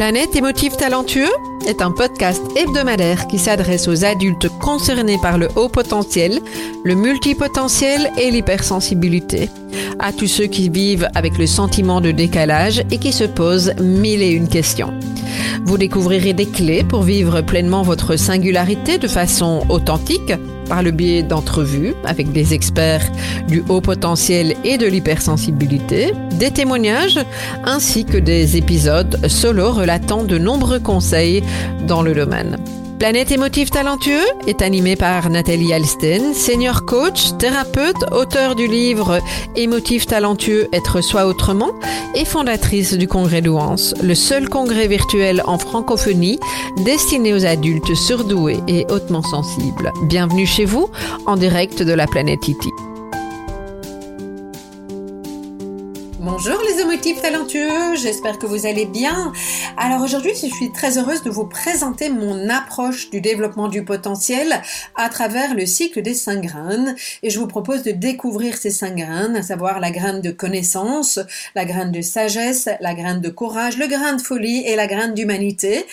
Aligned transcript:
Planète 0.00 0.34
émotif 0.34 0.78
talentueux 0.78 1.28
est 1.68 1.82
un 1.82 1.90
podcast 1.90 2.42
hebdomadaire 2.56 3.26
qui 3.26 3.38
s'adresse 3.38 3.86
aux 3.86 4.02
adultes 4.02 4.48
concernés 4.58 5.18
par 5.20 5.36
le 5.36 5.48
haut 5.56 5.68
potentiel, 5.68 6.40
le 6.84 6.94
multipotentiel 6.94 8.10
et 8.16 8.30
l'hypersensibilité. 8.30 9.50
À 9.98 10.14
tous 10.14 10.26
ceux 10.26 10.46
qui 10.46 10.70
vivent 10.70 11.06
avec 11.14 11.36
le 11.36 11.46
sentiment 11.46 12.00
de 12.00 12.12
décalage 12.12 12.82
et 12.90 12.96
qui 12.96 13.12
se 13.12 13.24
posent 13.24 13.74
mille 13.78 14.22
et 14.22 14.30
une 14.30 14.48
questions. 14.48 14.94
Vous 15.66 15.76
découvrirez 15.76 16.32
des 16.32 16.46
clés 16.46 16.82
pour 16.82 17.02
vivre 17.02 17.42
pleinement 17.42 17.82
votre 17.82 18.16
singularité 18.16 18.96
de 18.96 19.06
façon 19.06 19.66
authentique 19.68 20.32
par 20.70 20.84
le 20.84 20.92
biais 20.92 21.24
d'entrevues 21.24 21.94
avec 22.04 22.30
des 22.30 22.54
experts 22.54 23.10
du 23.48 23.64
haut 23.68 23.80
potentiel 23.80 24.54
et 24.62 24.78
de 24.78 24.86
l'hypersensibilité, 24.86 26.12
des 26.38 26.52
témoignages 26.52 27.18
ainsi 27.64 28.04
que 28.04 28.16
des 28.16 28.56
épisodes 28.56 29.18
solo 29.26 29.72
relatant 29.72 30.22
de 30.22 30.38
nombreux 30.38 30.78
conseils 30.78 31.42
dans 31.88 32.02
le 32.02 32.14
domaine. 32.14 32.56
Planète 33.00 33.32
émotif 33.32 33.70
talentueux 33.70 34.26
est 34.46 34.60
animé 34.60 34.94
par 34.94 35.30
Nathalie 35.30 35.72
Alsten, 35.72 36.34
senior 36.34 36.84
coach, 36.84 37.34
thérapeute, 37.38 37.96
auteur 38.12 38.54
du 38.54 38.66
livre 38.66 39.20
Émotif 39.56 40.06
talentueux, 40.06 40.68
être 40.74 41.00
soi 41.00 41.24
autrement 41.24 41.70
et 42.14 42.26
fondatrice 42.26 42.92
du 42.92 43.08
congrès 43.08 43.40
Douance, 43.40 43.94
le 44.02 44.14
seul 44.14 44.50
congrès 44.50 44.86
virtuel 44.86 45.42
en 45.46 45.56
francophonie 45.56 46.38
destiné 46.84 47.32
aux 47.32 47.46
adultes 47.46 47.94
surdoués 47.94 48.60
et 48.68 48.84
hautement 48.90 49.22
sensibles. 49.22 49.92
Bienvenue 50.02 50.44
chez 50.44 50.66
vous 50.66 50.90
en 51.24 51.38
direct 51.38 51.82
de 51.82 51.94
la 51.94 52.06
planète 52.06 52.46
Iti. 52.48 52.68
Émotifs 57.02 57.22
talentueux, 57.22 57.94
j'espère 57.94 58.38
que 58.38 58.44
vous 58.44 58.66
allez 58.66 58.84
bien. 58.84 59.32
Alors 59.78 60.02
aujourd'hui, 60.02 60.32
je 60.34 60.48
suis 60.48 60.70
très 60.70 60.98
heureuse 60.98 61.22
de 61.22 61.30
vous 61.30 61.46
présenter 61.46 62.10
mon 62.10 62.50
approche 62.50 63.08
du 63.08 63.22
développement 63.22 63.68
du 63.68 63.86
potentiel 63.86 64.60
à 64.96 65.08
travers 65.08 65.54
le 65.54 65.64
cycle 65.64 66.02
des 66.02 66.12
cinq 66.12 66.42
graines 66.42 66.94
et 67.22 67.30
je 67.30 67.38
vous 67.38 67.46
propose 67.46 67.84
de 67.84 67.92
découvrir 67.92 68.54
ces 68.58 68.70
cinq 68.70 68.96
graines, 68.96 69.34
à 69.34 69.42
savoir 69.42 69.80
la 69.80 69.90
graine 69.90 70.20
de 70.20 70.30
connaissance, 70.30 71.18
la 71.54 71.64
graine 71.64 71.90
de 71.90 72.02
sagesse, 72.02 72.68
la 72.80 72.92
graine 72.92 73.22
de 73.22 73.30
courage, 73.30 73.78
le 73.78 73.86
grain 73.86 74.16
de 74.16 74.20
folie 74.20 74.62
et 74.66 74.76
la 74.76 74.86
graine 74.86 75.14
d'humanité. 75.14 75.86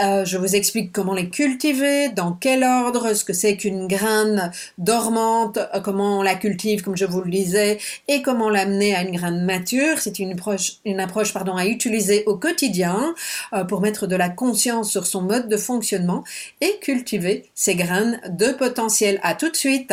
Euh, 0.00 0.24
je 0.24 0.38
vous 0.38 0.54
explique 0.54 0.92
comment 0.92 1.14
les 1.14 1.28
cultiver, 1.28 2.10
dans 2.10 2.34
quel 2.34 2.62
ordre, 2.62 3.14
ce 3.14 3.24
que 3.24 3.32
c'est 3.32 3.56
qu'une 3.56 3.88
graine 3.88 4.52
dormante, 4.78 5.58
euh, 5.74 5.80
comment 5.80 6.20
on 6.20 6.22
la 6.22 6.36
cultive 6.36 6.82
comme 6.82 6.96
je 6.96 7.06
vous 7.06 7.22
le 7.22 7.32
disais 7.32 7.78
et 8.06 8.22
comment 8.22 8.48
l'amener 8.48 8.94
à 8.94 9.02
une 9.02 9.16
graine 9.16 9.44
mature 9.44 9.98
c'est 9.98 10.20
une 10.20 10.36
une 10.84 11.00
approche 11.00 11.32
pardon, 11.32 11.56
à 11.56 11.66
utiliser 11.66 12.24
au 12.26 12.36
quotidien 12.36 13.14
euh, 13.52 13.64
pour 13.64 13.80
mettre 13.80 14.06
de 14.06 14.16
la 14.16 14.28
conscience 14.28 14.90
sur 14.90 15.06
son 15.06 15.22
mode 15.22 15.48
de 15.48 15.56
fonctionnement 15.56 16.24
et 16.60 16.78
cultiver 16.80 17.50
ses 17.54 17.74
graines 17.74 18.20
de 18.28 18.52
potentiel. 18.52 19.20
À 19.22 19.34
tout 19.34 19.50
de 19.50 19.56
suite. 19.56 19.92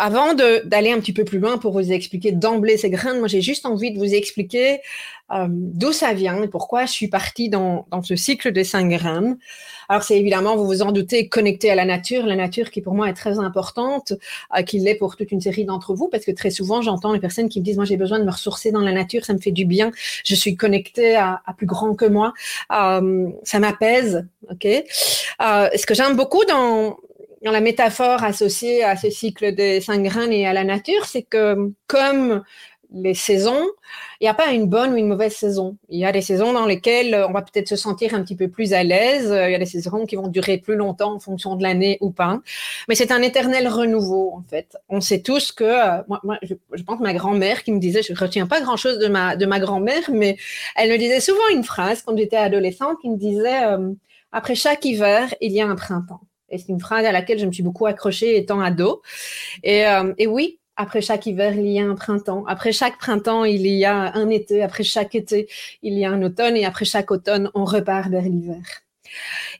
Avant 0.00 0.32
d'aller 0.34 0.92
un 0.92 1.00
petit 1.00 1.12
peu 1.12 1.24
plus 1.24 1.40
loin 1.40 1.58
pour 1.58 1.72
vous 1.72 1.90
expliquer 1.90 2.30
d'emblée 2.30 2.76
ces 2.76 2.88
graines, 2.88 3.18
moi 3.18 3.26
j'ai 3.26 3.40
juste 3.40 3.66
envie 3.66 3.90
de 3.90 3.98
vous 3.98 4.14
expliquer 4.14 4.80
euh, 5.32 5.46
d'où 5.50 5.92
ça 5.92 6.14
vient 6.14 6.40
et 6.42 6.48
pourquoi 6.48 6.86
je 6.86 6.92
suis 6.92 7.08
partie 7.08 7.48
dans, 7.48 7.86
dans 7.90 8.02
ce 8.02 8.14
cycle 8.14 8.52
des 8.52 8.64
cinq 8.64 8.88
graines. 8.88 9.38
Alors 9.88 10.02
c'est 10.04 10.18
évidemment, 10.18 10.56
vous 10.56 10.66
vous 10.66 10.82
en 10.82 10.92
doutez, 10.92 11.28
connecté 11.28 11.70
à 11.70 11.74
la 11.74 11.84
nature, 11.84 12.26
la 12.26 12.36
nature 12.36 12.70
qui 12.70 12.80
pour 12.80 12.94
moi 12.94 13.08
est 13.08 13.14
très 13.14 13.38
importante, 13.38 14.12
euh, 14.56 14.62
qu'il 14.62 14.84
l'est 14.84 14.94
pour 14.94 15.16
toute 15.16 15.32
une 15.32 15.40
série 15.40 15.64
d'entre 15.64 15.94
vous, 15.94 16.08
parce 16.08 16.24
que 16.24 16.30
très 16.30 16.50
souvent 16.50 16.80
j'entends 16.80 17.12
les 17.12 17.20
personnes 17.20 17.48
qui 17.48 17.58
me 17.58 17.64
disent, 17.64 17.76
moi 17.76 17.84
j'ai 17.84 17.96
besoin 17.96 18.20
de 18.20 18.24
me 18.24 18.30
ressourcer 18.30 18.70
dans 18.70 18.80
la 18.80 18.92
nature, 18.92 19.24
ça 19.24 19.32
me 19.32 19.38
fait 19.38 19.50
du 19.50 19.64
bien, 19.64 19.90
je 20.24 20.34
suis 20.34 20.56
connectée 20.56 21.16
à, 21.16 21.42
à 21.44 21.54
plus 21.54 21.66
grand 21.66 21.94
que 21.94 22.04
moi, 22.04 22.32
euh, 22.72 23.28
ça 23.42 23.58
m'apaise, 23.58 24.26
ok? 24.50 24.66
Euh, 24.66 25.68
ce 25.74 25.86
que 25.86 25.94
j'aime 25.94 26.16
beaucoup 26.16 26.44
dans 26.44 26.96
dans 27.42 27.52
la 27.52 27.60
métaphore 27.60 28.24
associée 28.24 28.82
à 28.84 28.96
ce 28.96 29.10
cycle 29.10 29.54
des 29.54 29.80
cinq 29.80 30.02
graines 30.02 30.32
et 30.32 30.46
à 30.46 30.52
la 30.52 30.64
nature, 30.64 31.04
c'est 31.04 31.22
que 31.22 31.72
comme 31.86 32.42
les 32.90 33.14
saisons, 33.14 33.66
il 34.20 34.24
n'y 34.24 34.28
a 34.28 34.34
pas 34.34 34.52
une 34.52 34.66
bonne 34.66 34.94
ou 34.94 34.96
une 34.96 35.08
mauvaise 35.08 35.34
saison. 35.34 35.76
Il 35.90 35.98
y 35.98 36.06
a 36.06 36.12
des 36.12 36.22
saisons 36.22 36.52
dans 36.52 36.64
lesquelles 36.64 37.14
on 37.28 37.32
va 37.32 37.42
peut-être 37.42 37.68
se 37.68 37.76
sentir 37.76 38.14
un 38.14 38.22
petit 38.22 38.34
peu 38.34 38.48
plus 38.48 38.72
à 38.72 38.82
l'aise. 38.82 39.26
Il 39.26 39.52
y 39.52 39.54
a 39.54 39.58
des 39.58 39.66
saisons 39.66 40.06
qui 40.06 40.16
vont 40.16 40.28
durer 40.28 40.58
plus 40.58 40.76
longtemps 40.76 41.14
en 41.14 41.20
fonction 41.20 41.54
de 41.56 41.62
l'année 41.62 41.98
ou 42.00 42.10
pas. 42.10 42.40
Mais 42.88 42.94
c'est 42.94 43.12
un 43.12 43.20
éternel 43.20 43.68
renouveau, 43.68 44.32
en 44.34 44.42
fait. 44.48 44.76
On 44.88 45.00
sait 45.00 45.20
tous 45.20 45.52
que, 45.52 45.64
euh, 45.64 46.02
moi, 46.08 46.38
je, 46.42 46.54
je, 46.72 46.82
pense 46.82 47.00
ma 47.00 47.12
grand-mère 47.12 47.62
qui 47.62 47.72
me 47.72 47.78
disait, 47.78 48.02
je 48.02 48.14
retiens 48.14 48.46
pas 48.46 48.60
grand-chose 48.60 48.98
de 48.98 49.08
ma, 49.08 49.36
de 49.36 49.44
ma 49.44 49.60
grand-mère, 49.60 50.10
mais 50.10 50.38
elle 50.74 50.90
me 50.90 50.96
disait 50.96 51.20
souvent 51.20 51.48
une 51.52 51.64
phrase 51.64 52.02
quand 52.02 52.16
j'étais 52.16 52.36
adolescente 52.36 52.96
qui 53.02 53.10
me 53.10 53.16
disait, 53.16 53.64
euh, 53.66 53.92
après 54.32 54.54
chaque 54.54 54.84
hiver, 54.84 55.34
il 55.40 55.52
y 55.52 55.60
a 55.60 55.66
un 55.66 55.76
printemps. 55.76 56.20
Et 56.50 56.58
c'est 56.58 56.68
une 56.68 56.80
phrase 56.80 57.04
à 57.04 57.12
laquelle 57.12 57.38
je 57.38 57.46
me 57.46 57.52
suis 57.52 57.62
beaucoup 57.62 57.86
accrochée 57.86 58.36
étant 58.36 58.60
ado. 58.60 59.02
Et, 59.62 59.86
euh, 59.86 60.12
et 60.18 60.26
oui, 60.26 60.58
après 60.76 61.00
chaque 61.00 61.26
hiver, 61.26 61.54
il 61.54 61.66
y 61.68 61.80
a 61.80 61.84
un 61.84 61.94
printemps. 61.94 62.44
Après 62.46 62.72
chaque 62.72 62.98
printemps, 62.98 63.44
il 63.44 63.66
y 63.66 63.84
a 63.84 64.14
un 64.14 64.30
été. 64.30 64.62
Après 64.62 64.84
chaque 64.84 65.14
été, 65.14 65.48
il 65.82 65.98
y 65.98 66.04
a 66.04 66.10
un 66.10 66.22
automne. 66.22 66.56
Et 66.56 66.64
après 66.64 66.84
chaque 66.84 67.10
automne, 67.10 67.50
on 67.54 67.64
repart 67.64 68.08
vers 68.08 68.22
l'hiver. 68.22 68.62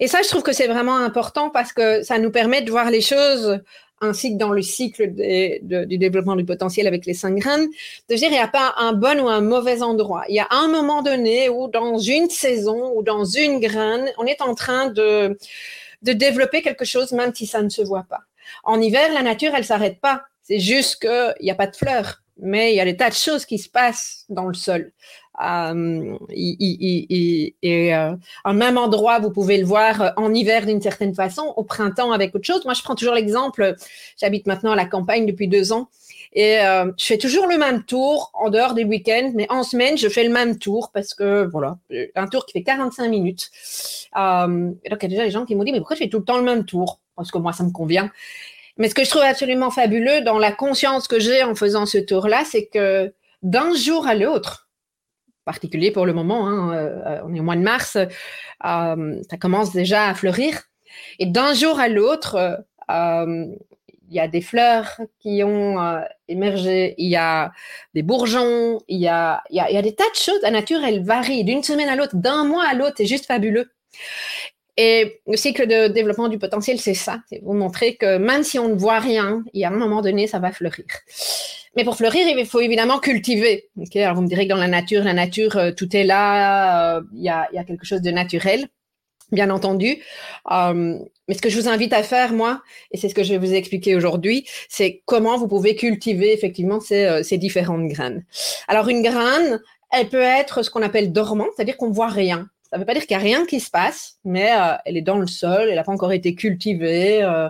Et 0.00 0.06
ça, 0.06 0.22
je 0.22 0.28
trouve 0.28 0.42
que 0.42 0.52
c'est 0.52 0.68
vraiment 0.68 0.96
important 0.96 1.50
parce 1.50 1.72
que 1.72 2.02
ça 2.02 2.18
nous 2.18 2.30
permet 2.30 2.62
de 2.62 2.70
voir 2.70 2.90
les 2.90 3.00
choses 3.00 3.60
ainsi 4.00 4.32
que 4.32 4.38
dans 4.38 4.52
le 4.52 4.62
cycle 4.62 5.10
du 5.10 5.98
développement 5.98 6.36
du 6.36 6.44
potentiel 6.44 6.86
avec 6.86 7.04
les 7.04 7.14
cinq 7.14 7.34
graines, 7.36 7.66
de 8.08 8.14
dire 8.14 8.28
il 8.28 8.32
n'y 8.32 8.38
a 8.38 8.46
pas 8.46 8.74
un 8.76 8.92
bon 8.92 9.20
ou 9.20 9.28
un 9.28 9.40
mauvais 9.40 9.82
endroit. 9.82 10.22
Il 10.28 10.36
y 10.36 10.40
a 10.40 10.46
un 10.50 10.68
moment 10.68 11.02
donné 11.02 11.48
où 11.48 11.68
dans 11.68 11.98
une 11.98 12.30
saison 12.30 12.92
ou 12.94 13.02
dans 13.02 13.24
une 13.24 13.58
graine, 13.58 14.08
on 14.18 14.24
est 14.24 14.40
en 14.40 14.54
train 14.54 14.90
de, 14.90 15.36
de 16.02 16.12
développer 16.12 16.62
quelque 16.62 16.84
chose 16.84 17.12
même 17.12 17.34
si 17.34 17.46
ça 17.46 17.62
ne 17.62 17.68
se 17.68 17.82
voit 17.82 18.06
pas. 18.08 18.20
En 18.64 18.80
hiver, 18.80 19.12
la 19.12 19.22
nature, 19.22 19.52
elle 19.54 19.64
s'arrête 19.64 20.00
pas. 20.00 20.22
C'est 20.42 20.60
juste 20.60 21.00
qu'il 21.00 21.34
n'y 21.42 21.50
a 21.50 21.54
pas 21.54 21.66
de 21.66 21.76
fleurs, 21.76 22.22
mais 22.40 22.72
il 22.72 22.76
y 22.76 22.80
a 22.80 22.84
des 22.84 22.96
tas 22.96 23.10
de 23.10 23.14
choses 23.14 23.44
qui 23.44 23.58
se 23.58 23.68
passent 23.68 24.24
dans 24.28 24.46
le 24.46 24.54
sol. 24.54 24.92
Euh, 25.44 26.18
et 26.30 27.54
euh, 27.94 28.16
en 28.44 28.54
même 28.54 28.78
endroit, 28.78 29.18
vous 29.20 29.30
pouvez 29.30 29.58
le 29.58 29.64
voir 29.64 30.14
en 30.16 30.34
hiver 30.34 30.66
d'une 30.66 30.80
certaine 30.80 31.14
façon, 31.14 31.52
au 31.56 31.64
printemps 31.64 32.12
avec 32.12 32.34
autre 32.34 32.46
chose. 32.46 32.64
Moi, 32.64 32.74
je 32.74 32.82
prends 32.82 32.94
toujours 32.94 33.14
l'exemple, 33.14 33.76
j'habite 34.20 34.46
maintenant 34.46 34.72
à 34.72 34.76
la 34.76 34.86
campagne 34.86 35.26
depuis 35.26 35.48
deux 35.48 35.72
ans, 35.72 35.90
et 36.32 36.60
euh, 36.60 36.92
je 36.98 37.04
fais 37.04 37.18
toujours 37.18 37.46
le 37.46 37.58
même 37.58 37.84
tour 37.84 38.30
en 38.34 38.50
dehors 38.50 38.74
des 38.74 38.84
week-ends, 38.84 39.32
mais 39.34 39.46
en 39.50 39.62
semaine, 39.62 39.96
je 39.96 40.08
fais 40.08 40.24
le 40.24 40.30
même 40.30 40.58
tour 40.58 40.90
parce 40.92 41.14
que, 41.14 41.44
voilà, 41.46 41.78
un 42.14 42.26
tour 42.26 42.46
qui 42.46 42.52
fait 42.52 42.62
45 42.62 43.08
minutes. 43.08 43.50
Euh, 44.16 44.70
et 44.84 44.90
donc, 44.90 45.02
il 45.02 45.04
y 45.04 45.06
a 45.06 45.08
déjà 45.08 45.24
des 45.24 45.30
gens 45.30 45.44
qui 45.44 45.54
m'ont 45.54 45.64
dit, 45.64 45.72
mais 45.72 45.78
pourquoi 45.78 45.96
je 45.96 46.02
fais 46.02 46.08
tout 46.08 46.18
le 46.18 46.24
temps 46.24 46.38
le 46.38 46.44
même 46.44 46.64
tour? 46.64 47.00
Parce 47.16 47.30
que 47.30 47.38
moi, 47.38 47.52
ça 47.52 47.64
me 47.64 47.70
convient. 47.70 48.10
Mais 48.76 48.88
ce 48.88 48.94
que 48.94 49.04
je 49.04 49.10
trouve 49.10 49.22
absolument 49.22 49.70
fabuleux 49.70 50.20
dans 50.20 50.38
la 50.38 50.52
conscience 50.52 51.08
que 51.08 51.18
j'ai 51.18 51.42
en 51.42 51.54
faisant 51.54 51.86
ce 51.86 51.98
tour-là, 51.98 52.44
c'est 52.44 52.66
que 52.66 53.12
d'un 53.42 53.74
jour 53.74 54.06
à 54.06 54.14
l'autre, 54.14 54.68
particulier 55.44 55.90
pour 55.90 56.06
le 56.06 56.12
moment, 56.12 56.46
hein, 56.46 56.74
euh, 56.74 57.20
on 57.24 57.34
est 57.34 57.40
au 57.40 57.42
mois 57.42 57.56
de 57.56 57.62
mars, 57.62 57.96
ça 58.62 59.36
commence 59.40 59.72
déjà 59.72 60.08
à 60.08 60.14
fleurir, 60.14 60.62
et 61.18 61.26
d'un 61.26 61.54
jour 61.54 61.80
à 61.80 61.88
l'autre, 61.88 62.62
il 64.08 64.16
y 64.16 64.20
a 64.20 64.28
des 64.28 64.40
fleurs 64.40 65.00
qui 65.20 65.42
ont 65.44 65.80
euh, 65.80 66.00
émergé, 66.28 66.94
il 66.98 67.10
y 67.10 67.16
a 67.16 67.52
des 67.94 68.02
bourgeons, 68.02 68.80
il 68.88 68.98
y 68.98 69.08
a, 69.08 69.42
il 69.50 69.56
y, 69.56 69.60
a, 69.60 69.70
il 69.70 69.74
y 69.74 69.78
a 69.78 69.82
des 69.82 69.94
tas 69.94 70.08
de 70.10 70.16
choses. 70.16 70.40
La 70.42 70.50
nature, 70.50 70.82
elle 70.84 71.04
varie 71.04 71.44
d'une 71.44 71.62
semaine 71.62 71.88
à 71.88 71.96
l'autre, 71.96 72.16
d'un 72.16 72.44
mois 72.44 72.64
à 72.66 72.74
l'autre, 72.74 72.94
c'est 72.96 73.06
juste 73.06 73.26
fabuleux. 73.26 73.70
Et 74.76 75.20
le 75.26 75.36
cycle 75.36 75.66
de 75.66 75.88
développement 75.88 76.28
du 76.28 76.38
potentiel, 76.38 76.78
c'est 76.78 76.94
ça. 76.94 77.18
C'est 77.28 77.42
vous 77.42 77.52
montrer 77.52 77.96
que 77.96 78.16
même 78.16 78.44
si 78.44 78.58
on 78.60 78.68
ne 78.68 78.74
voit 78.74 79.00
rien, 79.00 79.42
il 79.52 79.60
y 79.60 79.64
a 79.64 79.68
un 79.68 79.72
moment 79.72 80.02
donné, 80.02 80.28
ça 80.28 80.38
va 80.38 80.52
fleurir. 80.52 80.86
Mais 81.76 81.84
pour 81.84 81.96
fleurir, 81.96 82.26
il 82.28 82.46
faut 82.46 82.60
évidemment 82.60 83.00
cultiver. 83.00 83.68
Okay 83.76 84.04
Alors 84.04 84.16
vous 84.16 84.22
me 84.22 84.28
direz 84.28 84.44
que 84.44 84.52
dans 84.52 84.56
la 84.56 84.68
nature, 84.68 85.02
la 85.02 85.14
nature, 85.14 85.56
euh, 85.56 85.72
tout 85.72 85.96
est 85.96 86.04
là, 86.04 86.96
euh, 86.96 87.02
il, 87.12 87.22
y 87.22 87.28
a, 87.28 87.48
il 87.52 87.56
y 87.56 87.58
a 87.58 87.64
quelque 87.64 87.84
chose 87.84 88.02
de 88.02 88.10
naturel 88.10 88.68
bien 89.32 89.50
entendu. 89.50 89.98
Euh, 90.50 90.98
mais 91.28 91.34
ce 91.34 91.42
que 91.42 91.50
je 91.50 91.60
vous 91.60 91.68
invite 91.68 91.92
à 91.92 92.02
faire, 92.02 92.32
moi, 92.32 92.62
et 92.90 92.96
c'est 92.96 93.08
ce 93.08 93.14
que 93.14 93.22
je 93.22 93.32
vais 93.32 93.38
vous 93.38 93.54
expliquer 93.54 93.96
aujourd'hui, 93.96 94.46
c'est 94.68 95.02
comment 95.04 95.36
vous 95.36 95.48
pouvez 95.48 95.76
cultiver 95.76 96.32
effectivement 96.32 96.80
ces, 96.80 97.04
euh, 97.04 97.22
ces 97.22 97.38
différentes 97.38 97.86
graines. 97.88 98.24
Alors 98.66 98.88
une 98.88 99.02
graine, 99.02 99.60
elle 99.90 100.08
peut 100.08 100.20
être 100.20 100.62
ce 100.62 100.70
qu'on 100.70 100.82
appelle 100.82 101.12
dormante, 101.12 101.48
c'est-à-dire 101.56 101.76
qu'on 101.76 101.90
voit 101.90 102.08
rien. 102.08 102.48
Ça 102.70 102.76
ne 102.76 102.82
veut 102.82 102.86
pas 102.86 102.92
dire 102.92 103.06
qu'il 103.06 103.16
n'y 103.16 103.22
a 103.22 103.24
rien 103.24 103.46
qui 103.46 103.60
se 103.60 103.70
passe, 103.70 104.18
mais 104.24 104.52
euh, 104.52 104.74
elle 104.84 104.98
est 104.98 105.02
dans 105.02 105.16
le 105.16 105.26
sol, 105.26 105.68
elle 105.70 105.76
n'a 105.76 105.84
pas 105.84 105.92
encore 105.92 106.12
été 106.12 106.34
cultivée, 106.34 107.22
euh, 107.22 107.48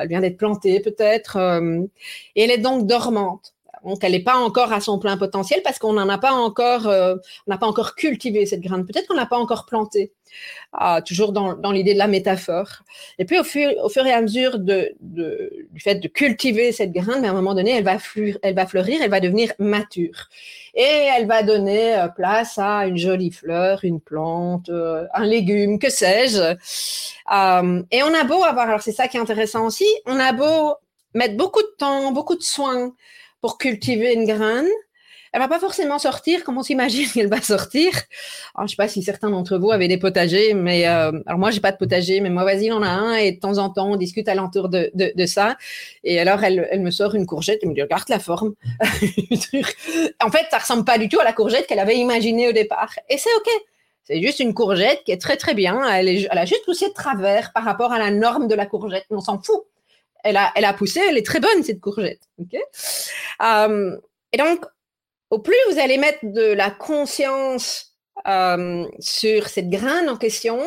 elle 0.00 0.08
vient 0.08 0.20
d'être 0.20 0.38
plantée 0.38 0.80
peut-être, 0.80 1.36
euh, 1.36 1.82
et 2.34 2.44
elle 2.44 2.50
est 2.50 2.58
donc 2.58 2.86
dormante. 2.86 3.54
Donc, 3.84 3.98
elle 4.02 4.12
n'est 4.12 4.22
pas 4.22 4.36
encore 4.36 4.72
à 4.72 4.80
son 4.80 4.98
plein 4.98 5.16
potentiel 5.16 5.60
parce 5.62 5.78
qu'on 5.78 5.92
n'en 5.92 6.08
a 6.08 6.18
pas 6.18 6.32
encore, 6.32 6.86
euh, 6.86 7.16
n'a 7.46 7.58
pas 7.58 7.66
encore 7.66 7.94
cultivé 7.94 8.46
cette 8.46 8.60
graine. 8.60 8.84
Peut-être 8.86 9.06
qu'on 9.06 9.14
n'a 9.14 9.26
pas 9.26 9.38
encore 9.38 9.66
planté. 9.66 10.12
Ah, 10.72 11.00
toujours 11.00 11.32
dans, 11.32 11.54
dans 11.54 11.72
l'idée 11.72 11.94
de 11.94 11.98
la 11.98 12.06
métaphore. 12.06 12.68
Et 13.18 13.24
puis, 13.24 13.38
au 13.38 13.44
fur, 13.44 13.70
au 13.82 13.88
fur 13.88 14.04
et 14.06 14.12
à 14.12 14.20
mesure 14.20 14.58
de, 14.58 14.94
du 15.00 15.80
fait 15.80 15.96
de 15.96 16.08
cultiver 16.08 16.72
cette 16.72 16.92
graine, 16.92 17.24
à 17.24 17.30
un 17.30 17.32
moment 17.32 17.54
donné, 17.54 17.70
elle 17.70 17.84
va, 17.84 17.98
fleurir, 17.98 18.38
elle 18.42 18.54
va 18.54 18.66
fleurir, 18.66 19.00
elle 19.02 19.10
va 19.10 19.20
devenir 19.20 19.52
mature. 19.58 20.28
Et 20.74 21.08
elle 21.16 21.26
va 21.26 21.42
donner 21.42 21.96
euh, 21.96 22.08
place 22.08 22.58
à 22.58 22.86
une 22.86 22.98
jolie 22.98 23.32
fleur, 23.32 23.80
une 23.82 24.00
plante, 24.00 24.68
euh, 24.68 25.06
un 25.14 25.24
légume, 25.24 25.78
que 25.78 25.90
sais-je. 25.90 26.56
Et 27.90 28.02
on 28.02 28.14
a 28.14 28.24
beau 28.24 28.42
avoir, 28.44 28.68
alors 28.68 28.82
c'est 28.82 28.92
ça 28.92 29.08
qui 29.08 29.16
est 29.16 29.20
intéressant 29.20 29.66
aussi, 29.66 29.86
on 30.06 30.18
a 30.18 30.32
beau 30.32 30.74
mettre 31.14 31.36
beaucoup 31.36 31.62
de 31.62 31.74
temps, 31.78 32.12
beaucoup 32.12 32.36
de 32.36 32.42
soins 32.42 32.92
pour 33.40 33.58
cultiver 33.58 34.14
une 34.14 34.24
graine, 34.24 34.68
elle 35.32 35.40
va 35.40 35.48
pas 35.48 35.58
forcément 35.58 35.98
sortir 35.98 36.42
comme 36.44 36.58
on 36.58 36.62
s'imagine 36.62 37.06
qu'elle 37.12 37.28
va 37.28 37.40
sortir. 37.42 37.90
Alors, 38.54 38.66
je 38.66 38.72
sais 38.72 38.76
pas 38.76 38.88
si 38.88 39.02
certains 39.02 39.30
d'entre 39.30 39.58
vous 39.58 39.70
avaient 39.70 39.88
des 39.88 39.98
potagers, 39.98 40.54
mais 40.54 40.88
euh, 40.88 41.12
alors 41.26 41.38
moi 41.38 41.50
j'ai 41.50 41.60
pas 41.60 41.72
de 41.72 41.76
potager, 41.76 42.20
mais 42.20 42.30
moi 42.30 42.44
vas-y 42.44 42.72
on 42.72 42.82
a 42.82 42.88
un 42.88 43.14
et 43.14 43.32
de 43.32 43.40
temps 43.40 43.58
en 43.58 43.70
temps 43.70 43.90
on 43.92 43.96
discute 43.96 44.28
alentour 44.28 44.68
de, 44.68 44.90
de, 44.94 45.26
ça. 45.26 45.56
Et 46.04 46.18
alors 46.18 46.42
elle, 46.44 46.66
elle, 46.70 46.80
me 46.80 46.90
sort 46.90 47.14
une 47.14 47.26
courgette 47.26 47.62
et 47.62 47.66
me 47.66 47.74
dit 47.74 47.82
regarde 47.82 48.08
la 48.08 48.18
forme. 48.18 48.54
en 48.80 50.30
fait 50.30 50.46
ça 50.50 50.58
ressemble 50.58 50.84
pas 50.84 50.98
du 50.98 51.08
tout 51.08 51.20
à 51.20 51.24
la 51.24 51.32
courgette 51.32 51.66
qu'elle 51.66 51.78
avait 51.78 51.98
imaginée 51.98 52.48
au 52.48 52.52
départ. 52.52 52.94
Et 53.08 53.18
c'est 53.18 53.34
ok. 53.36 53.48
C'est 54.04 54.22
juste 54.22 54.40
une 54.40 54.54
courgette 54.54 55.04
qui 55.04 55.12
est 55.12 55.20
très 55.20 55.36
très 55.36 55.52
bien. 55.52 55.86
Elle, 55.86 56.08
est, 56.08 56.30
a 56.30 56.46
juste 56.46 56.64
poussé 56.64 56.88
de 56.88 56.94
travers 56.94 57.52
par 57.52 57.64
rapport 57.64 57.92
à 57.92 57.98
la 57.98 58.10
norme 58.10 58.48
de 58.48 58.54
la 58.54 58.64
courgette. 58.64 59.04
On 59.10 59.20
s'en 59.20 59.38
fout. 59.38 59.64
Elle 60.24 60.36
a, 60.36 60.52
elle 60.54 60.64
a 60.64 60.72
poussé, 60.72 61.00
elle 61.08 61.18
est 61.18 61.26
très 61.26 61.40
bonne 61.40 61.62
cette 61.62 61.80
courgette. 61.80 62.22
Euh, 63.42 63.96
et 64.32 64.36
donc 64.36 64.64
au 65.30 65.38
plus 65.38 65.56
vous 65.70 65.78
allez 65.78 65.98
mettre 65.98 66.18
de 66.22 66.52
la 66.52 66.70
conscience 66.70 67.94
euh, 68.26 68.86
sur 68.98 69.48
cette 69.48 69.70
graine 69.70 70.08
en 70.08 70.16
question, 70.16 70.60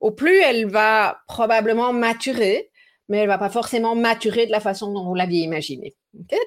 au 0.00 0.10
plus 0.10 0.38
elle 0.38 0.66
va 0.66 1.18
probablement 1.26 1.92
maturer, 1.92 2.70
mais 3.08 3.18
elle 3.18 3.28
va 3.28 3.38
pas 3.38 3.50
forcément 3.50 3.94
maturer 3.94 4.46
de 4.46 4.52
la 4.52 4.60
façon 4.60 4.92
dont 4.92 5.04
vous 5.04 5.14
l'aviez 5.14 5.42
imaginé. 5.42 5.94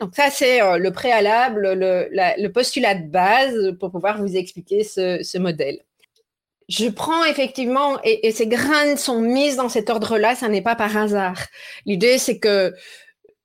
Donc 0.01 0.15
ça, 0.15 0.29
c'est 0.29 0.61
euh, 0.61 0.77
le 0.77 0.91
préalable, 0.91 1.73
le, 1.73 2.07
la, 2.11 2.35
le, 2.37 2.51
postulat 2.51 2.95
de 2.95 3.07
base 3.07 3.75
pour 3.79 3.91
pouvoir 3.91 4.19
vous 4.21 4.35
expliquer 4.35 4.83
ce 4.83 5.37
modèle. 5.37 5.79
Je 6.69 6.87
prends 6.87 7.25
effectivement, 7.25 7.99
et, 8.03 8.31
ces 8.31 8.45
graines 8.45 8.95
sont 8.95 9.19
mises 9.19 9.55
dans 9.55 9.69
cet 9.69 9.89
ordre-là, 9.89 10.35
ça 10.35 10.47
n'est 10.49 10.61
pas 10.61 10.75
par 10.75 10.95
hasard. 10.95 11.39
L'idée, 11.85 12.19
c'est 12.19 12.37
que 12.37 12.75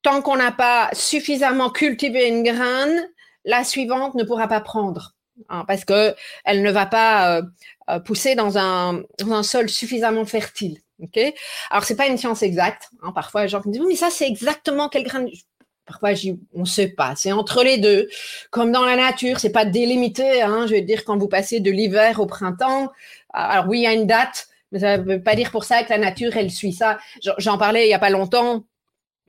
tant 0.02 0.20
qu'on 0.20 0.36
n'a 0.36 0.52
pas 0.52 0.90
suffisamment 0.92 1.70
cultivé 1.70 2.28
une 2.28 2.42
graine, 2.42 3.08
la 3.46 3.64
suivante 3.64 4.14
ne 4.14 4.24
pourra 4.24 4.46
pas 4.46 4.60
prendre 4.60 5.14
hein, 5.48 5.64
parce 5.66 5.86
que 5.86 6.14
elle 6.44 6.62
ne 6.62 6.70
va 6.70 6.84
pas 6.84 7.38
euh, 7.38 7.42
euh, 7.90 7.98
pousser 7.98 8.34
dans 8.34 8.58
un, 8.58 9.02
dans 9.18 9.32
un, 9.32 9.42
sol 9.42 9.70
suffisamment 9.70 10.26
fertile. 10.26 10.78
Ok? 11.02 11.18
Alors 11.70 11.84
c'est 11.84 11.96
pas 11.96 12.06
une 12.06 12.18
science 12.18 12.42
exacte. 12.42 12.90
Hein, 13.02 13.12
parfois 13.12 13.42
les 13.42 13.48
gens 13.48 13.62
me 13.64 13.72
disent 13.72 13.82
mais 13.86 13.96
ça 13.96 14.10
c'est 14.10 14.28
exactement 14.28 14.88
quel 14.90 15.04
grain. 15.04 15.26
Parfois 15.86 16.10
on 16.54 16.60
ne 16.60 16.64
sait 16.64 16.88
pas. 16.88 17.14
C'est 17.16 17.32
entre 17.32 17.62
les 17.62 17.78
deux. 17.78 18.08
Comme 18.50 18.72
dans 18.72 18.84
la 18.84 18.96
nature, 18.96 19.38
c'est 19.38 19.52
pas 19.52 19.64
délimité. 19.64 20.42
Hein, 20.42 20.66
je 20.66 20.74
veux 20.74 20.80
dire 20.80 21.04
quand 21.04 21.18
vous 21.18 21.28
passez 21.28 21.60
de 21.60 21.70
l'hiver 21.70 22.20
au 22.20 22.26
printemps. 22.26 22.90
Alors 23.32 23.66
oui, 23.68 23.80
il 23.80 23.82
y 23.82 23.86
a 23.86 23.92
une 23.92 24.06
date, 24.06 24.48
mais 24.72 24.80
ça 24.80 24.98
ne 24.98 25.02
veut 25.02 25.22
pas 25.22 25.34
dire 25.34 25.50
pour 25.50 25.64
ça 25.64 25.82
que 25.82 25.90
la 25.90 25.98
nature 25.98 26.36
elle 26.36 26.50
suit 26.50 26.72
ça. 26.72 26.98
J'en 27.38 27.58
parlais 27.58 27.86
il 27.86 27.90
y 27.90 27.94
a 27.94 27.98
pas 27.98 28.10
longtemps 28.10 28.64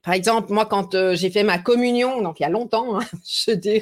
par 0.06 0.13
exemple, 0.13 0.54
moi, 0.54 0.68
quand 0.68 0.94
euh, 0.94 1.16
j'ai 1.16 1.31
fait 1.31 1.42
ma 1.42 1.57
communion, 1.57 2.22
donc 2.22 2.40
il 2.40 2.44
y 2.44 2.46
a 2.46 2.50
longtemps, 2.50 3.00
hein, 3.00 3.04
je 3.28 3.51
veux 3.51 3.58
dire, 3.58 3.81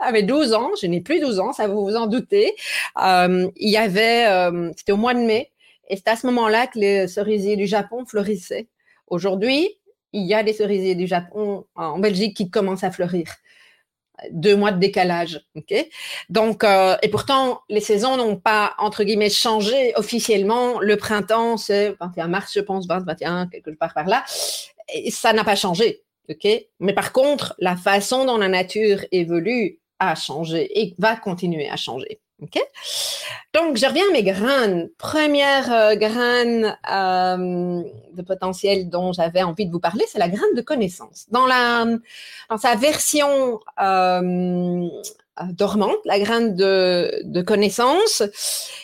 avec 0.00 0.26
12 0.26 0.52
ans, 0.54 0.70
je 0.82 0.88
n'ai 0.88 1.00
plus 1.00 1.20
12 1.20 1.38
ans, 1.38 1.52
ça 1.52 1.68
vous 1.68 1.84
vous 1.84 1.94
en 1.94 2.08
doutez, 2.08 2.52
euh, 3.00 3.48
il 3.54 3.70
y 3.70 3.76
avait, 3.76 4.26
euh, 4.26 4.72
c'était 4.76 4.90
au 4.90 4.96
mois 4.96 5.14
de 5.14 5.20
mai, 5.20 5.52
et 5.88 5.94
c'est 5.94 6.08
à 6.08 6.16
ce 6.16 6.26
moment-là 6.26 6.66
que 6.66 6.80
les 6.80 7.06
cerisiers 7.06 7.54
du 7.54 7.66
Japon 7.68 8.04
fleurissaient. 8.04 8.66
Aujourd'hui, 9.06 9.78
il 10.16 10.26
y 10.26 10.34
a 10.34 10.42
des 10.42 10.52
cerisiers 10.52 10.94
du 10.94 11.06
Japon 11.06 11.66
en 11.74 11.98
Belgique 11.98 12.36
qui 12.36 12.50
commencent 12.50 12.84
à 12.84 12.90
fleurir. 12.90 13.26
Deux 14.30 14.56
mois 14.56 14.72
de 14.72 14.78
décalage. 14.78 15.42
Donc, 16.30 16.64
euh, 16.64 16.96
et 17.02 17.08
pourtant, 17.08 17.60
les 17.68 17.82
saisons 17.82 18.16
n'ont 18.16 18.36
pas 18.36 18.74
entre 18.78 19.04
guillemets 19.04 19.28
changé 19.28 19.92
officiellement. 19.96 20.80
Le 20.80 20.96
printemps, 20.96 21.58
c'est 21.58 21.94
21 22.00 22.28
mars, 22.28 22.52
je 22.54 22.60
pense, 22.60 22.86
20, 22.86 23.04
21, 23.04 23.46
quelque 23.48 23.70
part 23.72 23.92
par 23.92 24.06
là 24.06 24.24
et 24.92 25.10
ça 25.10 25.32
n'a 25.32 25.44
pas 25.44 25.56
changé. 25.56 26.02
Mais 26.80 26.92
par 26.92 27.12
contre, 27.12 27.54
la 27.58 27.76
façon 27.76 28.24
dont 28.24 28.38
la 28.38 28.48
nature 28.48 29.04
évolue 29.12 29.78
a 29.98 30.14
changé 30.14 30.80
et 30.80 30.94
va 30.98 31.16
continuer 31.16 31.68
à 31.68 31.76
changer. 31.76 32.20
Donc, 33.54 33.76
je 33.76 33.86
reviens 33.86 34.04
à 34.10 34.12
mes 34.12 34.22
graines. 34.22 34.90
Première 34.98 35.72
euh, 35.72 35.96
graine 35.96 36.76
euh, 36.90 37.82
de 38.12 38.22
potentiel 38.22 38.90
dont 38.90 39.12
j'avais 39.12 39.42
envie 39.42 39.66
de 39.66 39.72
vous 39.72 39.80
parler, 39.80 40.04
c'est 40.08 40.18
la 40.18 40.28
graine 40.28 40.54
de 40.54 40.60
connaissance. 40.60 41.26
Dans, 41.30 41.46
la, 41.46 41.86
dans 42.50 42.58
sa 42.58 42.74
version 42.74 43.58
euh, 43.80 44.86
dormante, 45.52 45.96
la 46.04 46.18
graine 46.18 46.54
de, 46.54 47.42
connaissance, 47.42 48.22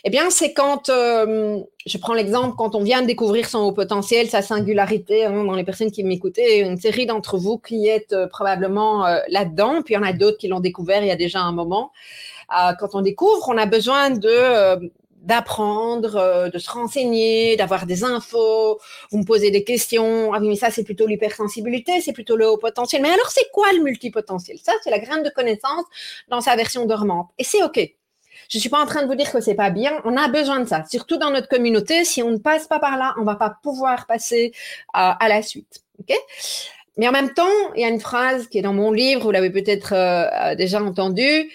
eh 0.04 0.08
bien, 0.08 0.30
c'est 0.30 0.54
quand, 0.54 0.88
euh, 0.88 1.60
je 1.84 1.98
prends 1.98 2.14
l'exemple, 2.14 2.54
quand 2.56 2.74
on 2.74 2.82
vient 2.82 3.02
de 3.02 3.06
découvrir 3.06 3.50
son 3.50 3.58
haut 3.58 3.72
potentiel, 3.72 4.30
sa 4.30 4.40
singularité, 4.40 5.26
hein, 5.26 5.44
dans 5.44 5.54
les 5.54 5.64
personnes 5.64 5.90
qui 5.90 6.04
m'écoutaient, 6.04 6.60
une 6.60 6.78
série 6.78 7.04
d'entre 7.04 7.36
vous 7.36 7.58
qui 7.58 7.86
êtes 7.86 8.16
probablement 8.30 9.04
là-dedans, 9.28 9.82
puis 9.82 9.92
il 9.92 9.98
y 9.98 10.00
en 10.00 10.04
a 10.04 10.14
d'autres 10.14 10.38
qui 10.38 10.48
l'ont 10.48 10.60
découvert 10.60 11.02
il 11.02 11.08
y 11.08 11.12
a 11.12 11.16
déjà 11.16 11.40
un 11.40 11.52
moment. 11.52 11.92
Euh, 12.58 12.72
quand 12.78 12.94
on 12.94 13.00
découvre, 13.02 13.48
on 13.48 13.56
a 13.56 13.66
besoin 13.66 14.10
euh, 14.24 14.76
d'apprendre, 15.16 16.16
euh, 16.16 16.48
de 16.48 16.58
se 16.58 16.70
renseigner, 16.70 17.56
d'avoir 17.56 17.86
des 17.86 18.04
infos, 18.04 18.80
vous 19.10 19.18
me 19.18 19.24
posez 19.24 19.50
des 19.50 19.64
questions, 19.64 20.32
ah 20.34 20.38
oui 20.40 20.48
mais 20.48 20.56
ça 20.56 20.70
c'est 20.70 20.84
plutôt 20.84 21.06
l'hypersensibilité, 21.06 22.00
c'est 22.00 22.12
plutôt 22.12 22.36
le 22.36 22.48
haut 22.48 22.58
potentiel, 22.58 23.02
mais 23.02 23.10
alors 23.10 23.30
c'est 23.30 23.48
quoi 23.52 23.72
le 23.72 23.82
multipotentiel? 23.82 24.58
Ça 24.62 24.72
c'est 24.82 24.90
la 24.90 24.98
graine 24.98 25.22
de 25.22 25.30
connaissance 25.30 25.84
dans 26.28 26.40
sa 26.40 26.56
version 26.56 26.86
dormante. 26.86 27.28
Et 27.38 27.44
c'est 27.44 27.62
ok. 27.62 27.80
Je 28.48 28.58
suis 28.58 28.68
pas 28.68 28.82
en 28.82 28.86
train 28.86 29.02
de 29.02 29.06
vous 29.06 29.14
dire 29.14 29.30
que 29.32 29.40
c'est 29.40 29.54
pas 29.54 29.70
bien, 29.70 29.92
on 30.04 30.16
a 30.16 30.28
besoin 30.28 30.60
de 30.60 30.68
ça, 30.68 30.84
surtout 30.90 31.16
dans 31.16 31.30
notre 31.30 31.48
communauté, 31.48 32.04
si 32.04 32.22
on 32.22 32.30
ne 32.30 32.38
passe 32.38 32.66
pas 32.66 32.80
par 32.80 32.98
là, 32.98 33.14
on 33.18 33.24
va 33.24 33.36
pas 33.36 33.56
pouvoir 33.62 34.06
passer 34.06 34.52
à, 34.92 35.12
à 35.24 35.28
la 35.28 35.40
suite. 35.42 35.82
ok? 36.00 36.14
Mais 36.98 37.08
en 37.08 37.12
même 37.12 37.32
temps, 37.32 37.48
il 37.74 37.80
y 37.80 37.84
a 37.84 37.88
une 37.88 38.00
phrase 38.00 38.48
qui 38.48 38.58
est 38.58 38.62
dans 38.62 38.74
mon 38.74 38.92
livre, 38.92 39.22
vous 39.22 39.30
l'avez 39.30 39.50
peut-être 39.50 39.94
euh, 39.94 40.54
déjà 40.54 40.82
entendue, 40.82 41.22
euh, 41.22 41.46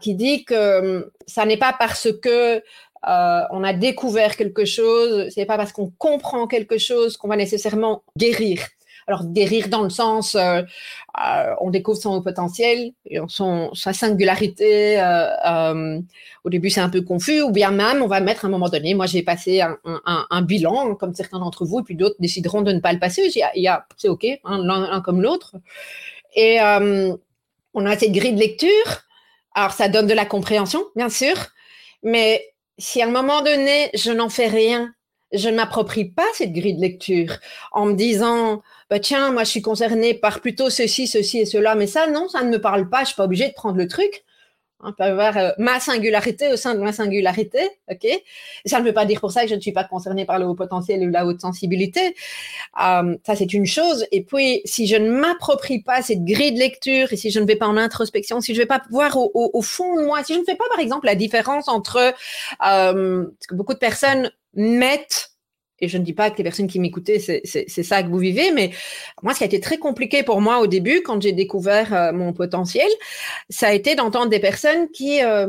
qui 0.00 0.14
dit 0.14 0.44
que 0.44 0.54
euh, 0.54 1.02
ça 1.26 1.44
n'est 1.44 1.56
pas 1.56 1.74
parce 1.78 2.08
que 2.20 2.62
euh, 3.06 3.40
on 3.50 3.62
a 3.62 3.72
découvert 3.72 4.36
quelque 4.36 4.64
chose, 4.64 5.28
c'est 5.32 5.46
pas 5.46 5.56
parce 5.56 5.72
qu'on 5.72 5.90
comprend 5.98 6.46
quelque 6.46 6.78
chose 6.78 7.16
qu'on 7.16 7.28
va 7.28 7.36
nécessairement 7.36 8.02
guérir. 8.16 8.60
Alors 9.06 9.24
guérir 9.24 9.68
dans 9.68 9.82
le 9.82 9.88
sens, 9.88 10.34
euh, 10.34 10.60
euh, 10.60 11.54
on 11.62 11.70
découvre 11.70 11.96
son 11.96 12.20
potentiel, 12.20 12.92
son, 13.28 13.72
sa 13.72 13.94
singularité. 13.94 15.00
Euh, 15.00 15.28
euh, 15.46 16.00
au 16.44 16.50
début 16.50 16.68
c'est 16.68 16.82
un 16.82 16.90
peu 16.90 17.00
confus, 17.00 17.40
ou 17.40 17.50
bien 17.50 17.70
même 17.70 18.02
on 18.02 18.06
va 18.06 18.20
mettre 18.20 18.44
à 18.44 18.48
un 18.48 18.50
moment 18.50 18.68
donné. 18.68 18.94
Moi 18.94 19.06
j'ai 19.06 19.22
passé 19.22 19.62
un, 19.62 19.78
un, 19.84 20.26
un, 20.28 20.42
bilan, 20.42 20.94
comme 20.94 21.14
certains 21.14 21.38
d'entre 21.38 21.64
vous, 21.64 21.80
et 21.80 21.82
puis 21.84 21.94
d'autres 21.94 22.16
décideront 22.18 22.60
de 22.60 22.72
ne 22.72 22.80
pas 22.80 22.92
le 22.92 22.98
passer. 22.98 23.30
Il 23.34 23.62
y 23.62 23.68
a, 23.68 23.86
c'est 23.96 24.08
ok, 24.08 24.26
hein, 24.44 24.58
l'un 24.62 25.00
comme 25.00 25.22
l'autre. 25.22 25.54
Et 26.36 26.60
euh, 26.60 27.16
on 27.72 27.86
a 27.86 27.96
cette 27.96 28.12
grille 28.12 28.34
de 28.34 28.40
lecture. 28.40 29.07
Alors 29.58 29.72
ça 29.72 29.88
donne 29.88 30.06
de 30.06 30.14
la 30.14 30.24
compréhension, 30.24 30.84
bien 30.94 31.08
sûr, 31.08 31.34
mais 32.04 32.46
si 32.78 33.02
à 33.02 33.06
un 33.06 33.10
moment 33.10 33.42
donné, 33.42 33.90
je 33.92 34.12
n'en 34.12 34.28
fais 34.28 34.46
rien, 34.46 34.94
je 35.32 35.48
ne 35.48 35.56
m'approprie 35.56 36.04
pas 36.04 36.26
cette 36.34 36.52
grille 36.52 36.76
de 36.76 36.80
lecture 36.80 37.38
en 37.72 37.86
me 37.86 37.94
disant, 37.94 38.62
bah, 38.88 39.00
tiens, 39.00 39.32
moi 39.32 39.42
je 39.42 39.50
suis 39.50 39.60
concernée 39.60 40.14
par 40.14 40.38
plutôt 40.40 40.70
ceci, 40.70 41.08
ceci 41.08 41.40
et 41.40 41.44
cela, 41.44 41.74
mais 41.74 41.88
ça, 41.88 42.06
non, 42.06 42.28
ça 42.28 42.44
ne 42.44 42.50
me 42.50 42.60
parle 42.60 42.88
pas, 42.88 43.00
je 43.00 43.06
suis 43.06 43.16
pas 43.16 43.24
obligée 43.24 43.48
de 43.48 43.52
prendre 43.52 43.78
le 43.78 43.88
truc. 43.88 44.22
On 44.80 44.92
peut 44.92 45.02
avoir 45.02 45.36
euh, 45.36 45.50
ma 45.58 45.80
singularité 45.80 46.52
au 46.52 46.56
sein 46.56 46.74
de 46.74 46.80
ma 46.80 46.92
singularité, 46.92 47.58
ok? 47.90 48.06
Ça 48.64 48.78
ne 48.78 48.84
veut 48.84 48.92
pas 48.92 49.06
dire 49.06 49.20
pour 49.20 49.32
ça 49.32 49.42
que 49.42 49.48
je 49.48 49.56
ne 49.56 49.60
suis 49.60 49.72
pas 49.72 49.82
concernée 49.82 50.24
par 50.24 50.38
le 50.38 50.46
haut 50.46 50.54
potentiel 50.54 51.02
ou 51.02 51.10
la 51.10 51.26
haute 51.26 51.40
sensibilité. 51.40 52.14
Euh, 52.80 53.16
ça, 53.26 53.34
c'est 53.34 53.52
une 53.52 53.66
chose. 53.66 54.06
Et 54.12 54.22
puis, 54.22 54.60
si 54.64 54.86
je 54.86 54.94
ne 54.94 55.10
m'approprie 55.10 55.82
pas 55.82 56.00
cette 56.02 56.24
grille 56.24 56.52
de 56.52 56.60
lecture 56.60 57.12
et 57.12 57.16
si 57.16 57.32
je 57.32 57.40
ne 57.40 57.44
vais 57.44 57.56
pas 57.56 57.66
en 57.66 57.76
introspection, 57.76 58.40
si 58.40 58.54
je 58.54 58.60
ne 58.60 58.62
vais 58.62 58.68
pas 58.68 58.82
voir 58.90 59.16
au, 59.16 59.32
au, 59.34 59.50
au, 59.52 59.62
fond 59.62 59.96
de 59.96 60.04
moi, 60.04 60.22
si 60.22 60.34
je 60.34 60.38
ne 60.38 60.44
fais 60.44 60.54
pas, 60.54 60.68
par 60.70 60.78
exemple, 60.78 61.06
la 61.06 61.16
différence 61.16 61.66
entre 61.66 61.96
euh, 61.98 62.12
parce 62.60 63.46
que 63.48 63.54
beaucoup 63.56 63.74
de 63.74 63.78
personnes 63.78 64.30
mettent 64.54 65.32
et 65.80 65.88
je 65.88 65.98
ne 65.98 66.02
dis 66.02 66.12
pas 66.12 66.30
que 66.30 66.38
les 66.38 66.44
personnes 66.44 66.66
qui 66.66 66.80
m'écoutaient, 66.80 67.18
c'est 67.18 67.82
ça 67.82 68.02
que 68.02 68.08
vous 68.08 68.18
vivez, 68.18 68.50
mais 68.52 68.70
moi, 69.22 69.32
ce 69.32 69.38
qui 69.38 69.44
a 69.44 69.46
été 69.46 69.60
très 69.60 69.78
compliqué 69.78 70.22
pour 70.22 70.40
moi 70.40 70.58
au 70.58 70.66
début, 70.66 71.02
quand 71.02 71.22
j'ai 71.22 71.32
découvert 71.32 71.94
euh, 71.94 72.12
mon 72.12 72.32
potentiel, 72.32 72.88
ça 73.48 73.68
a 73.68 73.72
été 73.72 73.94
d'entendre 73.94 74.28
des 74.28 74.40
personnes 74.40 74.90
qui 74.90 75.22
euh, 75.22 75.46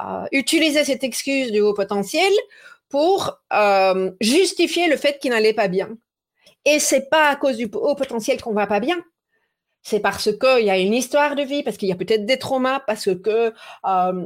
euh, 0.00 0.24
utilisaient 0.32 0.84
cette 0.84 1.04
excuse 1.04 1.50
du 1.50 1.60
haut 1.60 1.74
potentiel 1.74 2.32
pour 2.90 3.40
justifier 4.20 4.86
le 4.88 4.96
fait 4.96 5.18
qu'ils 5.18 5.30
n'allaient 5.30 5.54
pas 5.54 5.68
bien. 5.68 5.88
Et 6.64 6.78
c'est 6.78 7.08
pas 7.10 7.28
à 7.28 7.36
cause 7.36 7.56
du 7.56 7.68
haut 7.72 7.94
potentiel 7.96 8.40
qu'on 8.40 8.52
va 8.52 8.66
pas 8.66 8.80
bien. 8.80 8.96
c'est 9.82 10.00
parce 10.00 10.30
qu'il 10.38 10.64
y 10.64 10.70
a 10.70 10.78
une 10.78 10.94
histoire 10.94 11.34
de 11.34 11.42
vie, 11.42 11.62
parce 11.62 11.76
qu'il 11.76 11.88
y 11.88 11.92
a 11.92 11.96
peut-être 11.96 12.24
des 12.24 12.38
traumas, 12.38 12.80
parce 12.86 13.10
que 13.16 13.52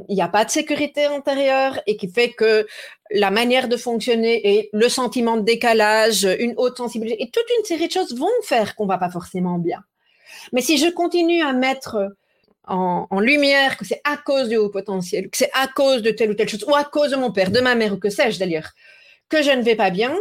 il 0.07 0.15
n'y 0.15 0.21
a 0.21 0.27
pas 0.27 0.45
de 0.45 0.51
sécurité 0.51 1.05
intérieure 1.05 1.79
et 1.87 1.97
qui 1.97 2.09
fait 2.09 2.31
que 2.31 2.67
la 3.11 3.31
manière 3.31 3.67
de 3.67 3.77
fonctionner 3.77 4.57
et 4.57 4.69
le 4.73 4.89
sentiment 4.89 5.37
de 5.37 5.41
décalage, 5.41 6.27
une 6.39 6.53
haute 6.57 6.77
sensibilité 6.77 7.23
et 7.23 7.29
toute 7.29 7.45
une 7.57 7.65
série 7.65 7.87
de 7.87 7.91
choses 7.91 8.15
vont 8.15 8.27
faire 8.43 8.75
qu'on 8.75 8.85
va 8.85 8.97
pas 8.97 9.09
forcément 9.09 9.57
bien. 9.57 9.83
Mais 10.53 10.61
si 10.61 10.77
je 10.77 10.89
continue 10.89 11.41
à 11.41 11.53
mettre 11.53 12.13
en, 12.67 13.07
en 13.09 13.19
lumière 13.19 13.77
que 13.77 13.85
c'est 13.85 14.01
à 14.03 14.17
cause 14.17 14.49
du 14.49 14.57
haut 14.57 14.69
potentiel, 14.69 15.29
que 15.29 15.37
c'est 15.37 15.51
à 15.53 15.67
cause 15.67 16.01
de 16.01 16.11
telle 16.11 16.31
ou 16.31 16.33
telle 16.35 16.49
chose, 16.49 16.63
ou 16.67 16.75
à 16.75 16.83
cause 16.83 17.11
de 17.11 17.15
mon 17.15 17.31
père, 17.31 17.51
de 17.51 17.59
ma 17.59 17.75
mère, 17.75 17.93
ou 17.93 17.97
que 17.97 18.09
sais-je 18.09 18.39
d'ailleurs, 18.39 18.71
que 19.27 19.41
je 19.41 19.51
ne 19.51 19.61
vais 19.61 19.75
pas 19.75 19.89
bien, 19.89 20.15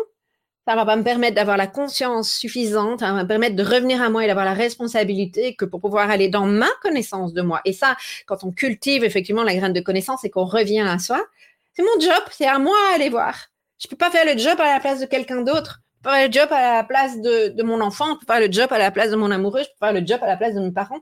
ça 0.66 0.74
va 0.74 0.84
pas 0.84 0.96
me 0.96 1.02
permettre 1.02 1.34
d'avoir 1.34 1.56
la 1.56 1.66
conscience 1.66 2.30
suffisante, 2.30 3.00
ça 3.00 3.10
va 3.12 3.22
me 3.22 3.26
permettre 3.26 3.56
de 3.56 3.62
revenir 3.62 4.02
à 4.02 4.10
moi 4.10 4.24
et 4.24 4.26
d'avoir 4.26 4.44
la 4.44 4.52
responsabilité 4.52 5.54
que 5.54 5.64
pour 5.64 5.80
pouvoir 5.80 6.10
aller 6.10 6.28
dans 6.28 6.44
ma 6.44 6.68
connaissance 6.82 7.32
de 7.32 7.40
moi. 7.40 7.62
Et 7.64 7.72
ça, 7.72 7.96
quand 8.26 8.44
on 8.44 8.52
cultive 8.52 9.02
effectivement 9.02 9.44
la 9.44 9.54
graine 9.54 9.72
de 9.72 9.80
connaissance 9.80 10.24
et 10.24 10.30
qu'on 10.30 10.44
revient 10.44 10.80
à 10.80 10.98
soi, 10.98 11.24
c'est 11.78 11.84
mon 11.84 12.00
job, 12.00 12.22
c'est 12.32 12.46
à 12.46 12.58
moi 12.58 12.76
à 12.90 12.94
aller 12.96 13.08
voir. 13.08 13.36
Je 13.78 13.86
peux 13.86 13.94
pas 13.94 14.10
faire 14.10 14.24
le 14.24 14.36
job 14.36 14.58
à 14.60 14.74
la 14.74 14.80
place 14.80 14.98
de 14.98 15.06
quelqu'un 15.06 15.42
d'autre. 15.42 15.80
Je 15.98 16.02
peux 16.02 16.10
faire 16.10 16.26
le 16.26 16.32
job 16.32 16.48
à 16.50 16.78
la 16.78 16.82
place 16.82 17.20
de, 17.20 17.62
mon 17.62 17.80
enfant, 17.80 18.14
je 18.14 18.18
peux 18.18 18.32
faire 18.32 18.40
le 18.40 18.50
job 18.50 18.72
à 18.72 18.78
la 18.78 18.90
place 18.90 19.12
de 19.12 19.16
mon 19.16 19.30
amoureux, 19.30 19.60
je 19.60 19.68
peux 19.68 19.86
faire 19.86 19.92
le 19.92 20.04
job 20.04 20.18
à 20.22 20.26
la 20.26 20.36
place 20.36 20.56
de 20.56 20.60
mes 20.60 20.72
parents. 20.72 20.98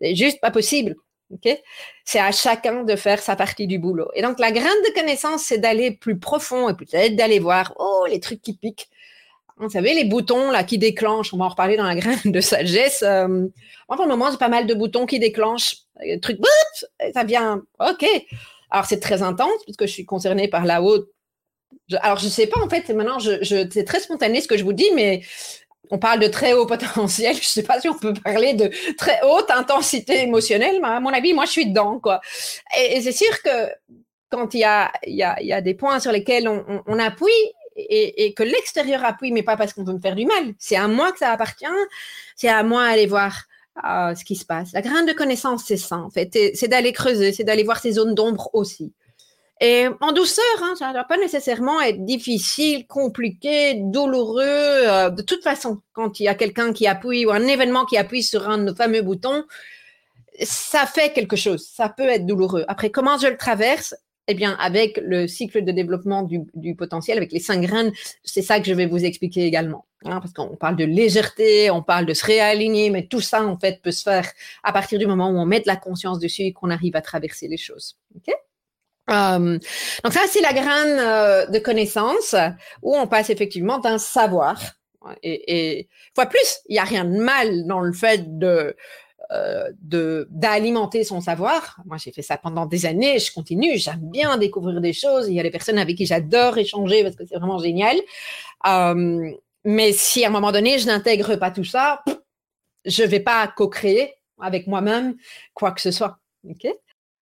C'est 0.00 0.14
juste 0.14 0.40
pas 0.40 0.52
possible. 0.52 0.94
Okay? 1.34 1.60
C'est 2.04 2.20
à 2.20 2.30
chacun 2.30 2.84
de 2.84 2.94
faire 2.94 3.18
sa 3.18 3.34
partie 3.34 3.66
du 3.66 3.80
boulot. 3.80 4.08
Et 4.14 4.22
donc, 4.22 4.38
la 4.38 4.52
graine 4.52 4.68
de 4.86 4.94
connaissance, 4.94 5.42
c'est 5.42 5.58
d'aller 5.58 5.90
plus 5.90 6.20
profond 6.20 6.68
et 6.68 6.74
peut-être 6.74 7.16
d'aller 7.16 7.40
voir, 7.40 7.74
oh, 7.80 8.06
les 8.08 8.20
trucs 8.20 8.42
qui 8.42 8.56
piquent. 8.56 8.88
Vous 9.56 9.70
savez, 9.70 9.92
les 9.92 10.04
boutons 10.04 10.52
là 10.52 10.62
qui 10.62 10.78
déclenchent, 10.78 11.34
on 11.34 11.38
va 11.38 11.46
en 11.46 11.48
reparler 11.48 11.76
dans 11.76 11.86
la 11.86 11.96
graine 11.96 12.20
de 12.26 12.40
sagesse. 12.40 13.02
Euh, 13.02 13.26
moi, 13.26 13.96
pour 13.96 14.04
le 14.04 14.10
moment, 14.10 14.30
j'ai 14.30 14.36
pas 14.36 14.48
mal 14.48 14.68
de 14.68 14.74
boutons 14.74 15.06
qui 15.06 15.18
déclenchent. 15.18 15.78
Le 15.98 16.20
truc, 16.20 16.38
ça 17.12 17.24
vient, 17.24 17.62
ok. 17.80 18.06
Alors, 18.70 18.86
c'est 18.86 19.00
très 19.00 19.22
intense 19.22 19.62
puisque 19.64 19.86
je 19.86 19.92
suis 19.92 20.04
concernée 20.04 20.48
par 20.48 20.64
la 20.64 20.82
haute. 20.82 21.08
alors, 22.00 22.18
je 22.18 22.28
sais 22.28 22.46
pas, 22.46 22.60
en 22.60 22.68
fait, 22.68 22.88
maintenant, 22.90 23.18
je, 23.18 23.42
c'est 23.70 23.84
très 23.84 24.00
spontané 24.00 24.40
ce 24.40 24.48
que 24.48 24.56
je 24.56 24.64
vous 24.64 24.72
dis, 24.72 24.90
mais 24.94 25.22
on 25.90 25.98
parle 25.98 26.20
de 26.20 26.26
très 26.28 26.52
haut 26.52 26.66
potentiel. 26.66 27.34
Je 27.36 27.40
ne 27.40 27.44
sais 27.44 27.62
pas 27.62 27.80
si 27.80 27.88
on 27.88 27.94
peut 27.94 28.14
parler 28.14 28.54
de 28.54 28.70
très 28.96 29.20
haute 29.22 29.50
intensité 29.50 30.22
émotionnelle, 30.22 30.80
mais 30.80 30.88
à 30.88 31.00
mon 31.00 31.10
avis, 31.10 31.32
moi, 31.32 31.44
je 31.44 31.52
suis 31.52 31.66
dedans, 31.66 32.00
quoi. 32.00 32.20
Et, 32.76 33.00
c'est 33.02 33.12
sûr 33.12 33.40
que 33.42 33.70
quand 34.28 34.54
il 34.54 34.60
y 34.60 34.64
a, 34.64 34.92
y, 35.06 35.22
a, 35.22 35.40
y 35.42 35.52
a, 35.52 35.60
des 35.60 35.74
points 35.74 36.00
sur 36.00 36.10
lesquels 36.10 36.48
on, 36.48 36.64
on, 36.68 36.82
on 36.86 36.98
appuie 36.98 37.30
et, 37.76 38.24
et, 38.24 38.34
que 38.34 38.42
l'extérieur 38.42 39.04
appuie, 39.04 39.30
mais 39.30 39.42
pas 39.42 39.56
parce 39.56 39.72
qu'on 39.72 39.84
veut 39.84 39.92
me 39.92 40.00
faire 40.00 40.16
du 40.16 40.26
mal. 40.26 40.54
C'est 40.58 40.76
à 40.76 40.88
moi 40.88 41.12
que 41.12 41.18
ça 41.18 41.30
appartient. 41.30 41.66
C'est 42.34 42.48
à 42.48 42.62
moi 42.62 42.88
d'aller 42.88 43.06
voir 43.06 43.44
euh, 43.84 44.14
ce 44.14 44.24
qui 44.24 44.36
se 44.36 44.44
passe. 44.44 44.72
La 44.72 44.82
graine 44.82 45.06
de 45.06 45.12
connaissance, 45.12 45.64
c'est 45.66 45.76
ça, 45.76 45.98
en 45.98 46.10
fait. 46.10 46.36
C'est 46.54 46.68
d'aller 46.68 46.92
creuser, 46.92 47.32
c'est 47.32 47.44
d'aller 47.44 47.64
voir 47.64 47.78
ces 47.80 47.92
zones 47.92 48.14
d'ombre 48.14 48.50
aussi. 48.52 48.92
Et 49.60 49.86
en 50.00 50.12
douceur, 50.12 50.44
hein, 50.62 50.74
ça 50.78 50.88
ne 50.88 50.92
doit 50.92 51.04
pas 51.04 51.16
nécessairement 51.16 51.80
être 51.80 52.04
difficile, 52.04 52.86
compliqué, 52.86 53.74
douloureux. 53.74 54.42
Euh, 54.44 55.10
de 55.10 55.22
toute 55.22 55.42
façon, 55.42 55.80
quand 55.92 56.20
il 56.20 56.24
y 56.24 56.28
a 56.28 56.34
quelqu'un 56.34 56.72
qui 56.72 56.86
appuie 56.86 57.24
ou 57.24 57.30
un 57.30 57.46
événement 57.46 57.86
qui 57.86 57.96
appuie 57.96 58.22
sur 58.22 58.48
un 58.48 58.58
de 58.58 58.64
nos 58.64 58.74
fameux 58.74 59.00
boutons, 59.00 59.44
ça 60.42 60.84
fait 60.84 61.12
quelque 61.12 61.36
chose. 61.36 61.66
Ça 61.74 61.88
peut 61.88 62.08
être 62.08 62.26
douloureux. 62.26 62.64
Après, 62.68 62.90
comment 62.90 63.16
je 63.16 63.28
le 63.28 63.38
traverse? 63.38 63.94
Eh 64.28 64.34
bien, 64.34 64.56
avec 64.58 64.98
le 65.04 65.28
cycle 65.28 65.64
de 65.64 65.70
développement 65.70 66.22
du, 66.24 66.74
potentiel, 66.74 67.16
avec 67.16 67.30
les 67.30 67.38
cinq 67.38 67.62
graines, 67.62 67.92
c'est 68.24 68.42
ça 68.42 68.58
que 68.58 68.66
je 68.66 68.74
vais 68.74 68.86
vous 68.86 69.04
expliquer 69.04 69.44
également. 69.46 69.86
Hein, 70.04 70.20
parce 70.20 70.32
qu'on 70.32 70.56
parle 70.56 70.76
de 70.76 70.84
légèreté, 70.84 71.70
on 71.70 71.82
parle 71.82 72.06
de 72.06 72.14
se 72.14 72.24
réaligner, 72.24 72.90
mais 72.90 73.06
tout 73.06 73.20
ça, 73.20 73.44
en 73.44 73.56
fait, 73.56 73.80
peut 73.82 73.92
se 73.92 74.02
faire 74.02 74.28
à 74.64 74.72
partir 74.72 74.98
du 74.98 75.06
moment 75.06 75.30
où 75.30 75.36
on 75.38 75.46
met 75.46 75.60
de 75.60 75.68
la 75.68 75.76
conscience 75.76 76.18
dessus 76.18 76.42
et 76.42 76.52
qu'on 76.52 76.70
arrive 76.70 76.96
à 76.96 77.02
traverser 77.02 77.46
les 77.46 77.56
choses. 77.56 77.98
Euh, 79.10 79.58
donc 80.02 80.12
ça, 80.12 80.22
c'est 80.28 80.40
la 80.40 80.52
graine 80.52 80.98
euh, 80.98 81.46
de 81.46 81.60
connaissance 81.60 82.34
où 82.82 82.96
on 82.96 83.06
passe 83.06 83.30
effectivement 83.30 83.78
d'un 83.78 83.98
savoir. 83.98 84.60
Et, 85.22 85.78
et 85.78 85.88
fois 86.16 86.26
plus, 86.26 86.58
il 86.68 86.72
n'y 86.72 86.80
a 86.80 86.84
rien 86.84 87.04
de 87.04 87.16
mal 87.16 87.64
dans 87.68 87.78
le 87.78 87.92
fait 87.92 88.38
de 88.38 88.74
de 89.30 90.28
d'alimenter 90.30 91.02
son 91.04 91.20
savoir. 91.20 91.80
Moi, 91.84 91.96
j'ai 91.98 92.12
fait 92.12 92.22
ça 92.22 92.36
pendant 92.36 92.66
des 92.66 92.86
années, 92.86 93.18
je 93.18 93.32
continue, 93.32 93.76
j'aime 93.76 94.00
bien 94.00 94.36
découvrir 94.38 94.80
des 94.80 94.92
choses. 94.92 95.28
Il 95.28 95.34
y 95.34 95.40
a 95.40 95.42
des 95.42 95.50
personnes 95.50 95.78
avec 95.78 95.96
qui 95.96 96.06
j'adore 96.06 96.58
échanger 96.58 97.02
parce 97.02 97.16
que 97.16 97.24
c'est 97.26 97.36
vraiment 97.36 97.58
génial. 97.58 97.96
Euh, 98.66 99.30
mais 99.64 99.92
si 99.92 100.24
à 100.24 100.28
un 100.28 100.30
moment 100.30 100.52
donné, 100.52 100.78
je 100.78 100.86
n'intègre 100.86 101.36
pas 101.36 101.50
tout 101.50 101.64
ça, 101.64 102.02
je 102.84 103.02
vais 103.02 103.20
pas 103.20 103.48
co-créer 103.48 104.14
avec 104.40 104.66
moi-même 104.66 105.16
quoi 105.54 105.72
que 105.72 105.80
ce 105.80 105.90
soit. 105.90 106.18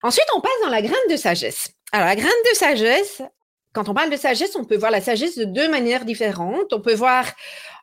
Ensuite, 0.02 0.26
on 0.34 0.40
passe 0.40 0.52
dans 0.62 0.70
la 0.70 0.80
graine 0.80 0.96
de 1.10 1.16
sagesse. 1.16 1.70
Alors, 1.92 2.06
la 2.06 2.16
graine 2.16 2.30
de 2.50 2.56
sagesse, 2.56 3.22
quand 3.72 3.88
on 3.88 3.94
parle 3.94 4.10
de 4.10 4.16
sagesse, 4.16 4.56
on 4.56 4.64
peut 4.64 4.76
voir 4.76 4.90
la 4.90 5.00
sagesse 5.00 5.38
de 5.38 5.44
deux 5.44 5.70
manières 5.70 6.04
différentes. 6.04 6.72
On 6.72 6.80
peut 6.80 6.94
voir, 6.94 7.24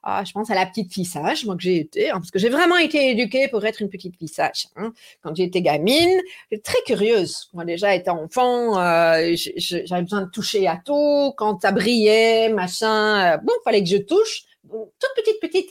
ah, 0.03 0.24
je 0.25 0.34
pense 0.34 0.50
à 0.51 0.56
la 0.56 0.65
petite 0.65 0.94
fille 0.94 1.06
sage, 1.06 1.46
moi 1.46 1.56
que 1.56 1.62
j'ai 1.62 1.77
été, 1.77 2.10
hein, 2.10 2.15
parce 2.15 2.32
que 2.32 2.39
j'ai 2.39 2.50
vraiment 2.50 2.77
été 2.77 3.10
éduquée 3.10 3.48
pour 3.48 3.65
être 3.65 3.82
une 3.82 3.89
petite 3.89 4.17
fille 4.17 4.27
sage. 4.27 4.67
Hein. 4.75 4.91
Quand 5.22 5.34
j'étais 5.34 5.62
gamine, 5.62 6.20
j'étais 6.51 6.62
très 6.62 6.82
curieuse. 6.86 7.50
Moi 7.53 7.63
déjà, 7.63 7.96
étant 7.96 8.22
enfant, 8.22 8.77
euh, 8.79 9.34
j'avais 9.36 10.01
besoin 10.01 10.22
de 10.22 10.29
toucher 10.29 10.67
à 10.67 10.77
tout. 10.84 11.34
Quand 11.38 11.62
ça 11.62 11.72
brillait, 11.72 12.50
machin, 12.50 13.36
euh, 13.36 13.38
bon, 13.38 13.53
fallait 13.63 13.84
que 13.84 13.89
je 13.89 13.98
touche. 13.98 14.44
toute 14.70 15.12
petite, 15.15 15.39
petite. 15.39 15.70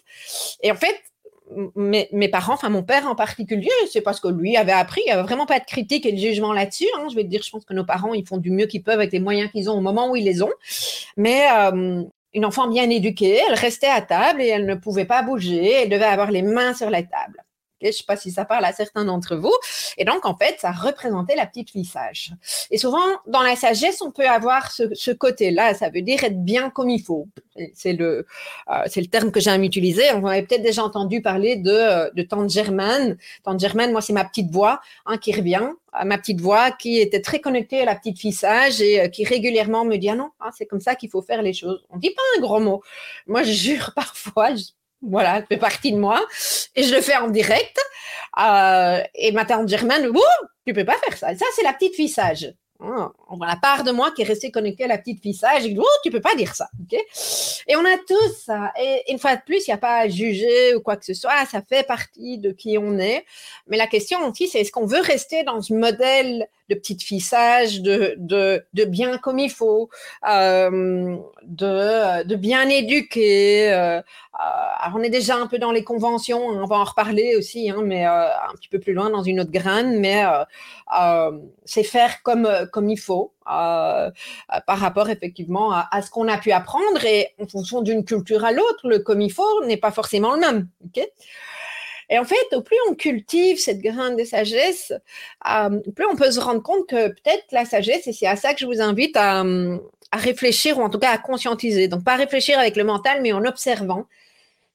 Et 0.62 0.72
en 0.72 0.76
fait, 0.76 0.96
mes, 1.74 2.08
mes, 2.12 2.28
parents, 2.28 2.54
enfin 2.54 2.68
mon 2.68 2.82
père 2.82 3.06
en 3.06 3.14
particulier, 3.14 3.70
c'est 3.90 4.00
parce 4.00 4.20
que 4.20 4.28
lui 4.28 4.56
avait 4.56 4.72
appris, 4.72 5.00
il 5.04 5.08
n'y 5.08 5.12
avait 5.12 5.22
vraiment 5.22 5.46
pas 5.46 5.60
de 5.60 5.64
critique 5.64 6.06
et 6.06 6.12
de 6.12 6.18
jugement 6.18 6.52
là-dessus. 6.52 6.86
Hein. 6.96 7.06
Je 7.10 7.14
vais 7.14 7.22
te 7.22 7.28
dire, 7.28 7.42
je 7.42 7.50
pense 7.50 7.64
que 7.64 7.74
nos 7.74 7.84
parents, 7.84 8.14
ils 8.14 8.26
font 8.26 8.38
du 8.38 8.50
mieux 8.50 8.66
qu'ils 8.66 8.82
peuvent 8.82 8.98
avec 8.98 9.12
les 9.12 9.20
moyens 9.20 9.50
qu'ils 9.50 9.70
ont 9.70 9.74
au 9.74 9.80
moment 9.80 10.10
où 10.10 10.16
ils 10.16 10.24
les 10.24 10.42
ont. 10.42 10.52
Mais 11.16 11.46
euh, 11.52 12.02
une 12.34 12.44
enfant 12.44 12.68
bien 12.68 12.90
éduquée, 12.90 13.40
elle 13.48 13.54
restait 13.54 13.86
à 13.86 14.02
table 14.02 14.42
et 14.42 14.48
elle 14.48 14.66
ne 14.66 14.74
pouvait 14.74 15.04
pas 15.04 15.22
bouger, 15.22 15.72
elle 15.72 15.88
devait 15.88 16.04
avoir 16.04 16.30
les 16.30 16.42
mains 16.42 16.74
sur 16.74 16.90
la 16.90 17.02
table. 17.02 17.45
Je 17.82 17.88
ne 17.88 17.92
sais 17.92 18.04
pas 18.04 18.16
si 18.16 18.30
ça 18.30 18.44
parle 18.44 18.64
à 18.64 18.72
certains 18.72 19.04
d'entre 19.04 19.36
vous. 19.36 19.54
Et 19.98 20.04
donc, 20.04 20.24
en 20.24 20.36
fait, 20.36 20.56
ça 20.58 20.72
représentait 20.72 21.36
la 21.36 21.46
petite 21.46 21.70
fille 21.70 21.84
sage. 21.84 22.32
Et 22.70 22.78
souvent, 22.78 23.06
dans 23.26 23.42
la 23.42 23.54
sagesse, 23.54 24.00
on 24.00 24.10
peut 24.10 24.26
avoir 24.26 24.70
ce, 24.70 25.12
côté-là. 25.12 25.74
Ça 25.74 25.90
veut 25.90 26.02
dire 26.02 26.24
être 26.24 26.42
bien 26.42 26.70
comme 26.70 26.90
il 26.90 27.02
faut. 27.02 27.28
C'est 27.74 27.92
le, 27.92 28.26
euh, 28.70 28.84
le 28.96 29.06
terme 29.06 29.30
que 29.30 29.40
j'aime 29.40 29.62
utiliser. 29.62 30.04
On 30.14 30.24
avait 30.26 30.42
peut-être 30.42 30.62
déjà 30.62 30.82
entendu 30.82 31.20
parler 31.20 31.56
de, 31.56 32.14
de 32.14 32.22
Tante 32.22 32.50
Germaine. 32.50 33.18
Tante 33.44 33.60
Germaine, 33.60 33.92
moi, 33.92 34.00
c'est 34.00 34.12
ma 34.12 34.24
petite 34.24 34.50
voix 34.50 34.80
hein, 35.04 35.18
qui 35.18 35.32
revient. 35.32 35.68
Ma 36.04 36.18
petite 36.18 36.40
voix 36.40 36.70
qui 36.72 36.98
était 36.98 37.22
très 37.22 37.40
connectée 37.40 37.80
à 37.80 37.84
la 37.86 37.94
petite 37.94 38.18
fille 38.18 38.32
sage 38.32 38.80
et 38.82 39.00
euh, 39.00 39.08
qui 39.08 39.24
régulièrement 39.24 39.84
me 39.84 39.96
dit, 39.96 40.10
ah 40.10 40.14
non, 40.14 40.30
hein, 40.40 40.50
c'est 40.56 40.66
comme 40.66 40.80
ça 40.80 40.94
qu'il 40.94 41.08
faut 41.08 41.22
faire 41.22 41.42
les 41.42 41.52
choses. 41.52 41.84
On 41.90 41.96
dit 41.96 42.10
pas 42.10 42.22
un 42.36 42.40
gros 42.40 42.60
mot. 42.60 42.82
Moi, 43.26 43.42
je 43.42 43.52
jure 43.52 43.92
parfois, 43.96 44.50
voilà, 45.02 45.38
elle 45.38 45.46
fait 45.46 45.56
partie 45.56 45.92
de 45.92 45.98
moi. 45.98 46.24
Et 46.74 46.82
je 46.82 46.94
le 46.94 47.00
fais 47.00 47.16
en 47.16 47.28
direct. 47.28 47.78
Euh, 48.38 49.02
et 49.14 49.32
ma 49.32 49.44
tante 49.44 49.68
Germaine, 49.68 50.10
oh, 50.14 50.46
tu 50.66 50.72
peux 50.72 50.84
pas 50.84 50.96
faire 50.98 51.16
ça. 51.16 51.36
Ça, 51.36 51.46
c'est 51.54 51.62
la 51.62 51.72
petite 51.72 51.94
fille 51.94 52.08
sage. 52.08 52.54
Hein, 52.78 53.10
on 53.30 53.38
la 53.38 53.56
part 53.56 53.84
de 53.84 53.90
moi 53.90 54.10
qui 54.10 54.20
est 54.20 54.26
restée 54.26 54.50
connectée 54.50 54.84
à 54.84 54.88
la 54.88 54.98
petite 54.98 55.22
fille 55.22 55.34
sage. 55.34 55.62
Dis, 55.62 55.76
oh, 55.78 55.98
tu 56.02 56.10
peux 56.10 56.20
pas 56.20 56.34
dire 56.34 56.54
ça. 56.54 56.68
Et 57.66 57.76
on 57.76 57.84
a 57.84 57.96
tous 58.06 58.44
ça. 58.44 58.72
Et 58.78 59.10
une 59.10 59.18
fois 59.18 59.36
de 59.36 59.42
plus, 59.42 59.66
il 59.66 59.70
n'y 59.70 59.74
a 59.74 59.78
pas 59.78 60.00
à 60.00 60.08
juger 60.08 60.74
ou 60.74 60.80
quoi 60.80 60.96
que 60.96 61.04
ce 61.04 61.14
soit. 61.14 61.46
Ça 61.46 61.62
fait 61.62 61.86
partie 61.86 62.38
de 62.38 62.52
qui 62.52 62.76
on 62.78 62.98
est. 62.98 63.24
Mais 63.66 63.76
la 63.76 63.86
question 63.86 64.26
aussi, 64.28 64.48
c'est 64.48 64.60
est-ce 64.60 64.72
qu'on 64.72 64.86
veut 64.86 65.00
rester 65.00 65.42
dans 65.44 65.62
ce 65.62 65.72
modèle 65.72 66.48
de 66.68 66.74
petite 66.74 67.02
fille 67.02 67.20
sage, 67.20 67.82
de, 67.82 68.14
de, 68.18 68.64
de 68.72 68.84
bien 68.84 69.18
comme 69.18 69.38
il 69.38 69.50
faut, 69.50 69.88
euh, 70.28 71.16
de, 71.42 72.24
de 72.24 72.34
bien 72.36 72.68
éduquer. 72.68 73.72
Euh, 73.72 74.00
alors 74.38 74.98
on 74.98 75.02
est 75.02 75.10
déjà 75.10 75.36
un 75.36 75.46
peu 75.46 75.58
dans 75.58 75.72
les 75.72 75.84
conventions, 75.84 76.50
hein, 76.50 76.60
on 76.62 76.66
va 76.66 76.76
en 76.76 76.84
reparler 76.84 77.36
aussi, 77.36 77.70
hein, 77.70 77.82
mais 77.82 78.06
euh, 78.06 78.26
un 78.28 78.54
petit 78.54 78.68
peu 78.68 78.78
plus 78.78 78.92
loin 78.92 79.10
dans 79.10 79.22
une 79.22 79.40
autre 79.40 79.50
graine, 79.50 79.98
mais 79.98 80.24
euh, 80.24 80.44
euh, 81.00 81.38
c'est 81.64 81.82
faire 81.82 82.22
comme, 82.22 82.48
comme 82.72 82.90
il 82.90 82.98
faut 82.98 83.32
par 83.44 84.12
rapport 84.66 85.08
effectivement 85.08 85.72
à, 85.72 86.02
ce 86.02 86.10
qu'on 86.10 86.26
a 86.26 86.36
pu 86.36 86.50
apprendre 86.50 87.04
et 87.04 87.28
en 87.40 87.46
fonction 87.46 87.80
d'une 87.80 88.04
culture 88.04 88.44
à 88.44 88.50
l'autre, 88.50 88.88
le 88.88 88.98
comme 88.98 89.20
il 89.20 89.32
faut 89.32 89.64
n'est 89.66 89.76
pas 89.76 89.92
forcément 89.92 90.34
le 90.34 90.40
même. 90.40 90.68
Et 92.08 92.18
en 92.18 92.24
fait, 92.24 92.54
au 92.54 92.62
plus 92.62 92.76
on 92.88 92.94
cultive 92.94 93.58
cette 93.58 93.80
graine 93.80 94.16
de 94.16 94.24
sagesse, 94.24 94.92
euh, 95.48 95.80
plus 95.94 96.06
on 96.06 96.16
peut 96.16 96.30
se 96.30 96.40
rendre 96.40 96.62
compte 96.62 96.86
que 96.88 97.08
peut-être 97.08 97.46
la 97.52 97.64
sagesse, 97.64 98.06
et 98.06 98.12
c'est 98.12 98.26
à 98.26 98.36
ça 98.36 98.54
que 98.54 98.60
je 98.60 98.66
vous 98.66 98.80
invite 98.80 99.16
à, 99.16 99.40
à, 99.40 100.16
réfléchir, 100.16 100.78
ou 100.78 100.82
en 100.82 100.90
tout 100.90 100.98
cas 100.98 101.10
à 101.10 101.18
conscientiser. 101.18 101.88
Donc, 101.88 102.04
pas 102.04 102.16
réfléchir 102.16 102.58
avec 102.58 102.76
le 102.76 102.84
mental, 102.84 103.22
mais 103.22 103.32
en 103.32 103.44
observant. 103.44 104.06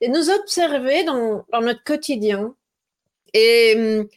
Et 0.02 0.10
nous 0.10 0.30
observer 0.30 1.04
dans, 1.04 1.46
dans 1.52 1.62
notre 1.62 1.84
quotidien. 1.84 2.56
Et 3.34 4.08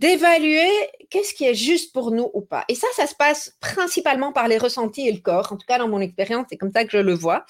d'évaluer 0.00 0.70
qu'est-ce 1.10 1.34
qui 1.34 1.44
est 1.44 1.54
juste 1.54 1.92
pour 1.92 2.10
nous 2.10 2.30
ou 2.32 2.40
pas. 2.40 2.64
Et 2.68 2.74
ça, 2.74 2.86
ça 2.96 3.06
se 3.06 3.14
passe 3.14 3.54
principalement 3.60 4.32
par 4.32 4.48
les 4.48 4.56
ressentis 4.56 5.06
et 5.06 5.12
le 5.12 5.20
corps. 5.20 5.52
En 5.52 5.56
tout 5.56 5.66
cas, 5.66 5.78
dans 5.78 5.88
mon 5.88 6.00
expérience, 6.00 6.46
c'est 6.48 6.56
comme 6.56 6.72
ça 6.72 6.84
que 6.84 6.90
je 6.90 6.98
le 6.98 7.12
vois. 7.12 7.44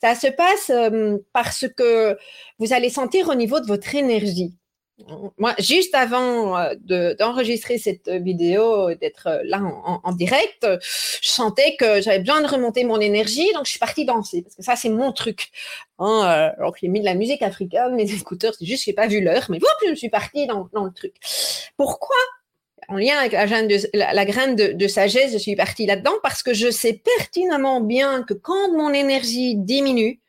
Ça 0.00 0.14
se 0.14 0.28
passe 0.28 0.70
euh, 0.70 1.16
parce 1.32 1.66
que 1.76 2.16
vous 2.60 2.72
allez 2.72 2.88
sentir 2.88 3.28
au 3.28 3.34
niveau 3.34 3.58
de 3.58 3.66
votre 3.66 3.96
énergie. 3.96 4.54
Moi, 5.38 5.54
juste 5.58 5.94
avant 5.94 6.58
euh, 6.58 6.74
d'enregistrer 7.18 7.78
cette 7.78 8.08
vidéo, 8.08 8.94
d'être 8.94 9.40
là 9.44 9.60
en, 9.62 10.12
direct, 10.12 10.66
je 11.22 11.28
sentais 11.28 11.76
que 11.76 12.00
j'avais 12.00 12.18
besoin 12.18 12.40
de 12.42 12.48
remonter 12.48 12.84
mon 12.84 13.00
énergie, 13.00 13.52
donc 13.54 13.66
je 13.66 13.70
suis 13.70 13.78
partie 13.78 14.04
danser, 14.04 14.42
parce 14.42 14.56
que 14.56 14.62
ça, 14.62 14.74
c'est 14.74 14.88
mon 14.88 15.12
truc. 15.12 15.50
Hein, 15.98 16.52
alors 16.58 16.74
j'ai 16.80 16.88
mis 16.88 17.00
de 17.00 17.04
la 17.04 17.14
musique 17.14 17.42
africaine, 17.42 17.94
mes 17.94 18.12
écouteurs, 18.20 18.54
c'est 18.58 18.66
juste 18.66 18.82
que 18.82 18.86
je 18.86 18.90
n'ai 18.90 18.94
pas 18.94 19.06
vu 19.06 19.20
l'heure, 19.20 19.46
mais 19.50 19.60
je 19.88 19.94
suis 19.94 20.10
partie 20.10 20.46
dans, 20.46 20.68
le 20.72 20.92
truc. 20.92 21.14
Pourquoi 21.76 22.16
en 22.88 22.96
lien 22.96 23.18
avec 23.18 23.32
la, 23.32 24.24
graine 24.24 24.56
de, 24.56 24.88
sagesse, 24.88 25.32
je 25.32 25.38
suis 25.38 25.54
partie 25.54 25.86
là-dedans? 25.86 26.14
Parce 26.22 26.42
que 26.42 26.54
je 26.54 26.70
sais 26.70 26.94
pertinemment 26.94 27.80
bien 27.80 28.22
que 28.22 28.34
quand 28.34 28.72
mon 28.72 28.92
énergie 28.92 29.54
diminue, 29.56 30.20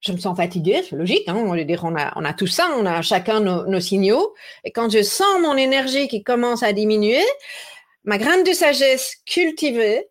je 0.00 0.12
me 0.12 0.18
sens 0.18 0.36
fatiguée, 0.36 0.82
c'est 0.88 0.96
logique, 0.96 1.28
hein, 1.28 1.36
on, 1.36 1.54
dire, 1.56 1.82
on, 1.84 1.94
a, 1.94 2.12
on 2.16 2.24
a 2.24 2.32
tout 2.32 2.46
ça, 2.46 2.70
on 2.78 2.86
a 2.86 3.02
chacun 3.02 3.40
nos, 3.40 3.80
signaux. 3.80 4.34
Et 4.64 4.70
quand 4.70 4.90
je 4.90 5.02
sens 5.02 5.40
mon 5.42 5.56
énergie 5.56 6.08
qui 6.08 6.22
commence 6.22 6.62
à 6.62 6.72
diminuer, 6.72 7.22
ma 8.04 8.16
graine 8.16 8.42
de 8.42 8.52
sagesse 8.52 9.16
cultivée, 9.26 10.06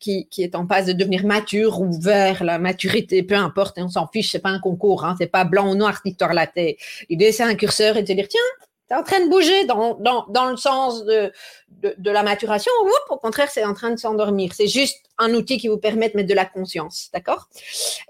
qui, 0.00 0.28
qui, 0.28 0.42
est 0.42 0.54
en 0.54 0.66
passe 0.66 0.86
de 0.86 0.92
devenir 0.92 1.24
mature 1.24 1.80
ou 1.80 1.90
vers 2.00 2.42
la 2.42 2.58
maturité, 2.58 3.22
peu 3.22 3.34
importe, 3.34 3.78
on 3.78 3.88
s'en 3.88 4.08
fiche, 4.08 4.30
c'est 4.32 4.38
pas 4.40 4.50
un 4.50 4.60
concours, 4.60 5.04
hein, 5.04 5.14
c'est 5.18 5.30
pas 5.30 5.44
blanc 5.44 5.70
ou 5.70 5.74
noir, 5.74 6.00
victoire 6.04 6.34
la 6.34 6.46
tête. 6.46 6.76
L'idée, 7.08 7.32
c'est 7.32 7.44
un 7.44 7.54
curseur 7.54 7.96
et 7.96 8.02
de 8.02 8.08
se 8.08 8.12
dire, 8.12 8.28
tiens, 8.28 8.40
c'est 8.88 8.96
en 8.96 9.02
train 9.02 9.20
de 9.20 9.28
bouger 9.28 9.64
dans, 9.66 9.94
dans, 9.94 10.26
dans 10.28 10.50
le 10.50 10.56
sens 10.56 11.04
de, 11.04 11.32
de, 11.68 11.94
de 11.98 12.10
la 12.10 12.22
maturation. 12.22 12.72
Ou 12.84 12.90
au 13.10 13.16
contraire, 13.18 13.50
c'est 13.50 13.64
en 13.64 13.74
train 13.74 13.90
de 13.90 13.98
s'endormir. 13.98 14.52
C'est 14.54 14.68
juste 14.68 14.98
un 15.18 15.34
outil 15.34 15.58
qui 15.58 15.68
vous 15.68 15.78
permet 15.78 16.08
de 16.08 16.16
mettre 16.16 16.28
de 16.28 16.34
la 16.34 16.46
conscience. 16.46 17.10
D'accord? 17.12 17.48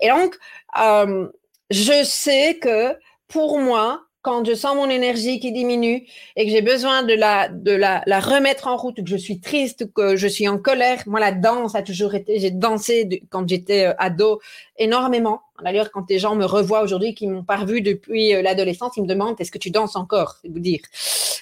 Et 0.00 0.08
donc, 0.08 0.38
euh, 0.80 1.28
je 1.70 2.04
sais 2.04 2.58
que 2.58 2.96
pour 3.26 3.58
moi, 3.58 4.04
quand 4.28 4.44
je 4.44 4.54
sens 4.54 4.76
mon 4.76 4.90
énergie 4.90 5.40
qui 5.40 5.52
diminue 5.52 6.06
et 6.36 6.44
que 6.44 6.50
j'ai 6.50 6.60
besoin 6.60 7.02
de 7.02 7.14
la, 7.14 8.20
remettre 8.20 8.66
en 8.66 8.76
route, 8.76 8.96
que 8.96 9.08
je 9.08 9.16
suis 9.16 9.40
triste, 9.40 9.90
que 9.94 10.16
je 10.16 10.28
suis 10.28 10.46
en 10.46 10.58
colère, 10.58 11.02
moi, 11.06 11.18
la 11.18 11.32
danse 11.32 11.74
a 11.74 11.80
toujours 11.80 12.14
été, 12.14 12.38
j'ai 12.38 12.50
dansé 12.50 13.22
quand 13.30 13.48
j'étais 13.48 13.86
euh, 13.86 13.94
ado 13.96 14.40
énormément. 14.76 15.40
D'ailleurs, 15.64 15.90
quand 15.90 16.04
les 16.10 16.18
gens 16.18 16.34
me 16.34 16.44
revoient 16.44 16.82
aujourd'hui, 16.82 17.14
qui 17.14 17.26
m'ont 17.26 17.42
pas 17.42 17.56
revu 17.56 17.80
depuis 17.80 18.34
euh, 18.34 18.42
l'adolescence, 18.42 18.98
ils 18.98 19.02
me 19.02 19.08
demandent 19.08 19.40
est-ce 19.40 19.50
que 19.50 19.56
tu 19.56 19.70
danses 19.70 19.96
encore? 19.96 20.36
C'est 20.42 20.48
vous 20.48 20.60
dire. 20.60 20.80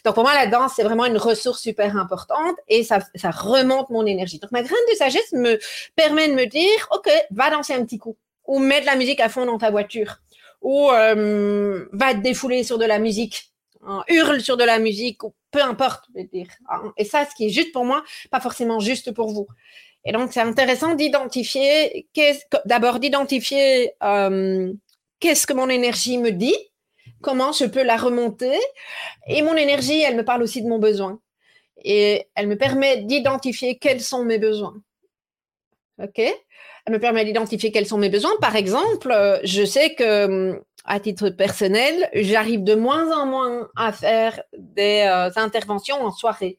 Donc 0.05 0.15
pour 0.15 0.23
moi, 0.23 0.35
la 0.35 0.47
danse, 0.47 0.75
c'est 0.77 0.85
vraiment 0.85 1.07
une 1.07 1.19
ressource 1.19 1.61
super 1.61 1.97
importante 1.97 2.55
et 2.69 2.85
ça, 2.85 3.01
ça 3.17 3.33
remonte 3.33 3.91
mon 3.91 4.07
énergie. 4.07 4.39
Donc 4.39 4.53
ma 4.53 4.63
graine 4.63 4.79
de 4.93 4.97
sagesse 4.97 5.33
me 5.33 5.59
permet 5.97 6.29
de 6.29 6.35
me 6.35 6.47
dire, 6.47 6.89
OK, 6.93 7.11
va 7.33 7.51
danser 7.51 7.75
un 7.75 7.85
petit 7.85 7.99
coup 7.99 8.17
ou 8.47 8.61
mets 8.61 8.81
de 8.81 8.87
la 8.87 8.95
musique 8.95 9.19
à 9.19 9.29
fond 9.29 9.45
dans 9.45 9.59
ta 9.59 9.73
voiture 9.73 10.21
ou 10.67 10.91
euh, 10.91 11.87
va 11.93 12.13
te 12.13 12.19
défouler 12.19 12.65
sur 12.65 12.77
de 12.77 12.85
la 12.85 12.99
musique, 12.99 13.53
hein, 13.87 14.03
hurle 14.09 14.41
sur 14.41 14.57
de 14.57 14.65
la 14.65 14.81
musique, 14.81 15.21
peu 15.53 15.63
importe. 15.63 16.07
Hein. 16.17 16.93
Et 16.97 17.05
ça, 17.05 17.25
ce 17.25 17.37
qui 17.37 17.47
est 17.47 17.51
juste 17.51 17.71
pour 17.71 17.85
moi, 17.85 18.03
pas 18.33 18.41
forcément 18.41 18.81
juste 18.81 19.13
pour 19.13 19.29
vous. 19.29 19.47
Et 20.05 20.11
donc, 20.11 20.33
c'est 20.33 20.41
intéressant 20.41 20.97
d'identifier, 20.97 22.09
d'abord 22.65 22.99
d'identifier 22.99 23.93
euh, 24.03 24.73
qu'est-ce 25.21 25.47
que 25.47 25.53
mon 25.53 25.69
énergie 25.69 26.19
me 26.19 26.33
dit, 26.33 26.57
comment 27.23 27.53
je 27.53 27.67
peux 27.67 27.85
la 27.85 27.97
remonter. 27.97 28.59
Et 29.29 29.43
mon 29.43 29.55
énergie, 29.55 30.01
elle 30.01 30.17
me 30.17 30.25
parle 30.25 30.43
aussi 30.43 30.63
de 30.63 30.69
mon 30.69 30.81
besoin. 30.81 31.21
Et 31.85 32.27
elle 32.35 32.49
me 32.49 32.59
permet 32.59 33.03
d'identifier 33.03 33.79
quels 33.79 34.01
sont 34.01 34.25
mes 34.25 34.39
besoins. 34.41 34.75
OK 36.03 36.23
elle 36.87 36.93
me 36.93 37.01
permet 37.01 37.25
d'identifier 37.25 37.73
quels 37.73 37.87
sont 37.87 37.99
mes 37.99 38.09
besoins. 38.09 38.31
Par 38.41 38.57
exemple, 38.57 39.11
euh, 39.11 39.39
je 39.43 39.65
sais 39.65 39.95
que 39.95 40.53
hum, 40.53 40.61
à 40.85 41.01
titre 41.01 41.31
personnel, 41.31 42.09
j'arrive 42.15 42.63
de 42.63 42.75
moins 42.77 43.11
en 43.17 43.27
moins 43.27 43.69
à 43.77 43.93
faire 43.93 44.41
des 44.57 45.05
euh, 45.05 45.31
interventions 45.37 46.01
en 46.01 46.13
soirée. 46.13 46.59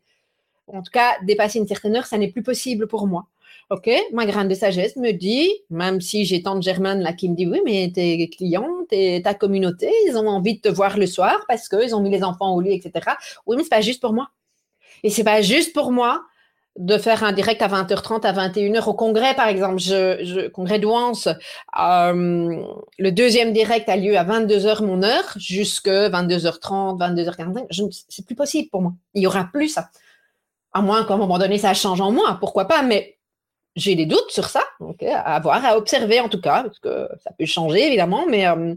En 0.67 0.81
tout 0.81 0.91
cas, 0.91 1.15
dépasser 1.23 1.59
une 1.59 1.67
certaine 1.67 1.95
heure, 1.95 2.05
ça 2.05 2.17
n'est 2.17 2.27
plus 2.27 2.43
possible 2.43 2.87
pour 2.87 3.07
moi. 3.07 3.27
OK, 3.69 3.89
ma 4.11 4.25
graine 4.25 4.49
de 4.49 4.53
sagesse 4.53 4.97
me 4.97 5.11
dit, 5.11 5.49
même 5.69 5.99
si 6.01 6.25
j'ai 6.25 6.41
tant 6.41 6.55
de 6.55 6.61
Germaine 6.61 6.99
là 6.99 7.13
qui 7.13 7.29
me 7.29 7.35
dit 7.35 7.47
oui, 7.47 7.61
mais 7.65 7.91
tes 7.93 8.29
clients, 8.29 8.85
ta 9.23 9.33
communauté, 9.33 9.89
ils 10.07 10.17
ont 10.17 10.27
envie 10.27 10.55
de 10.55 10.61
te 10.61 10.69
voir 10.69 10.97
le 10.97 11.05
soir 11.05 11.45
parce 11.47 11.69
qu'ils 11.69 11.95
ont 11.95 12.01
mis 12.01 12.09
les 12.09 12.23
enfants 12.23 12.53
au 12.53 12.61
lit, 12.61 12.73
etc. 12.73 13.11
Oui, 13.45 13.55
mais 13.55 13.63
c'est 13.63 13.69
pas 13.69 13.81
juste 13.81 14.01
pour 14.01 14.13
moi. 14.13 14.29
Et 15.03 15.09
c'est 15.09 15.23
pas 15.23 15.41
juste 15.41 15.73
pour 15.73 15.91
moi 15.91 16.21
de 16.77 16.97
faire 16.97 17.23
un 17.23 17.31
direct 17.31 17.61
à 17.61 17.67
20h30, 17.67 18.25
à 18.25 18.33
21h 18.33 18.87
au 18.87 18.93
congrès, 18.93 19.33
par 19.33 19.47
exemple. 19.47 19.79
Je, 19.79 20.47
congrès 20.49 20.79
d'Ouance, 20.79 21.27
euh, 21.79 22.63
le 22.97 23.11
deuxième 23.11 23.53
direct 23.53 23.89
a 23.89 23.97
lieu 23.97 24.17
à 24.17 24.23
22h 24.23 24.83
mon 24.83 25.03
heure, 25.03 25.33
jusque 25.37 25.87
22h30, 25.87 26.97
22h45. 26.99 28.05
C'est 28.07 28.25
plus 28.25 28.35
possible 28.35 28.69
pour 28.69 28.81
moi. 28.81 28.93
Il 29.13 29.23
y 29.23 29.27
aura 29.27 29.49
plus 29.51 29.69
ça. 29.69 29.89
À 30.73 30.81
moins 30.81 31.03
qu'à 31.05 31.15
un 31.15 31.17
moment 31.17 31.39
donné, 31.39 31.57
ça 31.57 31.73
change 31.73 32.01
en 32.01 32.11
moi, 32.11 32.37
pourquoi 32.39 32.65
pas, 32.65 32.83
mais 32.83 33.17
j'ai 33.75 33.95
des 33.95 34.05
doutes 34.05 34.29
sur 34.29 34.49
ça, 34.49 34.61
à 35.11 35.39
voir, 35.39 35.63
à 35.63 35.77
observer 35.77 36.19
en 36.19 36.29
tout 36.29 36.41
cas, 36.41 36.63
parce 36.63 36.79
que 36.79 37.07
ça 37.23 37.31
peut 37.37 37.45
changer 37.45 37.87
évidemment, 37.87 38.25
mais 38.27 38.47
euh, 38.47 38.73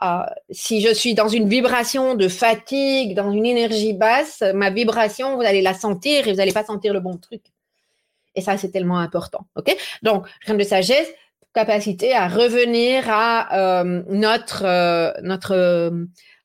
euh, 0.00 0.22
si 0.50 0.80
je 0.80 0.92
suis 0.92 1.14
dans 1.14 1.28
une 1.28 1.48
vibration 1.48 2.14
de 2.14 2.28
fatigue, 2.28 3.14
dans 3.14 3.30
une 3.30 3.44
énergie 3.44 3.92
basse, 3.92 4.42
ma 4.54 4.70
vibration, 4.70 5.36
vous 5.36 5.42
allez 5.42 5.60
la 5.60 5.74
sentir 5.74 6.26
et 6.26 6.30
vous 6.30 6.38
n'allez 6.38 6.52
pas 6.52 6.64
sentir 6.64 6.94
le 6.94 7.00
bon 7.00 7.18
truc. 7.18 7.42
Et 8.34 8.40
ça, 8.40 8.56
c'est 8.56 8.70
tellement 8.70 8.98
important. 8.98 9.46
OK? 9.56 9.76
Donc, 10.02 10.26
rien 10.46 10.56
de 10.56 10.64
sagesse, 10.64 11.08
capacité 11.52 12.14
à 12.14 12.28
revenir 12.28 13.04
à 13.08 13.82
euh, 13.82 14.02
notre, 14.08 14.64
euh, 14.64 15.12
notre 15.22 15.92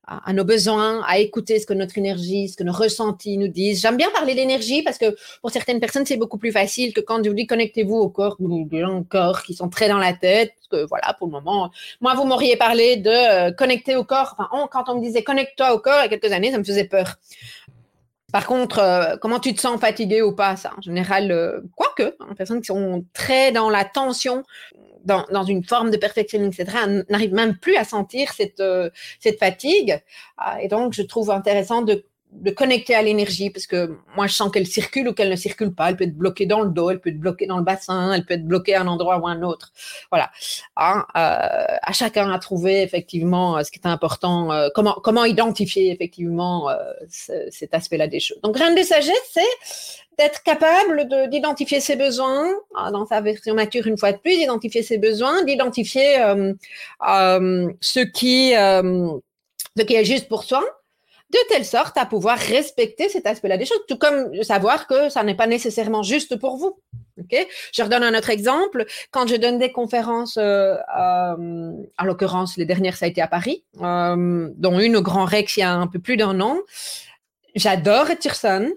à, 0.07 0.31
nos 0.31 0.45
besoins, 0.45 1.03
à 1.05 1.19
écouter 1.19 1.59
ce 1.59 1.65
que 1.65 1.73
notre 1.73 1.97
énergie, 1.97 2.47
ce 2.47 2.55
que 2.55 2.63
nos 2.63 2.71
ressentis 2.71 3.37
nous 3.37 3.49
disent. 3.49 3.81
J'aime 3.81 3.97
bien 3.97 4.09
parler 4.11 4.35
d'énergie 4.35 4.81
parce 4.81 4.97
que 4.97 5.15
pour 5.41 5.51
certaines 5.51 5.79
personnes, 5.79 6.05
c'est 6.05 6.15
beaucoup 6.17 6.37
plus 6.37 6.51
facile 6.51 6.93
que 6.93 7.01
quand 7.01 7.21
je 7.23 7.29
vous 7.29 7.35
dis 7.35 7.45
connectez-vous 7.45 7.95
au 7.95 8.09
corps, 8.09 8.37
ou 8.39 8.65
des 8.65 8.81
gens 8.81 8.99
au 8.99 9.03
corps 9.03 9.43
qui 9.43 9.53
sont 9.53 9.69
très 9.69 9.89
dans 9.89 9.97
la 9.97 10.13
tête. 10.13 10.53
Parce 10.55 10.81
que 10.81 10.87
voilà, 10.87 11.13
pour 11.13 11.27
le 11.27 11.31
moment, 11.33 11.71
moi, 11.99 12.15
vous 12.15 12.23
m'auriez 12.25 12.55
parlé 12.55 12.95
de 12.95 13.09
euh, 13.09 13.51
connecter 13.51 13.95
au 13.95 14.05
corps. 14.05 14.35
Enfin, 14.37 14.67
quand 14.71 14.89
on 14.89 14.95
me 14.95 15.01
disait 15.01 15.23
connecte-toi 15.23 15.73
au 15.73 15.79
corps 15.79 15.99
il 15.99 16.03
y 16.03 16.15
a 16.15 16.17
quelques 16.17 16.31
années, 16.31 16.51
ça 16.51 16.57
me 16.57 16.63
faisait 16.63 16.85
peur. 16.85 17.17
Par 18.31 18.45
contre, 18.45 18.79
euh, 18.79 19.15
comment 19.21 19.39
tu 19.39 19.53
te 19.53 19.61
sens 19.61 19.79
fatigué 19.79 20.21
ou 20.21 20.33
pas, 20.33 20.57
ça, 20.57 20.71
en 20.77 20.81
général, 20.81 21.31
euh, 21.31 21.61
quoique, 21.75 22.15
hein, 22.19 22.33
personnes 22.37 22.59
qui 22.59 22.67
sont 22.67 23.05
très 23.13 23.53
dans 23.53 23.69
la 23.69 23.85
tension, 23.85 24.43
dans, 25.07 25.43
une 25.43 25.63
forme 25.63 25.91
de 25.91 25.97
perfectionnisme, 25.97 26.61
etc., 26.61 26.77
n'arrive 27.09 27.33
même 27.33 27.57
plus 27.57 27.75
à 27.77 27.83
sentir 27.83 28.33
cette, 28.33 28.59
euh, 28.59 28.89
cette 29.19 29.39
fatigue. 29.39 30.01
Ah, 30.37 30.61
et 30.61 30.67
donc, 30.67 30.93
je 30.93 31.01
trouve 31.01 31.31
intéressant 31.31 31.81
de, 31.81 32.05
de 32.41 32.51
connecter 32.51 32.95
à 32.95 33.01
l'énergie 33.01 33.49
parce 33.49 33.67
que 33.67 33.97
moi, 34.15 34.27
je 34.27 34.33
sens 34.33 34.51
qu'elle 34.51 34.67
circule 34.67 35.07
ou 35.09 35.13
qu'elle 35.13 35.29
ne 35.29 35.35
circule 35.35 35.73
pas. 35.73 35.89
Elle 35.89 35.97
peut 35.97 36.03
être 36.05 36.17
bloquée 36.17 36.45
dans 36.45 36.61
le 36.61 36.69
dos, 36.69 36.89
elle 36.89 36.99
peut 36.99 37.09
être 37.09 37.19
bloquée 37.19 37.45
dans 37.45 37.57
le 37.57 37.63
bassin, 37.63 38.13
elle 38.13 38.25
peut 38.25 38.33
être 38.35 38.45
bloquée 38.45 38.75
à 38.75 38.81
un 38.81 38.87
endroit 38.87 39.17
ou 39.19 39.27
à 39.27 39.31
un 39.31 39.41
autre. 39.43 39.71
Voilà. 40.11 40.31
Ah, 40.75 41.05
euh, 41.15 41.77
à 41.81 41.93
chacun 41.93 42.31
à 42.31 42.39
trouver 42.39 42.81
effectivement 42.81 43.57
euh, 43.57 43.63
ce 43.63 43.71
qui 43.71 43.79
est 43.79 43.87
important, 43.87 44.49
comment, 44.73 44.99
comment 45.03 45.25
identifier 45.25 45.91
effectivement 45.91 46.69
cet 47.09 47.73
aspect-là 47.73 48.07
des 48.07 48.19
choses. 48.19 48.39
Donc, 48.41 48.55
graine 48.55 48.75
de 48.75 48.83
sagesse, 48.83 49.15
c'est 49.31 49.41
d'être 50.17 50.41
capable 50.43 51.07
d'identifier 51.29 51.79
ses 51.79 51.95
besoins 51.95 52.51
ah, 52.75 52.91
dans 52.91 53.05
sa 53.05 53.21
version 53.21 53.53
mature 53.53 53.85
une 53.87 53.97
fois 53.97 54.11
de 54.11 54.17
plus, 54.17 54.37
d'identifier 54.37 54.81
ses 54.81 54.97
besoins, 54.97 55.43
d'identifier 55.43 56.19
euh, 56.19 56.53
euh, 57.07 57.71
ce 57.81 57.99
qui 57.99 58.55
euh, 58.55 59.09
ce 59.77 59.83
qui 59.83 59.93
est 59.93 60.05
juste 60.05 60.27
pour 60.27 60.43
soi, 60.43 60.63
de 61.29 61.37
telle 61.49 61.65
sorte 61.65 61.97
à 61.97 62.05
pouvoir 62.05 62.37
respecter 62.37 63.09
cet 63.09 63.27
aspect-là 63.27 63.57
des 63.57 63.65
choses, 63.65 63.81
tout 63.87 63.97
comme 63.97 64.33
savoir 64.43 64.87
que 64.87 65.09
ça 65.09 65.23
n'est 65.23 65.35
pas 65.35 65.47
nécessairement 65.47 66.03
juste 66.03 66.37
pour 66.37 66.57
vous. 66.57 66.79
Ok? 67.19 67.47
Je 67.73 67.83
redonne 67.83 68.03
un 68.03 68.17
autre 68.17 68.29
exemple. 68.29 68.85
Quand 69.11 69.27
je 69.27 69.35
donne 69.35 69.57
des 69.57 69.71
conférences, 69.71 70.37
euh, 70.37 70.75
euh, 70.75 71.71
en 71.97 72.05
l'occurrence 72.05 72.57
les 72.57 72.65
dernières 72.65 72.95
ça 72.95 73.05
a 73.05 73.09
été 73.09 73.21
à 73.21 73.27
Paris, 73.27 73.65
euh, 73.81 74.49
dont 74.55 74.79
une 74.79 74.95
au 74.95 75.01
Grand 75.01 75.25
Rex 75.25 75.57
il 75.57 75.61
y 75.61 75.63
a 75.63 75.73
un 75.73 75.87
peu 75.87 75.99
plus 75.99 76.15
d'un 76.15 76.39
an. 76.39 76.57
J'adore 77.55 78.09
Etirson 78.11 78.71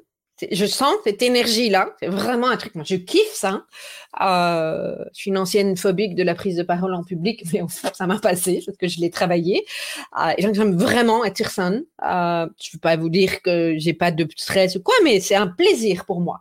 je 0.50 0.66
sens 0.66 0.94
cette 1.04 1.22
énergie-là. 1.22 1.94
C'est 2.00 2.08
vraiment 2.08 2.48
un 2.48 2.56
truc. 2.56 2.72
Je 2.84 2.96
kiffe 2.96 3.32
ça. 3.32 3.64
Euh, 4.20 4.96
je 5.14 5.20
suis 5.20 5.30
une 5.30 5.38
ancienne 5.38 5.76
phobique 5.76 6.14
de 6.14 6.22
la 6.22 6.34
prise 6.34 6.56
de 6.56 6.62
parole 6.62 6.94
en 6.94 7.04
public, 7.04 7.44
mais 7.52 7.62
ça 7.68 8.06
m'a 8.06 8.18
passé 8.18 8.62
parce 8.64 8.76
que 8.76 8.88
je 8.88 9.00
l'ai 9.00 9.10
travaillé. 9.10 9.64
Euh, 10.18 10.32
et 10.36 10.42
j'aime 10.42 10.76
vraiment 10.76 11.24
être 11.24 11.34
Tirsan. 11.34 11.82
Euh, 12.04 12.46
je 12.60 12.70
ne 12.70 12.72
veux 12.74 12.80
pas 12.80 12.96
vous 12.96 13.08
dire 13.08 13.40
que 13.42 13.74
j'ai 13.78 13.94
pas 13.94 14.10
de 14.10 14.26
stress 14.36 14.76
ou 14.76 14.82
quoi, 14.82 14.94
mais 15.04 15.20
c'est 15.20 15.36
un 15.36 15.46
plaisir 15.46 16.04
pour 16.04 16.20
moi. 16.20 16.40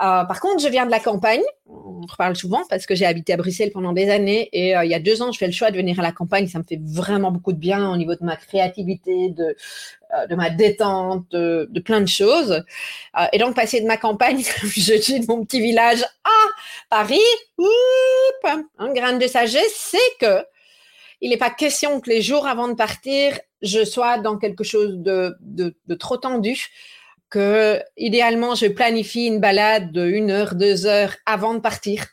Euh, 0.00 0.24
par 0.24 0.40
contre, 0.40 0.62
je 0.62 0.68
viens 0.68 0.86
de 0.86 0.90
la 0.90 1.00
campagne. 1.00 1.42
On 1.66 2.04
reparle 2.06 2.36
souvent 2.36 2.62
parce 2.68 2.84
que 2.84 2.94
j'ai 2.94 3.06
habité 3.06 3.32
à 3.32 3.36
Bruxelles 3.36 3.70
pendant 3.72 3.92
des 3.92 4.10
années 4.10 4.48
et 4.52 4.74
il 4.82 4.90
y 4.90 4.94
a 4.94 4.98
deux 4.98 5.22
ans, 5.22 5.30
je 5.30 5.38
fais 5.38 5.46
le 5.46 5.52
choix 5.52 5.70
de 5.70 5.76
venir 5.76 6.00
à 6.00 6.02
la 6.02 6.10
campagne. 6.10 6.48
Ça 6.48 6.58
me 6.58 6.64
fait 6.64 6.80
vraiment 6.82 7.30
beaucoup 7.30 7.52
de 7.52 7.58
bien 7.58 7.88
au 7.90 7.96
niveau 7.96 8.14
de 8.14 8.24
ma 8.24 8.34
créativité, 8.36 9.30
de 9.30 10.34
ma 10.34 10.50
détente, 10.50 11.30
de, 11.30 11.68
de 11.70 11.80
plein 11.80 12.00
de 12.00 12.08
choses. 12.08 12.64
Et 13.32 13.38
donc, 13.38 13.54
passer 13.54 13.80
de 13.80 13.86
ma 13.86 13.96
campagne, 13.96 14.42
je 14.64 14.94
suis 14.94 15.20
de 15.20 15.26
mon 15.26 15.44
petit 15.44 15.60
village 15.60 16.02
à 16.24 16.40
Paris, 16.90 17.20
un 18.78 18.92
grain 18.92 19.12
de 19.14 19.26
sagesse, 19.26 19.74
c'est 19.74 20.18
que 20.20 20.44
il 21.20 21.30
n'est 21.30 21.36
pas 21.36 21.50
question 21.50 22.00
que 22.00 22.10
les 22.10 22.20
jours 22.20 22.46
avant 22.46 22.68
de 22.68 22.74
partir, 22.74 23.38
je 23.62 23.84
sois 23.84 24.18
dans 24.18 24.38
quelque 24.38 24.64
chose 24.64 24.96
de, 24.96 25.36
de, 25.40 25.76
de 25.86 25.94
trop 25.94 26.16
tendu 26.16 26.68
que 27.28 27.80
idéalement 27.96 28.54
je 28.56 28.66
planifie 28.66 29.26
une 29.26 29.38
balade 29.38 29.92
de 29.92 30.04
une 30.04 30.30
heure, 30.30 30.54
deux 30.56 30.86
heures 30.86 31.14
avant 31.26 31.54
de 31.54 31.60
partir, 31.60 32.06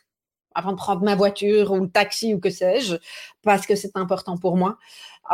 avant 0.54 0.72
de 0.72 0.76
prendre 0.76 1.02
ma 1.02 1.16
voiture 1.16 1.72
ou 1.72 1.80
le 1.80 1.90
taxi 1.90 2.34
ou 2.34 2.38
que 2.38 2.50
sais-je, 2.50 2.96
parce 3.42 3.66
que 3.66 3.74
c'est 3.74 3.96
important 3.96 4.36
pour 4.36 4.56
moi. 4.56 4.78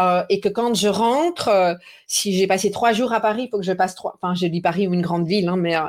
Euh, 0.00 0.24
et 0.28 0.40
que 0.40 0.48
quand 0.48 0.74
je 0.74 0.88
rentre, 0.88 1.48
euh, 1.48 1.74
si 2.06 2.36
j'ai 2.36 2.46
passé 2.46 2.70
trois 2.70 2.92
jours 2.92 3.12
à 3.12 3.20
Paris, 3.20 3.44
il 3.44 3.50
faut 3.50 3.58
que 3.58 3.64
je 3.64 3.72
passe 3.72 3.94
trois. 3.94 4.18
Enfin, 4.20 4.34
je 4.34 4.46
dis 4.46 4.60
Paris 4.60 4.88
ou 4.88 4.94
une 4.94 5.02
grande 5.02 5.26
ville, 5.26 5.48
hein, 5.48 5.56
mais 5.56 5.76
euh, 5.76 5.82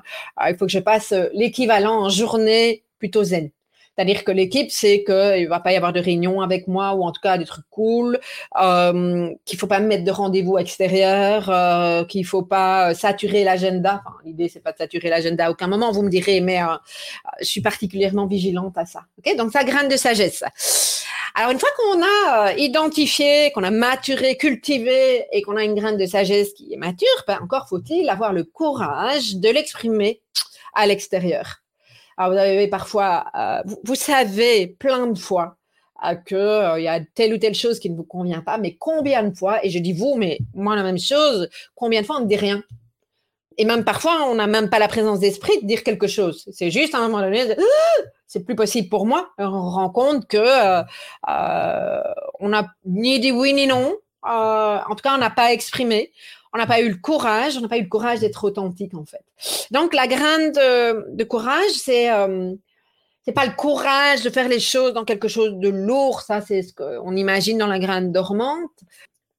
il 0.48 0.56
faut 0.58 0.66
que 0.66 0.72
je 0.72 0.80
passe 0.80 1.14
l'équivalent 1.34 2.04
en 2.04 2.10
journée 2.10 2.85
plutôt 2.98 3.24
zen. 3.24 3.52
C'est-à-dire 3.96 4.26
que 4.26 4.32
l'équipe 4.32 4.72
sait 4.72 5.06
qu'il 5.06 5.48
va 5.48 5.62
pas 5.62 5.72
y 5.72 5.78
avoir 5.78 5.94
de 5.94 6.02
réunion 6.02 6.42
avec 6.42 6.68
moi 6.68 6.96
ou 6.96 7.04
en 7.04 7.14
tout 7.14 7.22
cas 7.22 7.38
des 7.38 7.46
trucs 7.46 7.66
cool, 7.70 8.20
euh, 8.62 9.30
qu'il 9.46 9.58
faut 9.58 9.68
pas 9.68 9.80
me 9.80 9.88
mettre 9.88 10.04
de 10.04 10.12
rendez-vous 10.12 10.58
extérieur, 10.58 11.50
euh, 11.50 12.04
qu'il 12.04 12.26
faut 12.26 12.44
pas 12.44 12.94
saturer 12.94 13.46
l'agenda. 13.46 14.02
Enfin, 14.06 14.18
l'idée 14.26 14.50
c'est 14.50 14.60
pas 14.60 14.74
de 14.74 14.78
saturer 14.78 15.10
l'agenda 15.10 15.46
à 15.46 15.52
aucun 15.52 15.68
moment, 15.68 15.92
vous 15.94 16.02
me 16.02 16.10
direz, 16.10 16.42
mais 16.42 16.62
euh, 16.62 16.76
je 17.40 17.46
suis 17.46 17.62
particulièrement 17.62 18.28
vigilante 18.28 18.78
à 18.78 18.86
ça. 18.86 19.04
Ok, 19.18 19.34
donc 19.38 19.54
ça 19.54 19.64
graine 19.64 19.88
de 19.88 19.96
sagesse. 19.96 20.44
Alors 21.38 21.52
une 21.52 21.60
fois 21.60 21.70
qu'on 21.78 22.02
a 22.02 22.50
euh, 22.50 22.54
identifié, 22.58 23.52
qu'on 23.54 23.64
a 23.64 23.72
maturé, 23.72 24.38
cultivé 24.38 25.26
et 25.32 25.42
qu'on 25.42 25.56
a 25.56 25.64
une 25.64 25.76
graine 25.76 25.98
de 25.98 26.06
sagesse 26.06 26.54
qui 26.54 26.74
est 26.74 26.78
mature, 26.78 27.08
ben 27.28 27.40
encore 27.42 27.68
faut-il 27.70 28.10
avoir 28.10 28.34
le 28.34 28.44
courage 28.44 29.36
de 29.36 29.50
l'exprimer 29.50 30.22
à 30.74 30.86
l'extérieur. 30.86 31.65
Alors, 32.18 32.32
vous 32.32 32.40
avez 32.40 32.68
parfois, 32.68 33.26
euh, 33.36 33.62
vous, 33.84 33.96
savez 33.96 34.68
plein 34.68 35.08
de 35.08 35.18
fois 35.18 35.58
euh, 36.06 36.16
qu'il 36.16 36.38
euh, 36.38 36.80
y 36.80 36.88
a 36.88 37.02
telle 37.14 37.34
ou 37.34 37.38
telle 37.38 37.56
chose 37.56 37.80
qui 37.80 37.90
ne 37.90 37.96
vous 37.96 38.04
convient 38.04 38.42
pas, 38.42 38.58
mais 38.58 38.76
combien 38.76 39.24
de 39.24 39.36
fois, 39.36 39.64
et 39.66 39.70
je 39.70 39.80
dis 39.80 39.94
vous, 39.94 40.16
mais 40.16 40.40
moi 40.54 40.76
la 40.76 40.84
même 40.84 41.00
chose, 41.00 41.50
combien 41.76 42.02
de 42.02 42.06
fois 42.06 42.18
on 42.18 42.22
ne 42.22 42.28
dit 42.28 42.38
rien? 42.38 42.64
Et 43.58 43.66
même 43.66 43.84
parfois, 43.84 44.28
on 44.30 44.36
n'a 44.36 44.48
même 44.48 44.70
pas 44.70 44.80
la 44.80 44.88
présence 44.88 45.20
d'esprit 45.20 45.62
de 45.62 45.68
dire 45.68 45.84
quelque 45.84 46.08
chose. 46.08 46.48
C'est 46.52 46.72
juste 46.72 46.94
à 46.94 47.00
un 47.00 47.08
moment 47.08 47.22
donné, 47.22 47.52
ah, 47.52 48.04
c'est 48.28 48.46
plus 48.46 48.56
possible 48.56 48.90
pour 48.90 49.06
moi. 49.06 49.30
on 49.38 49.70
rend 49.70 49.90
compte 49.90 50.28
que 50.28 50.84
on 51.28 52.50
n'a 52.50 52.68
ni 52.86 53.20
dit 53.22 53.32
oui 53.32 53.54
ni 53.54 53.66
non. 53.66 53.96
en 54.24 54.90
tout 54.90 55.04
cas, 55.04 55.16
on 55.16 55.20
n'a 55.20 55.30
pas 55.30 55.54
exprimé 55.54 56.12
on 56.56 56.58
n'a 56.58 56.68
pas 56.68 56.80
eu 56.80 56.88
le 56.88 56.96
courage, 56.96 57.58
on 57.58 57.62
n'a 57.62 57.68
pas 57.68 57.78
eu 57.78 57.84
le 57.84 57.90
courage 57.90 58.22
d'être 58.22 58.46
authentique 58.46 58.94
en 58.94 59.04
fait. 59.04 59.24
Donc 59.72 59.94
la 59.94 60.08
graine 60.08 60.54
de, 60.54 61.24
courage, 61.26 61.72
c'est 61.72 62.10
euh, 62.10 62.54
c'est 63.26 63.34
pas 63.34 63.46
le 63.46 63.52
courage 63.52 64.24
de 64.24 64.30
faire 64.30 64.48
les 64.48 64.62
choses 64.62 64.94
dans 64.94 65.04
quelque 65.04 65.28
chose 65.28 65.56
de 65.56 65.68
lourd, 65.68 66.22
ça 66.22 66.40
c'est 66.40 66.62
ce 66.62 66.74
qu'on 66.74 67.14
imagine 67.18 67.58
dans 67.58 67.68
la 67.68 67.78
graine 67.78 68.14
dormante. 68.14 68.72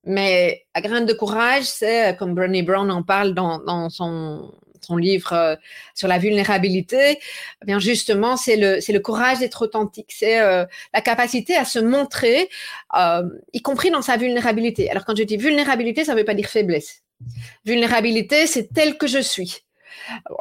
Mais 0.04 0.66
la 0.74 0.82
graine 0.82 1.06
de 1.06 1.14
courage, 1.14 1.64
c'est 1.64 2.16
comme 2.18 2.34
Brené 2.34 2.62
Brown 2.62 2.90
en 2.90 3.02
parle 3.02 3.32
dans, 3.34 3.88
son 3.88 4.52
son 4.86 4.96
livre 4.96 5.32
euh, 5.32 5.56
sur 5.94 6.08
la 6.08 6.18
vulnérabilité, 6.18 7.18
eh 7.62 7.64
bien 7.64 7.78
justement, 7.78 8.36
c'est 8.36 8.56
le, 8.56 8.80
c'est 8.80 8.92
le 8.92 9.00
courage 9.00 9.40
d'être 9.40 9.62
authentique, 9.62 10.12
c'est 10.16 10.40
euh, 10.40 10.64
la 10.94 11.00
capacité 11.00 11.56
à 11.56 11.64
se 11.64 11.78
montrer, 11.78 12.48
euh, 12.96 13.28
y 13.52 13.62
compris 13.62 13.90
dans 13.90 14.02
sa 14.02 14.16
vulnérabilité. 14.16 14.90
Alors 14.90 15.04
quand 15.04 15.16
je 15.16 15.24
dis 15.24 15.36
vulnérabilité, 15.36 16.04
ça 16.04 16.14
ne 16.14 16.18
veut 16.18 16.24
pas 16.24 16.34
dire 16.34 16.48
faiblesse. 16.48 17.02
Vulnérabilité, 17.64 18.46
c'est 18.46 18.72
tel 18.72 18.98
que 18.98 19.06
je 19.06 19.18
suis. 19.18 19.62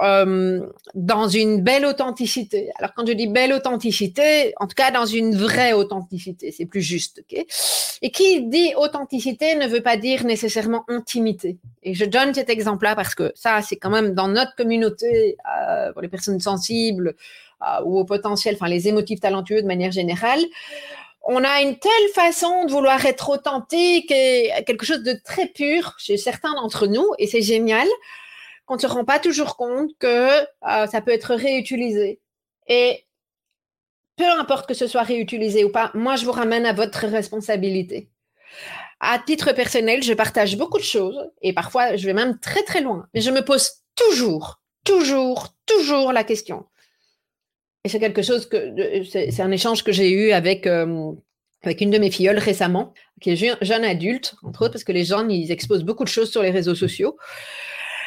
Euh, 0.01 0.61
dans 0.93 1.27
une 1.27 1.61
belle 1.61 1.85
authenticité. 1.85 2.69
Alors 2.77 2.93
quand 2.93 3.05
je 3.07 3.13
dis 3.13 3.27
belle 3.27 3.51
authenticité, 3.51 4.53
en 4.57 4.67
tout 4.67 4.75
cas 4.75 4.91
dans 4.91 5.05
une 5.05 5.35
vraie 5.35 5.73
authenticité, 5.73 6.51
c'est 6.51 6.65
plus 6.65 6.81
juste. 6.81 7.23
ok? 7.23 7.45
Et 8.01 8.11
qui 8.11 8.43
dit 8.43 8.73
authenticité 8.75 9.55
ne 9.55 9.67
veut 9.67 9.81
pas 9.81 9.97
dire 9.97 10.23
nécessairement 10.23 10.83
intimité. 10.87 11.57
Et 11.81 11.93
je 11.93 12.05
donne 12.05 12.33
cet 12.33 12.49
exemple-là 12.49 12.95
parce 12.95 13.15
que 13.15 13.31
ça, 13.33 13.61
c'est 13.61 13.77
quand 13.77 13.89
même 13.89 14.13
dans 14.13 14.27
notre 14.27 14.55
communauté, 14.55 15.37
euh, 15.59 15.91
pour 15.93 16.01
les 16.01 16.09
personnes 16.09 16.39
sensibles 16.39 17.15
euh, 17.63 17.83
ou 17.85 17.97
au 17.97 18.05
potentiel, 18.05 18.55
enfin 18.55 18.67
les 18.67 18.87
émotifs 18.87 19.21
talentueux 19.21 19.61
de 19.61 19.67
manière 19.67 19.91
générale, 19.91 20.41
on 21.25 21.43
a 21.43 21.61
une 21.61 21.77
telle 21.77 22.09
façon 22.13 22.65
de 22.65 22.71
vouloir 22.71 23.03
être 23.05 23.29
authentique 23.29 24.11
et 24.11 24.51
quelque 24.65 24.85
chose 24.85 25.01
de 25.03 25.19
très 25.23 25.47
pur 25.47 25.95
chez 25.97 26.17
certains 26.17 26.53
d'entre 26.53 26.85
nous, 26.85 27.07
et 27.17 27.25
c'est 27.25 27.41
génial 27.41 27.87
qu'on 28.65 28.75
ne 28.75 28.79
se 28.79 28.87
rend 28.87 29.05
pas 29.05 29.19
toujours 29.19 29.57
compte 29.57 29.91
que 29.99 30.41
euh, 30.41 30.87
ça 30.87 31.01
peut 31.01 31.11
être 31.11 31.33
réutilisé. 31.33 32.21
Et 32.67 33.05
peu 34.17 34.29
importe 34.29 34.67
que 34.67 34.73
ce 34.73 34.87
soit 34.87 35.03
réutilisé 35.03 35.63
ou 35.63 35.71
pas, 35.71 35.91
moi, 35.93 36.15
je 36.15 36.25
vous 36.25 36.31
ramène 36.31 36.65
à 36.65 36.73
votre 36.73 37.05
responsabilité. 37.07 38.09
À 38.99 39.19
titre 39.19 39.51
personnel, 39.51 40.03
je 40.03 40.13
partage 40.13 40.57
beaucoup 40.57 40.77
de 40.77 40.83
choses 40.83 41.31
et 41.41 41.53
parfois, 41.53 41.95
je 41.95 42.05
vais 42.05 42.13
même 42.13 42.39
très, 42.39 42.63
très 42.63 42.81
loin. 42.81 43.07
Mais 43.13 43.21
je 43.21 43.31
me 43.31 43.43
pose 43.43 43.71
toujours, 43.95 44.61
toujours, 44.83 45.49
toujours 45.65 46.13
la 46.13 46.23
question. 46.23 46.65
Et 47.85 47.87
c'est 47.87 47.99
quelque 47.99 48.23
chose 48.23 48.47
que, 48.47 49.03
c'est 49.07 49.41
un 49.41 49.51
échange 49.51 49.83
que 49.83 49.91
j'ai 49.91 50.09
eu 50.09 50.31
avec, 50.31 50.65
euh, 50.65 51.11
avec 51.61 51.81
une 51.81 51.91
de 51.91 51.99
mes 51.99 52.09
filleules 52.09 52.39
récemment, 52.39 52.95
qui 53.21 53.29
est 53.29 53.35
jeune 53.61 53.85
adulte, 53.85 54.33
entre 54.41 54.63
autres, 54.63 54.73
parce 54.73 54.83
que 54.83 54.91
les 54.91 55.05
gens, 55.05 55.29
ils 55.29 55.51
exposent 55.51 55.83
beaucoup 55.83 56.03
de 56.03 56.09
choses 56.09 56.31
sur 56.31 56.41
les 56.41 56.49
réseaux 56.49 56.73
sociaux. 56.73 57.15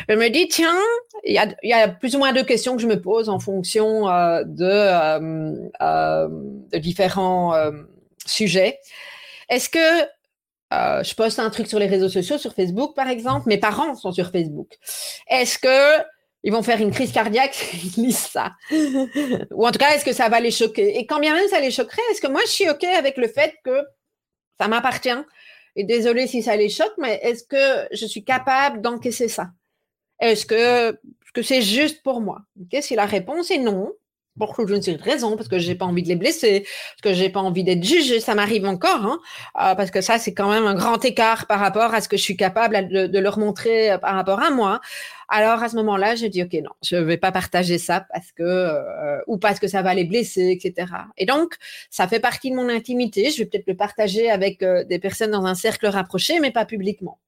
Je 0.09 0.17
me 0.17 0.31
dis, 0.31 0.49
tiens, 0.49 0.81
il 1.23 1.33
y 1.62 1.73
a, 1.73 1.88
plus 1.88 2.17
ou 2.17 2.19
moins 2.19 2.33
deux 2.33 2.43
questions 2.43 2.75
que 2.75 2.83
je 2.83 2.88
me 2.88 3.01
pose 3.01 3.29
en 3.29 3.38
fonction 3.38 4.09
euh, 4.09 4.43
euh, 4.61 6.29
de, 6.73 6.79
différents 6.79 7.55
sujets. 8.27 8.81
Est-ce 9.49 9.69
que 9.69 10.09
je 11.05 11.14
poste 11.14 11.38
un 11.38 11.51
truc 11.51 11.69
sur 11.69 11.79
les 11.79 11.87
réseaux 11.87 12.09
sociaux, 12.09 12.37
sur 12.37 12.53
Facebook 12.53 12.97
par 12.97 13.09
exemple, 13.09 13.49
mes 13.49 13.59
parents 13.59 13.95
sont 13.95 14.11
sur 14.11 14.33
Facebook. 14.33 14.77
Est-ce 15.29 15.57
que 15.57 16.05
ils 16.49 16.51
vont 16.51 16.63
faire 16.63 16.81
une 16.81 16.93
crise 16.93 17.13
cardiaque 17.13 17.53
s'ils 17.55 18.05
lisent 18.05 18.17
ça. 18.17 18.53
Ou 19.51 19.67
en 19.67 19.71
tout 19.71 19.79
cas, 19.79 19.95
est-ce 19.95 20.05
que 20.05 20.15
ça 20.15 20.31
va 20.31 20.41
les 20.41 20.51
choquer? 20.51 20.99
Et 20.99 21.05
quand 21.05 21.21
bien 21.21 21.35
même 21.35 21.47
ça 21.49 21.61
les 21.61 21.71
choquerait, 21.71 22.01
est-ce 22.11 22.23
que 22.23 22.27
moi 22.27 22.41
je 22.47 22.51
suis 22.51 22.71
OK 22.71 22.85
avec 22.85 23.19
le 23.19 23.29
fait 23.29 23.55
que 23.63 23.83
ça 24.59 24.67
m'appartient? 24.67 25.23
Et 25.77 25.85
désolé 25.85 26.27
si 26.27 26.43
ça 26.43 26.57
les 26.57 26.71
choque, 26.71 26.95
mais 26.97 27.21
est-ce 27.23 27.45
que 27.45 27.87
je 27.95 28.07
suis 28.07 28.25
capable 28.25 28.81
d'encaisser 28.81 29.29
ça? 29.29 29.51
Est-ce 30.21 30.47
que 30.47 30.99
c'est 31.43 31.61
juste 31.61 32.03
pour 32.03 32.23
moi? 32.23 32.41
Si 32.81 32.95
la 32.95 33.05
réponse 33.05 33.51
est 33.51 33.59
non, 33.59 33.93
pour 34.38 34.55
je 34.66 34.74
ne 34.74 34.81
sais 34.81 34.94
raison, 34.94 35.37
parce 35.37 35.48
que 35.48 35.59
j'ai 35.59 35.74
pas 35.74 35.85
envie 35.85 36.03
de 36.03 36.09
les 36.09 36.16
blesser, 36.16 36.61
parce 36.62 37.03
que 37.03 37.12
j'ai 37.12 37.29
pas 37.29 37.40
envie 37.40 37.64
d'être 37.64 37.85
jugée, 37.85 38.20
ça 38.20 38.35
m'arrive 38.35 38.64
encore, 38.64 39.05
hein, 39.05 39.18
euh, 39.61 39.74
parce 39.74 39.90
que 39.90 40.01
ça 40.01 40.18
c'est 40.18 40.35
quand 40.35 40.51
même 40.51 40.64
un 40.64 40.74
grand 40.74 41.05
écart 41.05 41.46
par 41.46 41.61
rapport 41.61 41.94
à 41.94 42.01
ce 42.01 42.09
que 42.09 42.16
je 42.16 42.22
suis 42.22 42.37
capable 42.37 42.88
de, 42.88 43.18
leur 43.18 43.38
montrer 43.38 43.92
euh, 43.92 43.98
par 43.98 44.14
rapport 44.14 44.40
à 44.40 44.51
moi. 44.51 44.81
Alors 45.29 45.62
à 45.62 45.68
ce 45.68 45.77
moment-là, 45.77 46.14
je 46.14 46.27
dis 46.27 46.42
ok 46.42 46.55
non, 46.55 46.70
je 46.83 46.96
vais 46.96 47.18
pas 47.18 47.33
partager 47.33 47.79
ça 47.79 48.07
parce 48.12 48.33
que 48.33 48.42
euh, 48.42 49.18
ou 49.27 49.37
parce 49.37 49.59
que 49.59 49.68
ça 49.68 49.83
va 49.83 49.92
les 49.92 50.05
blesser, 50.05 50.51
etc. 50.51 50.90
Et 51.18 51.27
donc 51.27 51.55
ça 51.90 52.09
fait 52.09 52.20
partie 52.20 52.51
de 52.51 52.57
mon 52.57 52.68
intimité. 52.68 53.31
Je 53.31 53.38
vais 53.38 53.44
peut-être 53.44 53.66
le 53.66 53.77
partager 53.77 54.31
avec 54.31 54.64
des 54.64 54.98
personnes 54.98 55.33
dans 55.33 55.44
un 55.44 55.55
cercle 55.55 55.87
rapproché, 55.87 56.40
mais 56.40 56.51
pas 56.51 56.64
publiquement. 56.64 57.18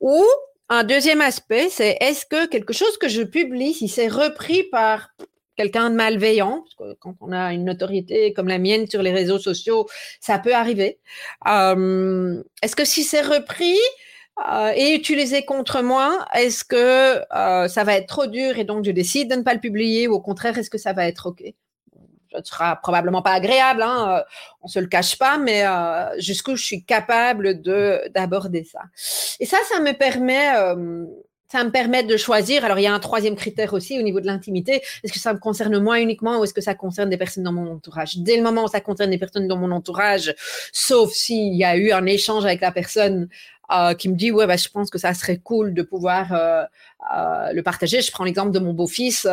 Ou 0.00 0.24
un 0.68 0.84
deuxième 0.84 1.20
aspect, 1.20 1.68
c'est 1.68 1.98
est-ce 2.00 2.24
que 2.24 2.46
quelque 2.46 2.72
chose 2.72 2.96
que 2.96 3.08
je 3.08 3.22
publie, 3.22 3.74
si 3.74 3.88
c'est 3.88 4.08
repris 4.08 4.62
par 4.62 5.10
quelqu'un 5.56 5.90
de 5.90 5.94
malveillant, 5.94 6.62
parce 6.62 6.74
que 6.74 6.94
quand 6.98 7.14
on 7.20 7.32
a 7.32 7.52
une 7.52 7.64
notoriété 7.64 8.32
comme 8.32 8.48
la 8.48 8.58
mienne 8.58 8.86
sur 8.86 9.02
les 9.02 9.12
réseaux 9.12 9.38
sociaux, 9.38 9.86
ça 10.20 10.38
peut 10.38 10.54
arriver. 10.54 10.98
Euh, 11.46 12.42
est-ce 12.62 12.76
que 12.76 12.84
si 12.84 13.04
c'est 13.04 13.22
repris 13.22 13.78
euh, 14.50 14.72
et 14.74 14.94
utilisé 14.94 15.44
contre 15.44 15.82
moi, 15.82 16.26
est-ce 16.34 16.64
que 16.64 17.20
euh, 17.36 17.68
ça 17.68 17.84
va 17.84 17.96
être 17.96 18.08
trop 18.08 18.26
dur 18.26 18.58
et 18.58 18.64
donc 18.64 18.84
je 18.84 18.90
décide 18.90 19.30
de 19.30 19.36
ne 19.36 19.42
pas 19.42 19.54
le 19.54 19.60
publier 19.60 20.08
ou 20.08 20.14
au 20.14 20.20
contraire, 20.20 20.56
est-ce 20.56 20.70
que 20.70 20.78
ça 20.78 20.92
va 20.92 21.06
être 21.06 21.26
OK? 21.26 21.42
Ce 22.34 22.42
sera 22.44 22.76
probablement 22.76 23.20
pas 23.20 23.32
agréable, 23.32 23.82
hein, 23.82 24.22
on 24.62 24.66
se 24.66 24.78
le 24.78 24.86
cache 24.86 25.18
pas, 25.18 25.36
mais 25.36 25.64
jusqu'où 26.16 26.56
je 26.56 26.64
suis 26.64 26.82
capable 26.82 27.60
de 27.60 28.00
d'aborder 28.14 28.64
ça? 28.64 28.80
Et 29.38 29.44
ça, 29.44 29.58
ça 29.68 29.80
me 29.80 29.92
permet, 29.92 30.50
ça 31.52 31.62
me 31.64 31.70
permet 31.70 32.02
de 32.02 32.16
choisir. 32.16 32.64
Alors 32.64 32.78
il 32.78 32.82
y 32.82 32.86
a 32.86 32.94
un 32.94 32.98
troisième 32.98 33.36
critère 33.36 33.74
aussi 33.74 33.98
au 33.98 34.02
niveau 34.02 34.20
de 34.20 34.26
l'intimité. 34.26 34.80
Est-ce 35.04 35.12
que 35.12 35.18
ça 35.18 35.34
me 35.34 35.38
concerne 35.38 35.78
moi 35.78 36.00
uniquement 36.00 36.40
ou 36.40 36.44
est-ce 36.44 36.54
que 36.54 36.62
ça 36.62 36.74
concerne 36.74 37.10
des 37.10 37.18
personnes 37.18 37.44
dans 37.44 37.52
mon 37.52 37.74
entourage? 37.74 38.16
Dès 38.16 38.38
le 38.38 38.42
moment 38.42 38.64
où 38.64 38.68
ça 38.68 38.80
concerne 38.80 39.10
des 39.10 39.18
personnes 39.18 39.48
dans 39.48 39.58
mon 39.58 39.70
entourage, 39.70 40.34
sauf 40.72 41.12
s'il 41.12 41.54
y 41.54 41.64
a 41.64 41.76
eu 41.76 41.92
un 41.92 42.06
échange 42.06 42.46
avec 42.46 42.62
la 42.62 42.72
personne 42.72 43.28
qui 43.98 44.08
me 44.08 44.16
dit 44.16 44.30
ouais 44.30 44.46
bah, 44.46 44.56
je 44.56 44.68
pense 44.68 44.88
que 44.88 44.98
ça 44.98 45.12
serait 45.12 45.38
cool 45.38 45.74
de 45.74 45.82
pouvoir 45.82 46.26
le 47.52 47.60
partager. 47.60 48.00
Je 48.00 48.10
prends 48.10 48.24
l'exemple 48.24 48.52
de 48.52 48.58
mon 48.58 48.72
beau-fils. 48.72 49.28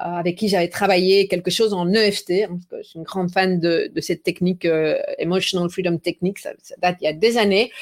Euh, 0.00 0.18
avec 0.18 0.36
qui 0.36 0.48
j'avais 0.48 0.68
travaillé 0.68 1.26
quelque 1.26 1.50
chose 1.50 1.72
en 1.72 1.92
EFT. 1.92 2.46
Parce 2.46 2.66
que 2.66 2.76
je 2.82 2.88
suis 2.88 2.98
une 2.98 3.04
grande 3.04 3.32
fan 3.32 3.58
de, 3.58 3.90
de 3.92 4.00
cette 4.00 4.22
technique, 4.22 4.64
euh, 4.64 4.96
Emotional 5.18 5.68
Freedom 5.70 5.98
Technique, 5.98 6.38
ça, 6.38 6.50
date 6.78 6.98
il 7.00 7.04
y 7.04 7.08
a 7.08 7.12
des 7.12 7.36
années. 7.36 7.72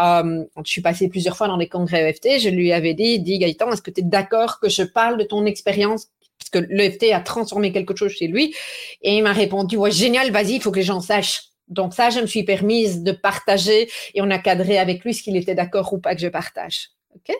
Euh, 0.00 0.44
je 0.64 0.70
suis 0.70 0.82
passée 0.82 1.08
plusieurs 1.08 1.36
fois 1.36 1.48
dans 1.48 1.56
des 1.56 1.68
congrès 1.68 2.08
EFT, 2.08 2.38
je 2.38 2.48
lui 2.48 2.72
avais 2.72 2.94
dit, 2.94 3.18
dis 3.18 3.38
Gaëtan, 3.38 3.72
est-ce 3.72 3.82
que 3.82 3.90
tu 3.90 4.02
es 4.02 4.04
d'accord 4.04 4.60
que 4.60 4.68
je 4.68 4.84
parle 4.84 5.18
de 5.18 5.24
ton 5.24 5.46
expérience? 5.46 6.10
Parce 6.38 6.50
que 6.50 6.72
l'EFT 6.72 7.12
a 7.12 7.20
transformé 7.20 7.72
quelque 7.72 7.96
chose 7.96 8.12
chez 8.12 8.28
lui. 8.28 8.54
Et 9.02 9.16
il 9.16 9.22
m'a 9.22 9.32
répondu, 9.32 9.76
ouais, 9.76 9.90
génial, 9.90 10.30
vas-y, 10.30 10.54
il 10.54 10.62
faut 10.62 10.70
que 10.70 10.78
les 10.78 10.84
gens 10.84 11.00
sachent. 11.00 11.48
Donc 11.66 11.94
ça, 11.94 12.10
je 12.10 12.20
me 12.20 12.26
suis 12.26 12.44
permise 12.44 13.02
de 13.02 13.10
partager 13.10 13.90
et 14.14 14.22
on 14.22 14.30
a 14.30 14.38
cadré 14.38 14.78
avec 14.78 15.02
lui 15.02 15.12
ce 15.12 15.24
qu'il 15.24 15.36
était 15.36 15.54
d'accord 15.56 15.92
ou 15.92 15.98
pas 15.98 16.14
que 16.14 16.20
je 16.20 16.28
partage. 16.28 16.90
Ok? 17.16 17.34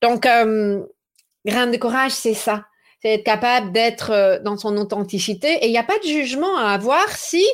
Donc, 0.00 0.26
euh, 0.26 0.84
grain 1.44 1.66
de 1.66 1.76
courage, 1.76 2.12
c'est 2.12 2.34
ça. 2.34 2.67
C'est 3.02 3.14
être 3.14 3.24
capable 3.24 3.72
d'être 3.72 4.10
euh, 4.10 4.38
dans 4.40 4.56
son 4.56 4.76
authenticité. 4.76 5.52
Et 5.62 5.66
il 5.66 5.70
n'y 5.70 5.78
a 5.78 5.84
pas 5.84 5.98
de 5.98 6.06
jugement 6.08 6.56
à 6.56 6.72
avoir 6.72 7.08
si 7.10 7.44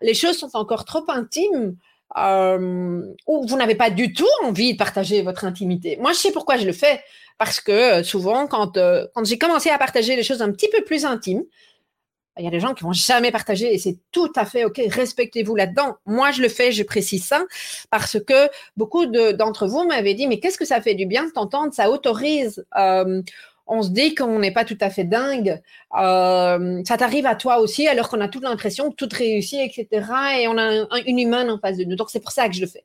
les 0.00 0.14
choses 0.14 0.38
sont 0.38 0.50
encore 0.54 0.84
trop 0.84 1.04
intimes 1.08 1.76
euh, 2.18 3.02
ou 3.26 3.46
vous 3.46 3.56
n'avez 3.56 3.76
pas 3.76 3.90
du 3.90 4.12
tout 4.12 4.26
envie 4.44 4.72
de 4.72 4.78
partager 4.78 5.22
votre 5.22 5.44
intimité. 5.44 5.96
Moi, 6.00 6.12
je 6.12 6.18
sais 6.18 6.32
pourquoi 6.32 6.56
je 6.56 6.66
le 6.66 6.72
fais. 6.72 7.00
Parce 7.38 7.60
que 7.60 7.72
euh, 7.72 8.02
souvent, 8.02 8.46
quand, 8.46 8.78
quand 9.14 9.24
j'ai 9.24 9.38
commencé 9.38 9.70
à 9.70 9.78
partager 9.78 10.16
les 10.16 10.22
choses 10.22 10.42
un 10.42 10.52
petit 10.52 10.68
peu 10.68 10.82
plus 10.84 11.04
intimes, 11.04 11.44
il 12.38 12.44
y 12.44 12.48
a 12.48 12.50
des 12.50 12.60
gens 12.60 12.72
qui 12.72 12.82
vont 12.82 12.92
jamais 12.92 13.30
partager 13.30 13.74
et 13.74 13.78
c'est 13.78 13.98
tout 14.10 14.32
à 14.36 14.46
fait 14.46 14.64
OK. 14.64 14.80
Respectez-vous 14.88 15.54
là-dedans. 15.54 15.96
Moi, 16.06 16.30
je 16.30 16.40
le 16.40 16.48
fais, 16.48 16.72
je 16.72 16.82
précise 16.82 17.24
ça 17.24 17.44
parce 17.90 18.18
que 18.18 18.48
beaucoup 18.76 19.04
d'entre 19.06 19.66
vous 19.66 19.86
m'avaient 19.86 20.14
dit, 20.14 20.26
mais 20.26 20.40
qu'est-ce 20.40 20.56
que 20.56 20.64
ça 20.64 20.80
fait 20.80 20.94
du 20.94 21.04
bien 21.04 21.26
de 21.26 21.30
t'entendre? 21.30 21.74
Ça 21.74 21.90
autorise. 21.90 22.64
On 23.66 23.82
se 23.82 23.90
dit 23.90 24.14
qu'on 24.14 24.38
n'est 24.38 24.52
pas 24.52 24.64
tout 24.64 24.78
à 24.80 24.90
fait 24.90 25.04
dingue. 25.04 25.60
Euh, 25.98 26.82
ça 26.86 26.96
t'arrive 26.96 27.26
à 27.26 27.34
toi 27.34 27.58
aussi, 27.58 27.86
alors 27.86 28.08
qu'on 28.08 28.20
a 28.20 28.28
toute 28.28 28.42
l'impression 28.42 28.90
que 28.90 28.96
tout 28.96 29.08
réussit, 29.10 29.60
etc. 29.60 30.06
Et 30.40 30.48
on 30.48 30.58
a 30.58 30.86
une 31.06 31.18
humaine 31.18 31.50
en 31.50 31.58
face 31.58 31.76
de 31.76 31.84
nous. 31.84 31.96
Donc, 31.96 32.10
c'est 32.10 32.20
pour 32.20 32.32
ça 32.32 32.48
que 32.48 32.54
je 32.54 32.60
le 32.60 32.66
fais. 32.66 32.84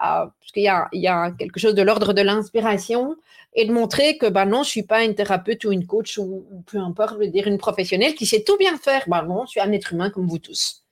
Euh, 0.00 0.26
parce 0.26 0.52
qu'il 0.52 0.62
y 0.62 0.68
a, 1.08 1.30
quelque 1.32 1.58
chose 1.58 1.74
de 1.74 1.82
l'ordre 1.82 2.12
de 2.12 2.22
l'inspiration 2.22 3.16
et 3.54 3.64
de 3.64 3.72
montrer 3.72 4.18
que 4.18 4.26
bah 4.26 4.44
non, 4.44 4.62
je 4.62 4.68
suis 4.68 4.82
pas 4.82 5.02
une 5.02 5.14
thérapeute 5.14 5.64
ou 5.64 5.72
une 5.72 5.86
coach 5.86 6.18
ou, 6.18 6.46
peu 6.66 6.78
importe, 6.78 7.14
je 7.14 7.18
veux 7.18 7.28
dire 7.28 7.48
une 7.48 7.58
professionnelle 7.58 8.14
qui 8.14 8.26
sait 8.26 8.44
tout 8.44 8.56
bien 8.58 8.76
faire. 8.76 9.04
Bah 9.08 9.24
non, 9.26 9.44
je 9.46 9.52
suis 9.52 9.60
un 9.60 9.72
être 9.72 9.92
humain 9.92 10.10
comme 10.10 10.28
vous 10.28 10.38
tous. 10.38 10.84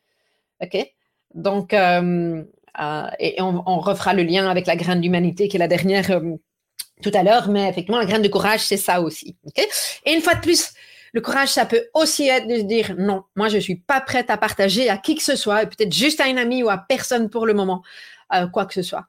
Ok? 0.63 0.77
Donc, 1.35 1.75
euh, 1.75 2.43
et 3.21 3.41
on, 3.41 3.63
on, 3.67 3.79
refera 3.79 4.13
le 4.15 4.23
lien 4.23 4.49
avec 4.49 4.67
la 4.67 4.77
graine 4.77 5.01
d'humanité 5.01 5.49
qui 5.49 5.57
est 5.57 5.61
la 5.61 5.69
dernière 5.69 6.11
tout 7.03 7.11
à 7.15 7.23
l'heure, 7.23 7.49
mais 7.49 7.69
effectivement, 7.69 7.99
la 7.99 8.07
graine 8.07 8.23
de 8.23 8.29
courage, 8.29 8.61
c'est 8.61 8.77
ça 8.77 9.01
aussi. 9.01 9.37
et 10.05 10.13
une 10.13 10.23
fois 10.23 10.35
de 10.35 10.41
plus, 10.41 10.73
le 11.13 11.21
courage, 11.21 11.49
ça 11.49 11.67
peut 11.67 11.87
aussi 11.95 12.29
être 12.29 12.47
de 12.47 12.61
dire 12.61 12.95
non, 12.99 13.25
moi, 13.37 13.49
je 13.49 13.59
suis 13.59 13.77
pas 13.77 14.01
prête 14.01 14.31
à 14.31 14.37
partager 14.37 14.89
à 14.89 14.99
qui 14.99 15.15
que 15.15 15.23
ce 15.23 15.37
soit, 15.37 15.67
peut-être 15.67 15.93
juste 15.93 16.21
à 16.21 16.29
une 16.29 16.39
amie 16.39 16.63
ou 16.63 16.69
à 16.69 16.79
personne 16.79 17.31
pour 17.31 17.47
le 17.47 17.55
moment, 17.55 17.83
euh, 18.35 18.47
quoi 18.49 18.67
que 18.67 18.75
ce 18.75 18.83
soit. 18.83 19.07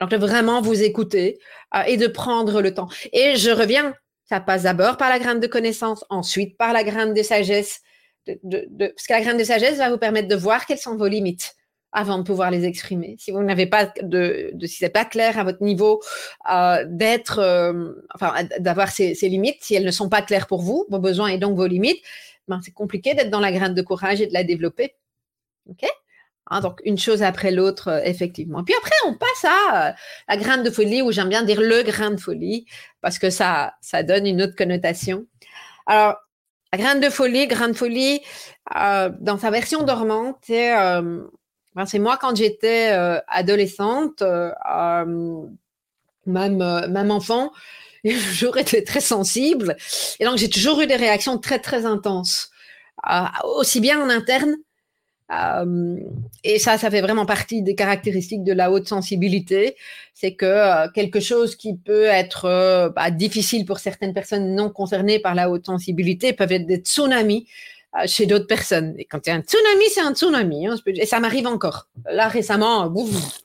Donc, 0.00 0.10
de 0.10 0.16
vraiment 0.16 0.62
vous 0.62 0.82
écouter 0.82 1.38
euh, 1.74 1.82
et 1.86 1.96
de 1.96 2.06
prendre 2.06 2.62
le 2.62 2.72
temps. 2.72 2.88
Et 3.12 3.36
je 3.36 3.50
reviens, 3.50 3.94
ça 4.28 4.40
passe 4.40 4.62
d'abord 4.62 4.96
par 4.96 5.10
la 5.10 5.18
graine 5.18 5.40
de 5.40 5.46
connaissance, 5.46 6.04
ensuite 6.08 6.56
par 6.56 6.72
la 6.72 6.84
graine 6.84 7.14
de 7.14 7.22
sagesse, 7.22 7.80
de, 8.26 8.38
de, 8.42 8.66
de, 8.68 8.86
parce 8.88 9.06
que 9.06 9.12
la 9.12 9.20
graine 9.20 9.38
de 9.38 9.44
sagesse 9.44 9.78
va 9.78 9.90
vous 9.90 9.98
permettre 9.98 10.28
de 10.28 10.36
voir 10.36 10.66
quelles 10.66 10.78
sont 10.78 10.96
vos 10.96 11.08
limites 11.08 11.54
avant 11.92 12.18
de 12.18 12.22
pouvoir 12.22 12.50
les 12.50 12.64
exprimer. 12.64 13.16
Si 13.18 13.30
vous 13.30 13.42
n'avez 13.42 13.66
pas 13.66 13.86
de, 14.02 14.50
de 14.52 14.66
si 14.66 14.76
c'est 14.76 14.90
pas 14.90 15.04
clair 15.04 15.38
à 15.38 15.44
votre 15.44 15.62
niveau, 15.62 16.00
euh, 16.50 16.84
d'être, 16.86 17.38
euh, 17.38 17.92
enfin, 18.14 18.44
d'avoir 18.58 18.90
ces, 18.90 19.14
limites, 19.22 19.58
si 19.60 19.74
elles 19.74 19.84
ne 19.84 19.90
sont 19.90 20.08
pas 20.08 20.22
claires 20.22 20.46
pour 20.46 20.62
vous, 20.62 20.86
vos 20.88 20.98
besoins 20.98 21.28
et 21.28 21.38
donc 21.38 21.56
vos 21.56 21.66
limites, 21.66 22.02
ben 22.48 22.60
c'est 22.62 22.72
compliqué 22.72 23.14
d'être 23.14 23.30
dans 23.30 23.40
la 23.40 23.52
graine 23.52 23.74
de 23.74 23.82
courage 23.82 24.20
et 24.20 24.26
de 24.26 24.32
la 24.32 24.44
développer. 24.44 24.94
Ok? 25.68 25.84
Hein, 26.52 26.60
Donc 26.60 26.80
une 26.84 26.98
chose 26.98 27.22
après 27.22 27.50
l'autre, 27.50 27.88
euh, 27.88 28.00
effectivement. 28.04 28.62
Puis 28.64 28.74
après, 28.76 28.96
on 29.06 29.14
passe 29.14 29.44
à 29.44 29.94
la 30.28 30.36
graine 30.36 30.62
de 30.62 30.70
folie, 30.70 31.02
ou 31.02 31.10
j'aime 31.12 31.28
bien 31.28 31.42
dire 31.42 31.60
le 31.60 31.82
grain 31.82 32.10
de 32.10 32.20
folie, 32.20 32.66
parce 33.00 33.18
que 33.18 33.30
ça, 33.30 33.74
ça 33.80 34.02
donne 34.02 34.26
une 34.26 34.42
autre 34.42 34.54
connotation. 34.56 35.26
Alors, 35.86 36.16
la 36.72 36.78
graine 36.78 37.00
de 37.00 37.10
folie, 37.10 37.48
grain 37.48 37.68
de 37.68 37.72
folie, 37.72 38.20
dans 38.72 39.38
sa 39.40 39.50
version 39.50 39.82
dormante, 39.82 40.36
c'est 40.42 40.72
ben, 41.76 41.86
c'est 41.86 41.98
moi 41.98 42.18
quand 42.20 42.34
j'étais 42.36 42.90
euh, 42.92 43.20
adolescente, 43.28 44.22
euh, 44.22 44.50
euh, 44.72 45.46
même, 46.26 46.56
même 46.88 47.10
enfant, 47.10 47.52
j'ai 48.04 48.18
toujours 48.18 48.58
été 48.58 48.82
très 48.84 49.00
sensible. 49.00 49.76
Et 50.18 50.24
donc, 50.24 50.38
j'ai 50.38 50.50
toujours 50.50 50.80
eu 50.80 50.86
des 50.86 50.96
réactions 50.96 51.38
très, 51.38 51.58
très 51.58 51.86
intenses, 51.86 52.50
aussi 53.44 53.80
bien 53.80 54.02
en 54.02 54.10
interne. 54.10 54.56
et 56.44 56.58
ça, 56.58 56.76
ça 56.76 56.90
fait 56.90 57.00
vraiment 57.02 57.24
partie 57.24 57.62
des 57.62 57.74
caractéristiques 57.76 58.42
de 58.42 58.52
la 58.52 58.70
haute 58.72 58.88
sensibilité. 58.88 59.76
C'est 60.12 60.34
que 60.34 60.90
quelque 60.92 61.20
chose 61.20 61.56
qui 61.56 61.76
peut 61.76 62.06
être 62.06 62.92
bah, 62.96 63.10
difficile 63.10 63.64
pour 63.64 63.78
certaines 63.78 64.12
personnes 64.12 64.54
non 64.54 64.70
concernées 64.70 65.20
par 65.20 65.34
la 65.34 65.50
haute 65.50 65.66
sensibilité 65.66 66.32
peuvent 66.32 66.52
être 66.52 66.66
des 66.66 66.78
tsunamis 66.78 67.46
chez 68.06 68.26
d'autres 68.26 68.46
personnes. 68.46 68.94
Et 68.98 69.04
quand 69.04 69.26
il 69.26 69.30
y 69.30 69.32
a 69.32 69.36
un 69.36 69.42
tsunami, 69.42 69.84
c'est 69.90 70.00
un 70.00 70.14
tsunami. 70.14 70.66
Hein, 70.66 70.76
et 70.86 71.06
ça 71.06 71.20
m'arrive 71.20 71.46
encore. 71.46 71.88
Là, 72.10 72.28
récemment, 72.28 72.88
bouf, 72.88 73.42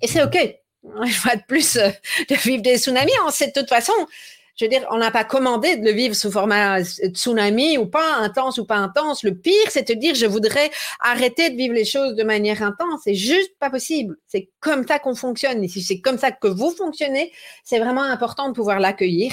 et 0.00 0.08
c'est 0.08 0.22
OK. 0.22 0.36
Je 1.06 1.22
vois 1.22 1.36
de 1.36 1.42
plus 1.46 1.76
euh, 1.76 1.88
de 2.30 2.34
vivre 2.36 2.62
des 2.62 2.78
tsunamis. 2.78 3.12
On 3.24 3.28
de 3.28 3.52
toute 3.52 3.68
façon, 3.68 3.92
je 4.56 4.64
veux 4.64 4.68
dire, 4.68 4.86
on 4.90 4.98
n'a 4.98 5.10
pas 5.10 5.24
commandé 5.24 5.76
de 5.76 5.84
le 5.84 5.90
vivre 5.92 6.14
sous 6.14 6.30
format 6.30 6.82
tsunami 6.82 7.78
ou 7.78 7.86
pas, 7.86 8.16
intense 8.16 8.58
ou 8.58 8.64
pas 8.64 8.76
intense. 8.76 9.22
Le 9.22 9.34
pire, 9.34 9.70
c'est 9.70 9.88
de 9.88 9.94
dire, 9.94 10.14
je 10.14 10.26
voudrais 10.26 10.70
arrêter 11.00 11.50
de 11.50 11.56
vivre 11.56 11.74
les 11.74 11.84
choses 11.84 12.14
de 12.14 12.22
manière 12.22 12.62
intense. 12.62 13.00
C'est 13.04 13.14
juste 13.14 13.52
pas 13.58 13.70
possible. 13.70 14.16
C'est 14.26 14.50
comme 14.60 14.86
ça 14.86 14.98
qu'on 14.98 15.14
fonctionne. 15.14 15.62
Et 15.64 15.68
si 15.68 15.82
c'est 15.82 16.00
comme 16.00 16.18
ça 16.18 16.30
que 16.32 16.48
vous 16.48 16.70
fonctionnez, 16.70 17.32
c'est 17.64 17.80
vraiment 17.80 18.02
important 18.02 18.48
de 18.48 18.54
pouvoir 18.54 18.78
l'accueillir. 18.80 19.32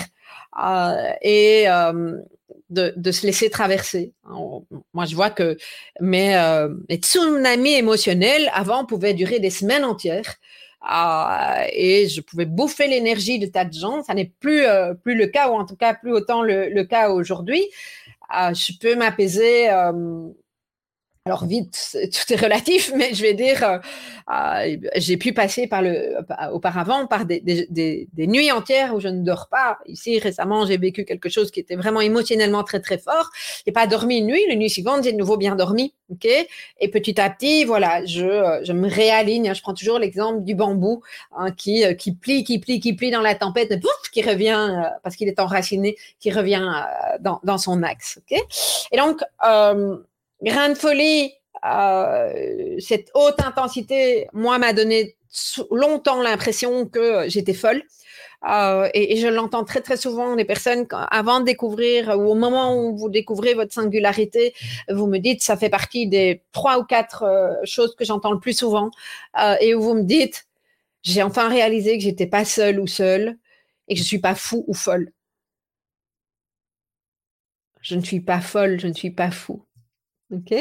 Euh, 0.64 1.12
et, 1.22 1.70
euh, 1.70 2.18
de, 2.70 3.12
se 3.12 3.26
laisser 3.26 3.50
traverser. 3.50 4.14
Moi, 4.94 5.06
je 5.06 5.16
vois 5.16 5.30
que 5.30 5.58
mes, 6.00 6.36
euh, 6.36 6.70
mes 6.90 6.98
tsunamis 6.98 7.76
émotionnels, 7.76 8.50
avant, 8.54 8.86
pouvaient 8.86 9.14
durer 9.14 9.40
des 9.40 9.50
semaines 9.50 9.86
entières. 9.86 10.36
Euh, 10.92 11.66
et 11.74 12.08
je 12.10 12.22
pouvais 12.22 12.46
bouffer 12.46 12.88
l'énergie 12.88 13.40
de 13.40 13.48
tas 13.48 13.66
de 13.66 13.74
gens. 13.74 14.04
Ça 14.04 14.14
n'est 14.14 14.32
plus, 14.40 14.66
euh, 14.66 14.94
plus 14.94 15.16
le 15.16 15.28
cas, 15.28 15.50
ou 15.50 15.54
en 15.54 15.66
tout 15.66 15.76
cas 15.76 15.94
plus 15.94 16.12
autant 16.12 16.42
le, 16.42 16.84
cas 16.84 17.10
aujourd'hui. 17.10 17.64
Je 18.32 18.78
peux 18.80 18.96
m'apaiser 18.96 19.70
alors 21.28 21.46
vite, 21.46 21.98
tout 22.14 22.34
est 22.34 22.36
relatif, 22.36 22.92
mais 22.96 23.16
je 23.16 23.24
vais 23.24 23.34
dire, 23.34 23.64
euh, 23.64 23.80
euh, 24.32 24.78
j'ai 24.98 25.18
pu 25.18 25.34
passer 25.34 25.66
par 25.66 25.82
le, 25.82 26.18
auparavant 26.54 27.08
par 27.08 27.26
des, 27.26 27.40
des, 27.40 28.08
des, 28.14 28.28
nuits 28.28 28.52
entières 28.52 28.94
où 28.94 29.00
je 29.00 29.08
ne 29.08 29.24
dors 29.24 29.48
pas. 29.50 29.80
Ici, 29.88 30.20
récemment, 30.20 30.68
j'ai 30.68 30.78
vécu 30.78 31.04
quelque 31.04 31.28
chose 31.28 31.50
qui 31.50 31.60
était 31.60 31.76
vraiment 31.76 32.00
émotionnellement 32.00 32.64
très 32.64 32.80
très 32.80 33.00
fort. 33.00 33.32
J'ai 33.66 33.72
pas 33.72 33.88
dormi 33.88 34.20
une 34.20 34.28
nuit, 34.28 34.44
la 34.48 34.56
nuit 34.56 34.70
suivante, 34.70 35.04
j'ai 35.04 35.14
de 35.14 35.18
nouveau 35.18 35.36
bien 35.36 35.56
dormi, 35.56 35.96
ok? 36.12 36.28
Et 36.80 36.90
petit 36.90 37.20
à 37.20 37.32
petit, 37.32 37.66
voilà, 37.66 38.06
je, 38.06 38.62
je 38.64 38.72
me 38.72 38.88
réaligne. 38.88 39.52
Je 39.56 39.62
prends 39.64 39.74
toujours 39.74 39.98
l'exemple 39.98 40.44
du 40.44 40.54
bambou 40.54 41.02
hein, 41.36 41.50
qui 41.50 41.84
qui 41.98 42.14
plie, 42.14 42.44
qui 42.44 42.60
plie, 42.60 42.80
qui 42.80 42.94
plie 42.94 43.10
dans 43.10 43.22
la 43.22 43.34
tempête, 43.34 43.72
et 43.72 43.80
pouf, 43.80 44.12
qui 44.12 44.22
revient 44.22 44.70
euh, 44.70 44.90
parce 45.02 45.16
qu'il 45.16 45.28
est 45.28 45.40
enraciné, 45.40 45.96
qui 46.20 46.30
revient 46.30 46.72
dans, 47.20 47.40
dans 47.44 47.58
son 47.58 47.82
axe, 47.82 48.20
ok? 48.20 48.40
Et 48.92 48.98
donc 48.98 49.22
Grain 50.46 50.76
folie, 50.76 51.34
euh, 51.66 52.76
cette 52.80 53.10
haute 53.16 53.40
intensité, 53.42 54.28
moi, 54.32 54.60
m'a 54.60 54.74
donné 54.74 55.18
longtemps 55.72 56.22
l'impression 56.22 56.86
que 56.86 57.28
j'étais 57.28 57.56
folle. 57.56 57.82
Euh, 58.48 58.88
et, 58.94 59.18
je 59.18 59.28
l'entends 59.28 59.64
très 59.64 59.82
très 59.82 59.98
souvent 59.98 60.36
des 60.36 60.46
personnes 60.46 60.86
avant 60.92 61.40
de 61.40 61.46
découvrir 61.46 62.10
ou 62.20 62.32
au 62.32 62.36
moment 62.36 62.78
où 62.78 62.96
vous 62.96 63.10
découvrez 63.10 63.56
votre 63.56 63.74
singularité, 63.74 64.54
vous 64.90 65.08
me 65.08 65.18
dites 65.18 65.42
ça 65.42 65.58
fait 65.58 65.70
partie 65.70 66.08
des 66.08 66.44
trois 66.52 66.78
ou 66.80 66.84
quatre 66.84 67.24
euh, 67.24 67.54
choses 67.64 67.96
que 67.96 68.06
j'entends 68.06 68.32
le 68.32 68.40
plus 68.40 68.58
souvent 68.58 68.92
et 69.62 69.74
où 69.74 69.82
vous 69.82 69.96
me 69.96 70.04
dites 70.04 70.48
j'ai 71.04 71.24
enfin 71.24 71.50
réalisé 71.50 71.98
que 71.98 72.04
j'étais 72.04 72.28
pas 72.28 72.46
seule 72.46 72.80
ou 72.80 72.88
seule 72.88 73.38
et 73.88 73.96
que 73.96 74.00
je 74.02 74.06
suis 74.06 74.20
pas 74.20 74.36
fou 74.36 74.64
ou 74.68 74.74
folle. 74.76 75.12
Je 77.82 77.96
ne 77.96 78.02
suis 78.02 78.20
pas 78.20 78.42
folle, 78.42 78.80
je 78.80 78.88
ne 78.88 78.94
suis 78.94 79.12
pas 79.12 79.32
fou. 79.32 79.65
OK 80.32 80.54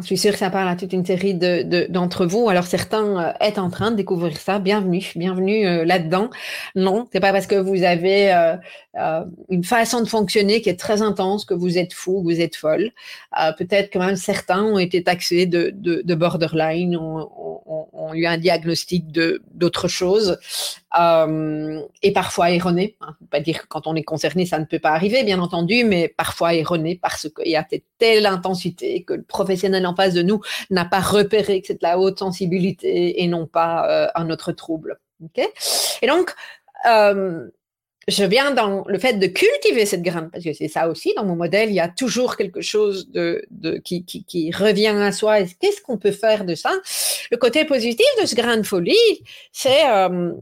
je 0.00 0.06
suis 0.06 0.18
sûre 0.18 0.32
que 0.32 0.38
ça 0.38 0.50
parle 0.50 0.68
à 0.68 0.76
toute 0.76 0.92
une 0.92 1.04
série 1.04 1.34
d'entre 1.34 1.68
de, 1.68 1.86
d'entre 1.88 2.26
vous. 2.26 2.48
Alors, 2.48 2.66
certains 2.66 3.18
euh, 3.18 3.32
êtes 3.40 3.58
en 3.58 3.70
train 3.70 3.90
de 3.90 3.96
découvrir 3.96 4.36
ça. 4.36 4.58
Bienvenue, 4.58 5.02
bienvenue 5.16 5.66
euh, 5.66 5.84
là-dedans. 5.84 6.30
Non, 6.76 7.08
c'est 7.12 7.20
pas 7.20 7.32
parce 7.32 7.46
que 7.46 7.54
vous 7.54 7.82
avez 7.82 8.32
euh, 8.32 9.24
une 9.48 9.64
façon 9.64 10.00
de 10.02 10.08
fonctionner 10.08 10.60
qui 10.60 10.68
est 10.68 10.78
très 10.78 11.02
intense 11.02 11.44
que 11.44 11.54
vous 11.54 11.78
êtes 11.78 11.92
fou, 11.92 12.22
vous 12.22 12.40
êtes 12.40 12.56
folle. 12.56 12.90
Peut-être 13.58 13.90
que 13.90 13.98
même 13.98 14.16
certains 14.16 14.62
ont 14.62 14.78
été 14.78 15.02
taxés 15.02 15.46
de, 15.46 15.70
de, 15.74 16.02
de 16.04 16.14
borderline, 16.14 16.96
ont, 16.96 17.28
eu 18.12 18.26
un 18.26 18.38
diagnostic 18.38 19.06
d'autre 19.54 19.86
chose 19.86 20.36
euh, 20.98 21.82
et 22.02 22.12
parfois 22.12 22.50
erroné. 22.50 22.96
Hein. 23.00 23.14
Pas 23.30 23.40
dire 23.40 23.62
que 23.62 23.66
quand 23.68 23.86
on 23.86 23.94
est 23.94 24.02
concerné, 24.02 24.46
ça 24.46 24.58
ne 24.58 24.64
peut 24.64 24.78
pas 24.78 24.90
arriver, 24.90 25.22
bien 25.22 25.40
entendu, 25.40 25.84
mais 25.84 26.08
parfois 26.08 26.54
erroné 26.54 26.98
parce 27.00 27.28
qu'il 27.28 27.50
y 27.50 27.56
a 27.56 27.66
telle 27.98 28.26
intensité 28.26 29.04
que 29.04 29.14
le 29.14 29.22
professionnel 29.22 29.86
en 29.86 29.94
face 29.94 30.14
de 30.14 30.22
nous 30.22 30.40
n'a 30.70 30.84
pas 30.84 31.00
repéré 31.00 31.60
que 31.60 31.68
c'est 31.68 31.74
de 31.74 31.78
la 31.82 31.98
haute 31.98 32.18
sensibilité 32.18 33.22
et 33.22 33.28
non 33.28 33.46
pas 33.46 33.88
euh, 33.88 34.08
un 34.14 34.30
autre 34.30 34.52
trouble. 34.52 34.98
Okay 35.24 35.48
et 36.02 36.06
donc, 36.06 36.34
euh, 36.86 37.48
je 38.08 38.24
viens 38.24 38.50
dans 38.50 38.84
le 38.86 38.98
fait 38.98 39.14
de 39.14 39.26
cultiver 39.26 39.86
cette 39.86 40.02
graine, 40.02 40.30
parce 40.32 40.44
que 40.44 40.52
c'est 40.52 40.68
ça 40.68 40.88
aussi, 40.88 41.12
dans 41.14 41.24
mon 41.24 41.36
modèle, 41.36 41.68
il 41.68 41.74
y 41.74 41.80
a 41.80 41.88
toujours 41.88 42.36
quelque 42.36 42.60
chose 42.60 43.10
de, 43.10 43.46
qui, 43.84 44.04
qui, 44.04 44.50
revient 44.52 44.88
à 44.88 45.12
soi. 45.12 45.42
Qu'est-ce 45.60 45.80
qu'on 45.82 45.98
peut 45.98 46.12
faire 46.12 46.44
de 46.44 46.54
ça? 46.54 46.72
Le 47.30 47.36
côté 47.36 47.64
positif 47.64 48.06
de 48.20 48.26
ce 48.26 48.34
grain 48.34 48.56
de 48.56 48.62
folie, 48.62 49.22
c'est 49.52 49.88
euh, 49.88 50.32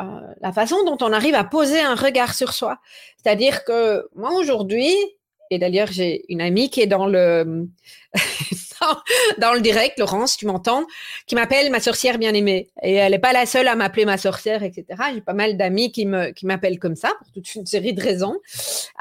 euh, 0.00 0.34
la 0.40 0.52
façon 0.52 0.84
dont 0.84 0.98
on 1.00 1.12
arrive 1.12 1.34
à 1.34 1.44
poser 1.44 1.80
un 1.80 1.94
regard 1.94 2.34
sur 2.34 2.52
soi. 2.52 2.78
C'est-à-dire 3.22 3.64
que 3.64 4.08
moi, 4.14 4.32
aujourd'hui, 4.32 4.94
et 5.50 5.58
d'ailleurs, 5.58 5.88
j'ai 5.90 6.24
une 6.28 6.40
amie 6.40 6.70
qui 6.70 6.80
est 6.80 6.86
dans 6.86 7.06
le, 7.06 7.66
dans 9.38 9.52
le 9.52 9.60
direct, 9.60 9.98
Laurence, 9.98 10.36
tu 10.36 10.46
m'entends, 10.46 10.86
qui 11.26 11.34
m'appelle 11.34 11.70
ma 11.70 11.80
sorcière 11.80 12.18
bien-aimée. 12.18 12.68
Et 12.82 12.94
elle 12.94 13.12
n'est 13.12 13.18
pas 13.18 13.32
la 13.32 13.46
seule 13.46 13.66
à 13.66 13.74
m'appeler 13.74 14.04
ma 14.04 14.16
sorcière, 14.16 14.62
etc. 14.62 14.86
J'ai 15.12 15.20
pas 15.20 15.34
mal 15.34 15.56
d'amis 15.56 15.90
qui 15.90 16.06
qui 16.36 16.46
m'appellent 16.46 16.78
comme 16.78 16.94
ça 16.94 17.12
pour 17.18 17.32
toute 17.32 17.54
une 17.56 17.66
série 17.66 17.94
de 17.94 18.00
raisons. 18.00 18.38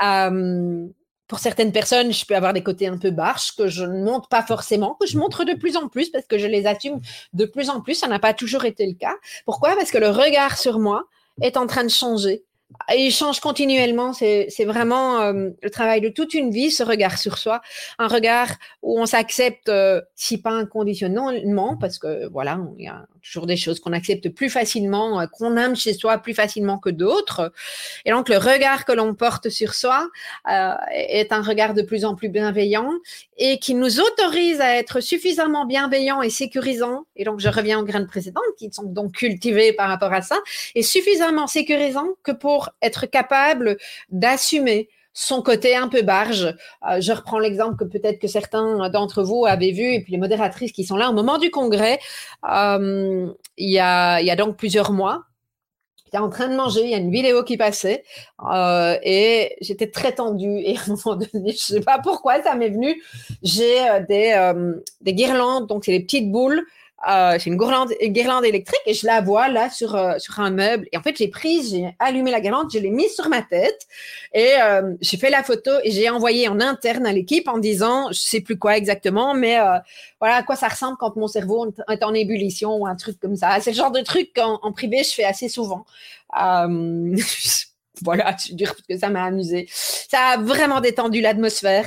Euh, 0.04 0.88
pour 1.30 1.39
certaines 1.39 1.72
personnes, 1.72 2.12
je 2.12 2.26
peux 2.26 2.36
avoir 2.36 2.54
des 2.54 2.63
côtés 2.63 2.88
un 2.88 2.98
peu 2.98 3.12
barches 3.12 3.56
que 3.56 3.68
je 3.68 3.86
ne 3.86 4.04
montre 4.04 4.28
pas 4.28 4.44
forcément, 4.44 4.98
que 5.00 5.08
je 5.08 5.18
montre 5.18 5.46
de 5.46 5.54
plus 5.54 5.78
en 5.78 5.88
plus 5.88 6.10
parce 6.10 6.26
que 6.26 6.39
je 6.39 6.48
les 6.48 6.65
assume 6.65 7.00
de 7.34 7.46
plus 7.46 7.70
en 7.70 7.82
plus. 7.82 7.94
Ça 7.94 8.08
n'a 8.08 8.20
pas 8.20 8.34
toujours 8.34 8.65
été 8.65 8.86
le 8.86 8.96
cas. 8.96 9.13
Pourquoi? 9.46 9.76
Parce 9.76 9.92
que 9.92 10.00
le 10.00 10.10
regard 10.10 10.58
sur 10.58 10.80
moi 10.80 11.06
est 11.42 11.56
en 11.56 11.68
train 11.68 11.84
de 11.84 11.89
changer 11.89 12.44
il 12.96 13.12
change 13.12 13.39
continuellement. 13.39 14.13
C'est 14.13 14.65
vraiment 14.65 15.22
euh, 15.22 15.50
le 15.62 15.70
travail 15.70 16.02
de 16.02 16.10
toute 16.10 16.34
une 16.34 16.52
vie, 16.52 16.72
ce 16.72 16.84
regard 16.84 17.18
sur 17.18 17.38
soi, 17.38 17.62
un 17.98 18.08
regard 18.08 18.50
où 18.84 19.00
on 19.00 19.06
s'accepte, 19.06 19.70
euh, 19.70 20.02
si 20.15 20.42
pas 20.42 20.52
inconditionnellement, 20.52 21.78
parce 21.78 21.98
que 21.98 22.28
voilà, 22.30 22.60
il 22.78 22.86
y 22.86 22.88
a 22.88 23.06
toujours 23.22 23.46
des 23.46 23.58
choses 23.58 23.80
qu'on 23.80 23.94
accepte 23.94 24.30
plus 24.30 24.50
facilement, 24.50 25.22
euh, 25.22 25.26
qu'on 25.28 25.58
aime 25.58 25.76
chez 25.76 25.94
soi 25.94 26.18
plus 26.20 26.34
facilement 26.34 26.78
que 26.78 26.90
d'autres. 26.90 27.52
Et 28.06 28.12
donc 28.12 28.30
le 28.30 28.38
regard 28.38 28.86
que 28.86 28.92
l'on 28.92 29.14
porte 29.16 29.50
sur 29.50 29.74
soi 29.74 30.08
est 30.92 31.32
un 31.32 31.42
regard 31.42 31.74
de 31.74 31.82
plus 31.82 32.06
en 32.06 32.16
plus 32.16 32.30
bienveillant 32.30 32.92
et 33.38 33.60
qui 33.60 33.76
nous 33.76 34.00
autorise 34.00 34.62
à 34.62 34.76
être 34.76 35.00
suffisamment 35.00 35.66
bienveillant 35.66 36.22
et 36.22 36.30
sécurisant. 36.30 37.06
Et 37.16 37.24
donc 37.24 37.40
je 37.40 37.50
reviens 37.50 37.80
aux 37.80 37.86
graines 37.86 38.08
précédentes 38.08 38.44
qui 38.58 38.70
sont 38.72 38.84
donc 38.84 39.14
cultivées 39.14 39.74
par 39.74 39.90
rapport 39.90 40.14
à 40.14 40.22
ça, 40.22 40.38
et 40.76 40.84
suffisamment 40.84 41.48
sécurisant 41.48 42.08
que 42.24 42.32
pour 42.32 42.70
être 42.82 43.06
capable 43.06 43.78
d'assumer 44.10 44.90
son 45.20 45.42
côté 45.42 45.76
un 45.76 45.90
peu 45.90 46.02
barge. 46.02 46.56
Euh, 46.90 47.02
je 47.02 47.12
reprends 47.12 47.40
l'exemple 47.40 47.76
que 47.76 47.84
peut-être 47.84 48.20
que 48.20 48.28
certains 48.30 48.90
d'entre 48.90 49.22
vous 49.22 49.46
avaient 49.46 49.72
vu, 49.72 49.94
et 49.94 50.02
puis 50.02 50.14
les 50.14 50.18
modératrices 50.18 50.72
qui 50.72 50.86
sont 50.86 50.96
là 50.96 51.10
au 51.10 51.14
moment 51.14 51.38
du 51.38 51.52
congrès, 51.52 52.00
euh, 52.50 53.28
il, 53.58 53.70
y 53.70 53.80
a, 53.80 54.36
donc 54.38 54.56
plusieurs 54.56 54.94
mois. 54.94 55.24
J'étais 56.06 56.20
en 56.20 56.30
train 56.30 56.48
de 56.48 56.56
manger, 56.56 56.84
il 56.86 56.90
y 56.90 56.96
a 56.96 56.98
une 56.98 57.12
vidéo 57.12 57.44
qui 57.44 57.58
passait 57.58 58.04
euh, 58.50 58.98
et 59.04 59.58
j'étais 59.60 59.92
très 59.92 60.14
tendue. 60.14 60.60
Et 60.64 60.78
à 60.78 60.82
un 60.84 60.96
moment 60.96 61.18
donné, 61.18 61.52
je 61.52 61.74
ne 61.74 61.80
sais 61.80 61.82
pas 61.82 62.00
pourquoi 62.00 62.42
ça 62.42 62.56
m'est 62.56 62.70
venu, 62.70 63.04
j'ai 63.44 63.78
des, 64.08 64.54
des 65.02 65.14
guirlandes, 65.14 65.68
donc 65.68 65.84
c'est 65.84 65.92
des 65.92 66.04
petites 66.04 66.32
boules 66.32 66.66
euh, 67.08 67.38
c'est 67.40 67.50
une 67.50 67.58
guirlande, 67.58 67.94
guirlande, 68.02 68.44
électrique 68.44 68.82
et 68.86 68.94
je 68.94 69.06
la 69.06 69.22
vois 69.22 69.48
là 69.48 69.70
sur, 69.70 69.96
euh, 69.96 70.20
sur 70.20 70.40
un 70.40 70.50
meuble. 70.50 70.88
Et 70.92 70.98
en 70.98 71.02
fait, 71.02 71.16
j'ai 71.18 71.30
pris, 71.30 71.66
j'ai 71.70 71.96
allumé 71.98 72.30
la 72.30 72.42
guirlande, 72.42 72.70
je 72.74 72.80
l'ai 72.80 72.90
mise 72.90 73.14
sur 73.16 73.30
ma 73.30 73.42
tête 73.42 73.88
et 74.34 74.56
euh, 74.62 74.94
j'ai 75.00 75.18
fait 75.18 75.30
la 75.30 75.44
photo 75.44 75.72
et 75.84 75.92
j'ai 75.92 76.10
envoyé 76.10 76.50
en 76.50 76.60
interne 76.60 77.06
à 77.06 77.14
l'équipe 77.14 77.48
en 77.48 77.58
disant, 77.58 78.12
je 78.12 78.20
sais 78.20 78.42
plus 78.42 78.60
quoi 78.60 78.76
exactement, 78.76 79.34
mais 79.34 79.58
voilà 80.20 80.36
à 80.36 80.44
quoi 80.44 80.56
ça 80.56 80.68
ressemble 80.68 80.98
quand 81.00 81.16
mon 81.16 81.28
cerveau 81.28 81.74
est 81.90 82.04
en 82.04 82.14
ébullition 82.14 82.76
ou 82.76 82.86
un 82.86 82.96
truc 82.96 83.20
comme 83.20 83.36
ça. 83.36 83.60
C'est 83.62 83.72
le 83.72 83.78
genre 83.78 83.92
de 83.92 84.02
truc 84.02 84.32
qu'en 84.36 84.60
en 84.62 84.72
privé, 84.74 85.04
je 85.04 85.14
fais 85.14 85.24
assez 85.24 85.48
souvent. 85.48 85.86
voilà, 88.02 88.36
je 88.46 88.54
dire 88.54 88.74
parce 88.76 88.88
que 88.88 88.98
ça 88.98 89.10
m'a 89.10 89.24
amusé. 89.24 89.68
Ça 89.72 90.20
a 90.20 90.38
vraiment 90.38 90.82
détendu 90.82 91.22
l'atmosphère. 91.22 91.86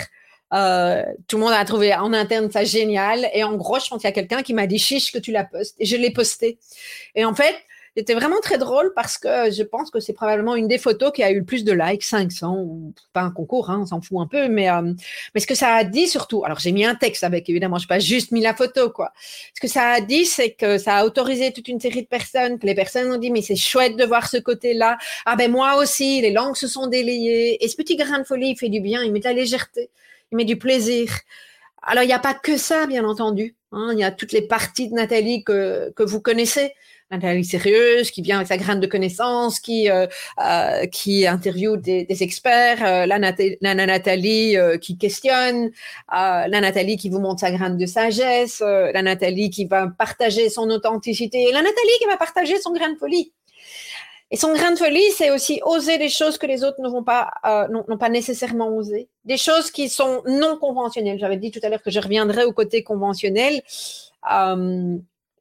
Euh, 0.52 1.02
tout 1.28 1.36
le 1.36 1.44
monde 1.44 1.52
a 1.52 1.64
trouvé 1.64 1.94
en 1.94 2.12
interne 2.12 2.50
ça 2.50 2.64
génial. 2.64 3.28
Et 3.34 3.44
en 3.44 3.56
gros, 3.56 3.78
je 3.78 3.88
pense 3.88 4.00
qu'il 4.00 4.08
y 4.08 4.12
a 4.12 4.14
quelqu'un 4.14 4.42
qui 4.42 4.54
m'a 4.54 4.66
dit 4.66 4.78
chiche 4.78 5.12
que 5.12 5.18
tu 5.18 5.32
la 5.32 5.44
postes. 5.44 5.76
Et 5.78 5.86
je 5.86 5.96
l'ai 5.96 6.10
posté. 6.10 6.58
Et 7.14 7.24
en 7.24 7.34
fait, 7.34 7.54
c'était 7.96 8.14
vraiment 8.14 8.40
très 8.40 8.56
drôle 8.56 8.92
parce 8.94 9.18
que 9.18 9.50
je 9.50 9.62
pense 9.62 9.90
que 9.90 10.00
c'est 10.00 10.14
probablement 10.14 10.56
une 10.56 10.66
des 10.66 10.78
photos 10.78 11.12
qui 11.12 11.22
a 11.22 11.30
eu 11.30 11.40
le 11.40 11.44
plus 11.44 11.62
de 11.62 11.72
likes, 11.72 12.04
500, 12.04 12.56
ou 12.56 12.94
pas 13.12 13.20
un 13.20 13.30
concours, 13.30 13.68
hein, 13.68 13.80
on 13.82 13.86
s'en 13.86 14.00
fout 14.00 14.18
un 14.18 14.26
peu, 14.26 14.48
mais, 14.48 14.70
euh, 14.70 14.94
mais 15.34 15.40
ce 15.40 15.46
que 15.46 15.54
ça 15.54 15.74
a 15.74 15.84
dit 15.84 16.08
surtout, 16.08 16.42
alors 16.44 16.58
j'ai 16.58 16.72
mis 16.72 16.86
un 16.86 16.94
texte 16.94 17.22
avec, 17.22 17.50
évidemment, 17.50 17.76
je 17.76 17.84
n'ai 17.84 17.88
pas 17.88 17.98
juste 17.98 18.32
mis 18.32 18.40
la 18.40 18.54
photo, 18.54 18.88
quoi. 18.88 19.12
Ce 19.54 19.60
que 19.60 19.68
ça 19.68 19.90
a 19.90 20.00
dit, 20.00 20.24
c'est 20.24 20.52
que 20.52 20.78
ça 20.78 20.98
a 20.98 21.04
autorisé 21.04 21.52
toute 21.52 21.68
une 21.68 21.80
série 21.80 22.02
de 22.02 22.08
personnes, 22.08 22.58
que 22.58 22.66
les 22.66 22.74
personnes 22.74 23.12
ont 23.12 23.18
dit, 23.18 23.30
mais 23.30 23.42
c'est 23.42 23.56
chouette 23.56 23.96
de 23.96 24.04
voir 24.04 24.26
ce 24.26 24.38
côté-là. 24.38 24.96
Ah 25.26 25.36
ben 25.36 25.50
moi 25.50 25.76
aussi, 25.76 26.22
les 26.22 26.32
langues 26.32 26.56
se 26.56 26.68
sont 26.68 26.86
délayées. 26.86 27.62
Et 27.62 27.68
ce 27.68 27.76
petit 27.76 27.96
grain 27.96 28.20
de 28.20 28.24
folie, 28.24 28.50
il 28.50 28.56
fait 28.56 28.70
du 28.70 28.80
bien, 28.80 29.02
il 29.02 29.12
met 29.12 29.20
de 29.20 29.24
la 29.24 29.34
légèreté 29.34 29.90
met 30.32 30.44
du 30.44 30.56
plaisir. 30.56 31.10
Alors, 31.82 32.04
il 32.04 32.06
n'y 32.06 32.12
a 32.12 32.18
pas 32.18 32.34
que 32.34 32.56
ça, 32.56 32.86
bien 32.86 33.04
entendu. 33.04 33.56
Hein. 33.72 33.90
il 33.92 33.98
y 33.98 34.04
a 34.04 34.10
toutes 34.10 34.32
les 34.32 34.42
parties 34.42 34.88
de 34.88 34.94
Nathalie 34.94 35.44
que, 35.44 35.92
vous 35.98 36.20
connaissez. 36.20 36.72
Nathalie 37.10 37.44
sérieuse, 37.44 38.10
qui 38.10 38.22
vient 38.22 38.36
avec 38.36 38.48
sa 38.48 38.56
graine 38.56 38.80
de 38.80 38.86
connaissances, 38.86 39.60
qui, 39.60 39.90
euh, 39.90 40.06
euh, 40.42 40.86
qui 40.86 41.26
interviewe 41.26 41.76
des, 41.76 42.06
experts, 42.22 42.82
euh, 42.82 43.04
la, 43.04 43.18
Nathalie 43.18 44.56
qui 44.80 44.96
questionne, 44.96 45.70
la 46.10 46.48
Nathalie 46.48 46.96
qui 46.96 47.10
vous 47.10 47.18
montre 47.20 47.40
sa 47.40 47.50
graine 47.50 47.76
de 47.76 47.84
sagesse, 47.84 48.60
la 48.60 49.02
Nathalie 49.02 49.50
qui 49.50 49.66
va 49.66 49.88
partager 49.88 50.48
son 50.48 50.70
authenticité, 50.70 51.52
la 51.52 51.60
Nathalie 51.60 51.98
qui 52.00 52.06
va 52.06 52.16
partager 52.16 52.58
son 52.60 52.72
grain 52.72 52.90
de 52.90 52.98
folie. 52.98 53.32
Et 54.32 54.36
son 54.36 54.54
grain 54.54 54.70
de 54.72 54.78
folie, 54.78 55.04
c'est 55.14 55.30
aussi 55.30 55.60
oser 55.62 55.98
des 55.98 56.08
choses 56.08 56.38
que 56.38 56.46
les 56.46 56.64
autres 56.64 56.80
ne 56.80 56.88
vont 56.88 57.04
pas, 57.04 57.30
euh, 57.44 57.68
n'ont 57.68 57.98
pas 57.98 58.08
nécessairement 58.08 58.68
osé. 58.74 59.10
Des 59.26 59.36
choses 59.36 59.70
qui 59.70 59.90
sont 59.90 60.22
non 60.26 60.56
conventionnelles. 60.56 61.18
J'avais 61.18 61.36
dit 61.36 61.50
tout 61.50 61.60
à 61.62 61.68
l'heure 61.68 61.82
que 61.82 61.90
je 61.90 62.00
reviendrai 62.00 62.44
au 62.44 62.52
côté 62.54 62.82
conventionnel. 62.82 63.60
Euh, 64.32 64.96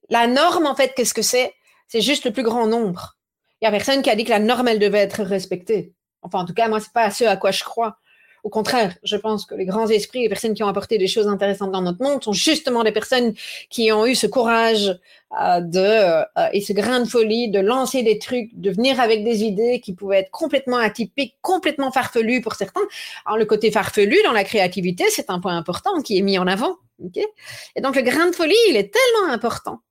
la 0.10 0.28
norme, 0.28 0.66
en 0.66 0.76
fait, 0.76 0.94
qu'est-ce 0.94 1.14
que 1.14 1.22
c'est? 1.22 1.54
C'est 1.88 2.02
juste 2.02 2.26
le 2.26 2.32
plus 2.32 2.44
grand 2.44 2.68
nombre. 2.68 3.16
Il 3.62 3.66
y 3.66 3.68
a 3.70 3.72
personne 3.72 4.02
qui 4.02 4.10
a 4.10 4.16
dit 4.16 4.26
que 4.26 4.30
la 4.30 4.40
norme, 4.40 4.68
elle 4.68 4.80
devait 4.80 5.00
être 5.00 5.24
respectée. 5.24 5.94
Enfin, 6.22 6.40
en 6.40 6.46
tout 6.46 6.54
cas, 6.54 6.68
moi, 6.68 6.82
c'est 6.82 6.92
pas 6.92 7.10
ce 7.12 7.24
à 7.24 7.38
quoi 7.38 7.52
je 7.52 7.64
crois. 7.64 7.96
Au 8.44 8.50
contraire, 8.50 8.96
je 9.04 9.16
pense 9.18 9.46
que 9.46 9.54
les 9.54 9.66
grands 9.66 9.88
esprits, 9.88 10.22
les 10.22 10.30
personnes 10.30 10.54
qui 10.54 10.64
ont 10.64 10.68
apporté 10.68 10.98
des 10.98 11.08
choses 11.08 11.28
intéressantes 11.28 11.72
dans 11.72 11.82
notre 11.82 12.02
monde, 12.02 12.24
sont 12.24 12.34
justement 12.34 12.84
des 12.84 12.92
personnes 12.92 13.34
qui 13.70 13.92
ont 13.92 14.06
eu 14.06 14.16
ce 14.16 14.26
courage 14.26 15.00
euh, 15.40 15.62
de 15.62 15.80
euh, 15.80 16.24
et 16.52 16.62
ce 16.62 16.74
grain 16.74 17.00
de 17.00 17.06
folie 17.08 17.50
de 17.50 17.60
lancer 17.60 18.04
des 18.04 18.18
trucs, 18.18 18.50
de 18.54 18.72
venir 18.72 19.00
avec 19.00 19.24
des 19.24 19.44
idées 19.44 19.80
qui 19.80 19.94
pouvaient 19.94 20.20
être 20.20 20.32
complètement 20.32 20.78
atypiques, 20.78 21.38
complètement 21.42 21.92
farfelues 21.92 22.42
pour 22.42 22.56
certains. 22.56 22.82
Alors 23.26 23.38
le 23.38 23.46
côté 23.46 23.72
farfelu 23.72 24.18
dans 24.24 24.34
la 24.34 24.44
créativité, 24.44 25.06
c'est 25.10 25.30
un 25.30 25.40
point 25.40 25.56
important 25.56 26.02
qui 26.02 26.18
est 26.18 26.22
mis 26.22 26.38
en 26.38 26.48
avant. 26.48 26.78
et 27.16 27.82
donc 27.82 27.96
le 27.96 28.02
grain 28.02 28.28
de 28.28 28.36
folie, 28.36 28.56
il 28.70 28.76
est 28.76 28.92
tellement 28.92 29.32
important, 29.32 29.82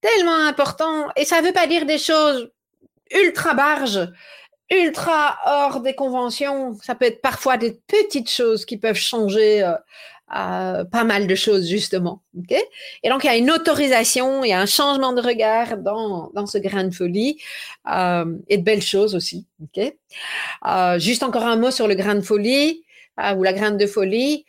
tellement 0.00 0.46
important, 0.46 1.08
et 1.16 1.24
ça 1.24 1.40
ne 1.40 1.46
veut 1.46 1.52
pas 1.52 1.66
dire 1.66 1.84
des 1.84 1.98
choses 1.98 2.50
ultra 3.10 3.54
barges 3.54 4.08
ultra 4.70 5.38
hors 5.46 5.80
des 5.80 5.94
conventions. 5.94 6.74
Ça 6.82 6.94
peut 6.94 7.06
être 7.06 7.22
parfois 7.22 7.56
des 7.56 7.80
petites 7.86 8.30
choses 8.30 8.64
qui 8.64 8.76
peuvent 8.76 8.96
changer 8.96 9.62
euh, 9.62 9.72
euh, 10.36 10.84
pas 10.84 11.04
mal 11.04 11.26
de 11.26 11.34
choses, 11.34 11.68
justement. 11.68 12.22
Et 13.02 13.08
donc, 13.08 13.24
il 13.24 13.28
y 13.28 13.30
a 13.30 13.36
une 13.36 13.50
autorisation, 13.50 14.44
il 14.44 14.50
y 14.50 14.52
a 14.52 14.60
un 14.60 14.66
changement 14.66 15.12
de 15.12 15.22
regard 15.22 15.78
dans, 15.78 16.30
ce 16.46 16.58
grain 16.58 16.84
de 16.84 16.94
folie 16.94 17.40
euh, 17.90 18.26
et 18.48 18.58
de 18.58 18.62
belles 18.62 18.82
choses 18.82 19.14
aussi. 19.14 19.46
juste 20.98 21.22
encore 21.22 21.46
un 21.46 21.56
mot 21.56 21.70
sur 21.70 21.88
le 21.88 21.94
grain 21.94 22.14
de 22.14 22.20
folie 22.20 22.84
ou 23.36 23.42
la 23.42 23.52
graine 23.52 23.78
de 23.78 23.86
folie. 23.86 24.44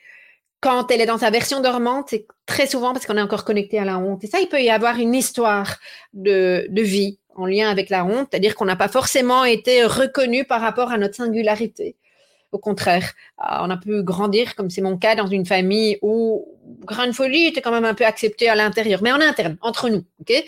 Quand 0.61 0.91
elle 0.91 0.99
est 0.99 1.05
dans 1.05 1.17
sa 1.17 1.29
version 1.29 1.61
dormante, 1.61 2.07
c'est 2.09 2.27
très 2.45 2.67
souvent 2.67 2.91
parce 2.91 3.05
qu'on 3.05 3.15
est 3.15 3.21
encore 3.21 3.45
connecté 3.45 3.79
à 3.79 3.85
la 3.85 3.97
honte. 3.97 4.21
Et 4.25 4.27
ça, 4.27 4.41
il 4.41 4.49
peut 4.49 4.61
y 4.61 4.69
avoir 4.69 4.97
une 4.97 5.15
histoire 5.15 5.77
de 6.11 6.67
vie 6.81 7.19
en 7.39 7.45
lien 7.45 7.69
avec 7.69 7.89
la 7.89 8.05
honte, 8.05 8.27
c'est-à-dire 8.31 8.55
qu'on 8.55 8.65
n'a 8.65 8.75
pas 8.75 8.87
forcément 8.87 9.45
été 9.45 9.85
reconnu 9.85 10.43
par 10.45 10.61
rapport 10.61 10.91
à 10.91 10.97
notre 10.97 11.15
singularité. 11.15 11.95
Au 12.51 12.57
contraire, 12.57 13.13
euh, 13.41 13.57
on 13.61 13.69
a 13.69 13.77
pu 13.77 14.03
grandir, 14.03 14.55
comme 14.55 14.69
c'est 14.69 14.81
mon 14.81 14.97
cas, 14.97 15.15
dans 15.15 15.27
une 15.27 15.45
famille 15.45 15.97
où 16.01 16.47
grande 16.85 17.13
folie 17.13 17.47
était 17.47 17.61
quand 17.61 17.71
même 17.71 17.85
un 17.85 17.93
peu 17.93 18.05
acceptée 18.05 18.49
à 18.49 18.55
l'intérieur, 18.55 19.01
mais 19.03 19.11
en 19.11 19.21
interne, 19.21 19.57
entre 19.61 19.89
nous. 19.89 20.03
ok? 20.21 20.43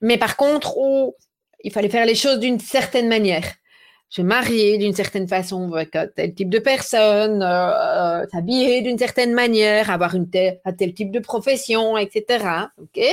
Mais 0.00 0.18
par 0.18 0.36
contre, 0.36 0.76
où 0.76 1.14
il 1.62 1.72
fallait 1.72 1.88
faire 1.88 2.06
les 2.06 2.14
choses 2.14 2.40
d'une 2.40 2.60
certaine 2.60 3.08
manière 3.08 3.44
se 4.08 4.22
marier 4.22 4.78
d'une 4.78 4.94
certaine 4.94 5.26
façon 5.26 5.72
avec 5.72 5.96
tel 6.14 6.34
type 6.34 6.48
de 6.48 6.58
personne, 6.58 7.42
euh, 7.42 8.22
euh, 8.22 8.26
s'habiller 8.32 8.80
d'une 8.82 8.98
certaine 8.98 9.32
manière, 9.32 9.90
avoir 9.90 10.14
une 10.14 10.30
tel, 10.30 10.60
un 10.64 10.72
tel 10.72 10.94
type 10.94 11.10
de 11.10 11.18
profession, 11.18 11.98
etc. 11.98 12.44
Ok? 12.80 13.04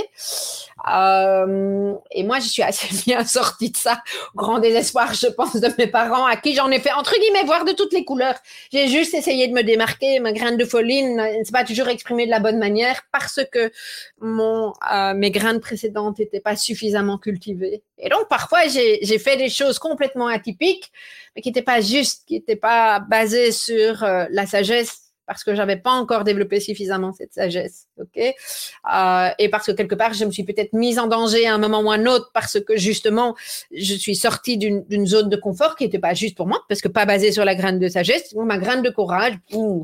Euh, 0.91 1.94
et 2.12 2.23
moi, 2.23 2.40
je 2.40 2.48
suis 2.48 2.62
assez 2.63 2.88
bien 3.06 3.25
sortie 3.25 3.71
de 3.71 3.77
ça, 3.77 4.02
grand 4.36 4.60
désespoir, 4.60 5.13
je 5.13 5.27
pense, 5.27 5.56
de 5.56 5.69
mes 5.77 5.88
parents, 5.88 6.25
à 6.25 6.36
qui 6.36 6.56
j'en 6.56 6.69
ai 6.71 6.79
fait 6.79 6.92
entre 6.92 7.13
guillemets 7.19 7.44
voir 7.46 7.65
de 7.65 7.71
toutes 7.71 7.94
les 7.94 8.06
couleurs. 8.06 8.36
J'ai 8.71 8.88
juste 8.88 9.13
essayé 9.13 9.48
de 9.48 9.54
me 9.54 9.63
démarquer. 9.63 10.19
Ma 10.19 10.31
graine 10.31 10.58
de 10.58 10.65
folie 10.65 11.04
ne 11.04 11.44
s'est 11.44 11.52
pas 11.52 11.63
toujours 11.63 11.88
exprimée 11.88 12.25
de 12.25 12.31
la 12.31 12.40
bonne 12.40 12.58
manière 12.58 13.02
parce 13.12 13.40
que 13.52 13.71
mon 14.19 14.73
mes 15.15 15.31
graines 15.31 15.60
précédentes 15.60 16.19
n'étaient 16.19 16.40
pas 16.40 16.56
suffisamment 16.56 17.17
cultivées 17.17 17.84
Et 17.98 18.10
donc, 18.10 18.27
parfois, 18.29 18.67
j'ai 18.67 19.19
fait 19.19 19.38
des 19.38 19.50
choses 19.50 19.79
complètement 19.79 20.27
atypiques, 20.27 20.92
mais 21.36 21.42
qui 21.42 21.50
n'étaient 21.50 21.62
pas 21.62 21.81
justes, 21.81 22.23
qui 22.27 22.36
n'étaient 22.36 22.56
pas 22.56 23.00
basées 23.00 23.52
sur 23.52 24.04
euh, 24.04 24.25
la 24.29 24.46
sagesse 24.46 25.02
parce 25.26 25.44
que 25.44 25.56
j'avais 25.56 25.78
pas 25.78 25.92
encore 25.92 26.24
développé 26.24 26.60
suffisamment 26.60 27.13
cette 27.13 27.34
sagesse, 27.34 27.88
ok? 28.00 28.17
Euh, 28.17 29.30
Et 29.40 29.50
parce 29.50 29.65
que 29.67 29.71
quelque 29.71 29.96
part, 29.96 30.13
je 30.13 30.26
me 30.26 30.32
suis 30.32 30.44
peut-être 30.44 30.74
mise 30.74 31.00
en 31.00 31.08
danger 31.08 31.48
à 31.48 31.54
un 31.54 31.58
moment 31.58 31.82
ou 31.82 31.92
à 31.92 31.96
un 31.96 32.06
autre 32.06 32.32
parce 32.34 32.60
que 32.60 32.78
justement, 32.78 33.36
je 33.71 33.94
suis 33.94 34.15
sortie 34.15 34.58
d'une 34.58 35.06
zone 35.06 35.30
de 35.30 35.38
confort 35.38 35.76
qui 35.76 35.86
n'était 35.86 36.00
pas 36.00 36.13
juste 36.13 36.36
pour 36.36 36.48
moi, 36.48 36.62
parce 36.67 36.82
que 36.82 36.88
pas 36.88 37.06
basée 37.06 37.32
sur 37.32 37.46
la 37.46 37.56
graine 37.56 37.80
de 37.80 37.88
sagesse, 37.88 38.34
ma 38.36 38.58
graine 38.58 38.82
de 38.82 38.90
courage, 38.90 39.34
euh, 39.54 39.84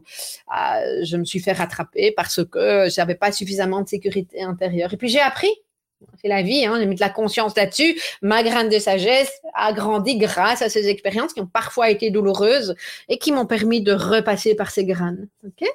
je 1.04 1.18
me 1.18 1.26
suis 1.26 1.40
fait 1.40 1.54
rattraper 1.54 2.12
parce 2.12 2.44
que 2.44 2.88
j'avais 2.90 3.16
pas 3.16 3.32
suffisamment 3.32 3.82
de 3.82 3.88
sécurité 3.88 4.42
intérieure. 4.42 4.94
Et 4.94 4.98
puis 4.98 5.10
j'ai 5.10 5.20
appris 5.20 5.50
c'est 6.22 6.28
la 6.28 6.42
vie, 6.42 6.66
hein, 6.66 6.76
j'ai 6.80 6.86
mis 6.86 6.96
de 6.96 7.00
la 7.00 7.10
conscience 7.10 7.56
là-dessus. 7.56 8.00
Ma 8.22 8.44
graine 8.44 8.70
de 8.70 8.80
sagesse 8.80 9.32
a 9.54 9.74
grandi 9.74 10.18
grâce 10.18 10.62
à 10.62 10.70
ces 10.70 10.90
expériences 10.90 11.34
qui 11.34 11.42
ont 11.42 11.48
parfois 11.48 11.90
été 11.90 12.10
douloureuses 12.10 12.76
et 13.08 13.18
qui 13.18 13.32
m'ont 13.32 13.46
permis 13.46 13.82
de 13.82 13.94
repasser 13.94 14.56
par 14.56 14.72
ces 14.72 14.86
graines. 14.86 15.28
Ok? 15.46 15.68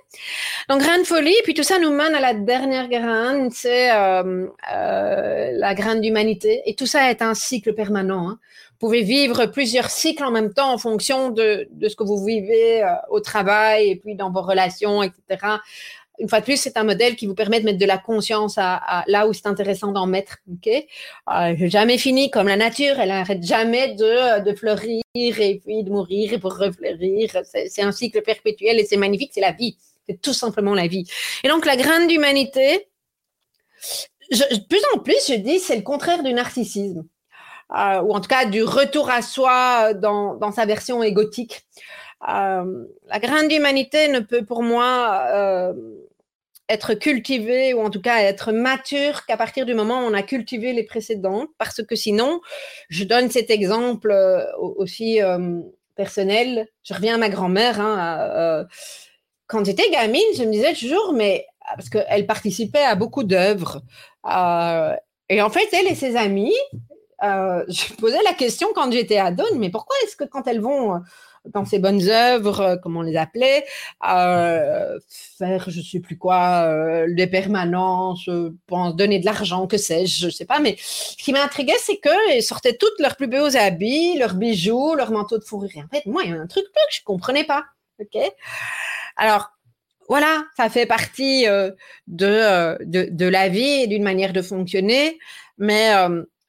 Donc, 0.69 0.81
graine 0.81 1.05
folie, 1.05 1.37
puis 1.45 1.55
tout 1.55 1.63
ça 1.63 1.79
nous 1.79 1.91
mène 1.91 2.15
à 2.15 2.21
la 2.21 2.35
dernière 2.35 2.89
graine, 2.89 3.51
c'est 3.51 3.93
euh, 3.93 4.47
euh, 4.73 5.51
la 5.53 5.75
graine 5.75 6.01
d'humanité. 6.01 6.63
Et 6.67 6.75
tout 6.75 6.87
ça 6.87 7.11
est 7.11 7.23
un 7.23 7.35
cycle 7.35 7.75
permanent. 7.75 8.29
Hein. 8.29 8.39
Vous 8.73 8.89
pouvez 8.89 9.03
vivre 9.03 9.47
plusieurs 9.47 9.89
cycles 9.89 10.25
en 10.25 10.31
même 10.31 10.53
temps 10.53 10.73
en 10.73 10.79
fonction 10.79 11.31
de, 11.31 11.69
de 11.71 11.89
ce 11.89 11.97
que 11.97 12.05
vous 12.05 12.23
vivez 12.23 12.83
euh, 12.83 12.89
au 13.09 13.21
travail 13.21 13.91
et 13.91 13.97
puis 13.97 14.15
dans 14.15 14.31
vos 14.31 14.43
relations, 14.43 15.03
etc 15.03 15.59
une 16.19 16.29
fois 16.29 16.41
de 16.41 16.45
plus, 16.45 16.57
c'est 16.57 16.77
un 16.77 16.85
modèle 16.85 17.17
qui 17.17 17.27
vous 17.27 17.35
permet 17.35 17.61
de 17.61 17.65
mettre 17.65 17.79
de 17.79 17.87
la 17.87 17.99
conscience 17.99 18.57
là 18.57 19.27
où 19.27 19.33
c'est 19.33 19.47
intéressant 19.47 19.93
d'en 19.93 20.07
mettre. 20.07 20.37
Ok, 20.53 20.69
euh, 20.69 21.69
jamais 21.69 21.99
fini 21.99 22.31
comme 22.31 22.47
la 22.47 22.57
nature, 22.57 22.99
elle 23.01 23.09
n'arrête 23.09 23.43
jamais 23.43 23.95
de, 23.95 24.55
fleurir 24.55 25.03
et 25.15 25.61
puis 25.65 25.83
de 25.83 25.91
mourir 25.91 26.39
pour 26.41 26.57
refleurir. 26.57 27.31
C'est 27.45 27.83
un 27.83 27.93
cycle 27.93 28.23
perpétuel 28.23 28.79
et 28.79 28.85
c'est 28.85 28.97
magnifique, 28.97 29.33
c'est 29.35 29.41
la 29.41 29.53
vie. 29.53 29.77
C'est 30.09 30.21
tout 30.21 30.35
simplement 30.35 30.75
la 30.75 30.87
vie. 30.87 31.05
Et 31.43 31.49
donc 31.49 31.67
la 31.67 31.77
graine 31.77 32.07
d'humanité, 32.07 32.87
de 34.31 34.67
plus 34.69 34.83
en 34.95 34.99
plus, 34.99 35.17
je 35.29 35.35
dis, 35.35 35.59
c'est 35.59 35.77
le 35.77 35.83
contraire 35.83 36.23
du 36.23 36.33
narcissisme. 36.33 37.05
Euh, 37.75 38.03
ou 38.03 38.13
en 38.13 38.21
tout 38.21 38.29
cas 38.29 38.45
du 38.45 38.63
retour 38.63 39.11
à 39.11 39.23
soi 39.23 39.95
dans 39.95 40.53
sa 40.53 40.65
version 40.67 41.03
égotique. 41.03 41.65
Euh, 42.29 42.87
la 43.07 43.19
graine 43.19 43.49
d'humanité 43.49 44.09
ne 44.09 44.21
peut 44.21 44.45
pour 44.45 44.63
moi 44.63 45.27
euh, 45.29 45.75
être 46.69 46.95
cultivée 46.95 47.75
ou 47.75 47.81
en 47.81 47.91
tout 47.91 48.01
cas 48.01 48.23
être 48.23 48.53
mature 48.53 49.27
qu'à 49.27 49.37
partir 49.37 49.67
du 49.67 49.75
moment 49.75 50.01
où 50.01 50.05
on 50.05 50.15
a 50.15 50.23
cultivé 50.23 50.73
les 50.73 50.85
précédentes, 50.85 51.51
parce 51.59 51.83
que 51.83 51.97
sinon, 51.97 52.41
je 52.89 53.05
donne 53.05 53.31
cet 53.31 53.51
exemple 53.51 54.11
euh, 54.11 54.45
aussi 54.57 55.21
personnel. 55.97 56.69
Je 56.83 56.95
reviens 56.95 57.17
à 57.17 57.19
ma 57.19 57.29
grand-mère. 57.29 57.81
Hein, 57.81 58.67
quand 59.47 59.65
j'étais 59.65 59.89
gamine, 59.91 60.23
je 60.37 60.45
me 60.45 60.51
disais 60.51 60.73
toujours, 60.73 61.13
mais 61.13 61.47
parce 61.77 61.89
qu'elle 61.89 62.27
participait 62.27 62.85
à 62.85 62.95
beaucoup 62.95 63.25
d'œuvres. 63.25 63.83
et 65.29 65.43
en 65.43 65.51
fait, 65.51 65.69
elle 65.73 65.87
et 65.87 65.95
ses 65.95 66.17
amis, 66.17 66.57
je 67.23 67.95
posais 67.97 68.23
la 68.25 68.33
question 68.33 68.69
quand 68.75 68.91
j'étais 68.91 69.19
ado, 69.19 69.45
mais 69.57 69.71
pourquoi 69.71 69.95
est-ce 70.05 70.17
que 70.17 70.25
quand 70.25 70.49
elles 70.49 70.61
vont 70.61 71.03
dans 71.53 71.65
ces 71.65 71.79
bonnes 71.79 72.03
œuvres, 72.09 72.61
euh, 72.61 72.77
comme 72.77 72.97
on 72.97 73.03
les 73.03 73.17
appelait, 73.17 73.65
euh, 74.09 74.99
faire 75.39 75.69
je 75.69 75.81
sais 75.81 76.01
plus 76.01 76.17
quoi, 76.17 76.65
euh, 76.67 77.07
des 77.15 77.27
permanences, 77.27 78.29
pense, 78.67 78.97
donner 78.97 79.19
de 79.19 79.25
l'argent, 79.25 79.67
que 79.67 79.77
sais-je, 79.77 80.27
je 80.27 80.31
sais 80.31 80.47
pas. 80.47 80.61
Mais 80.61 80.77
ce 80.79 81.17
qui 81.17 81.33
m'intriguait, 81.33 81.75
c'est 81.79 81.99
qu'elles 81.99 82.43
sortaient 82.43 82.77
toutes 82.77 82.99
leurs 82.99 83.17
plus 83.17 83.27
beaux 83.27 83.57
habits, 83.57 84.17
leurs 84.19 84.35
bijoux, 84.35 84.95
leurs 84.95 85.11
manteaux 85.11 85.39
de 85.39 85.45
fourrure. 85.45 85.71
Et 85.75 85.83
en 85.83 85.89
fait, 85.93 86.07
moi, 86.07 86.23
il 86.25 86.31
y 86.31 86.33
a 86.33 86.41
un 86.41 86.47
truc 86.47 86.65
que 86.65 86.81
je 86.91 87.03
comprenais 87.05 87.45
pas. 87.45 87.65
Ok? 88.01 88.21
Alors, 89.17 89.51
voilà, 90.09 90.45
ça 90.57 90.69
fait 90.69 90.87
partie 90.87 91.47
de, 91.47 91.75
de, 92.07 93.09
de, 93.11 93.27
la 93.27 93.49
vie 93.49 93.83
et 93.83 93.87
d'une 93.87 94.03
manière 94.03 94.33
de 94.33 94.43
fonctionner. 94.43 95.19
Mais 95.57 95.93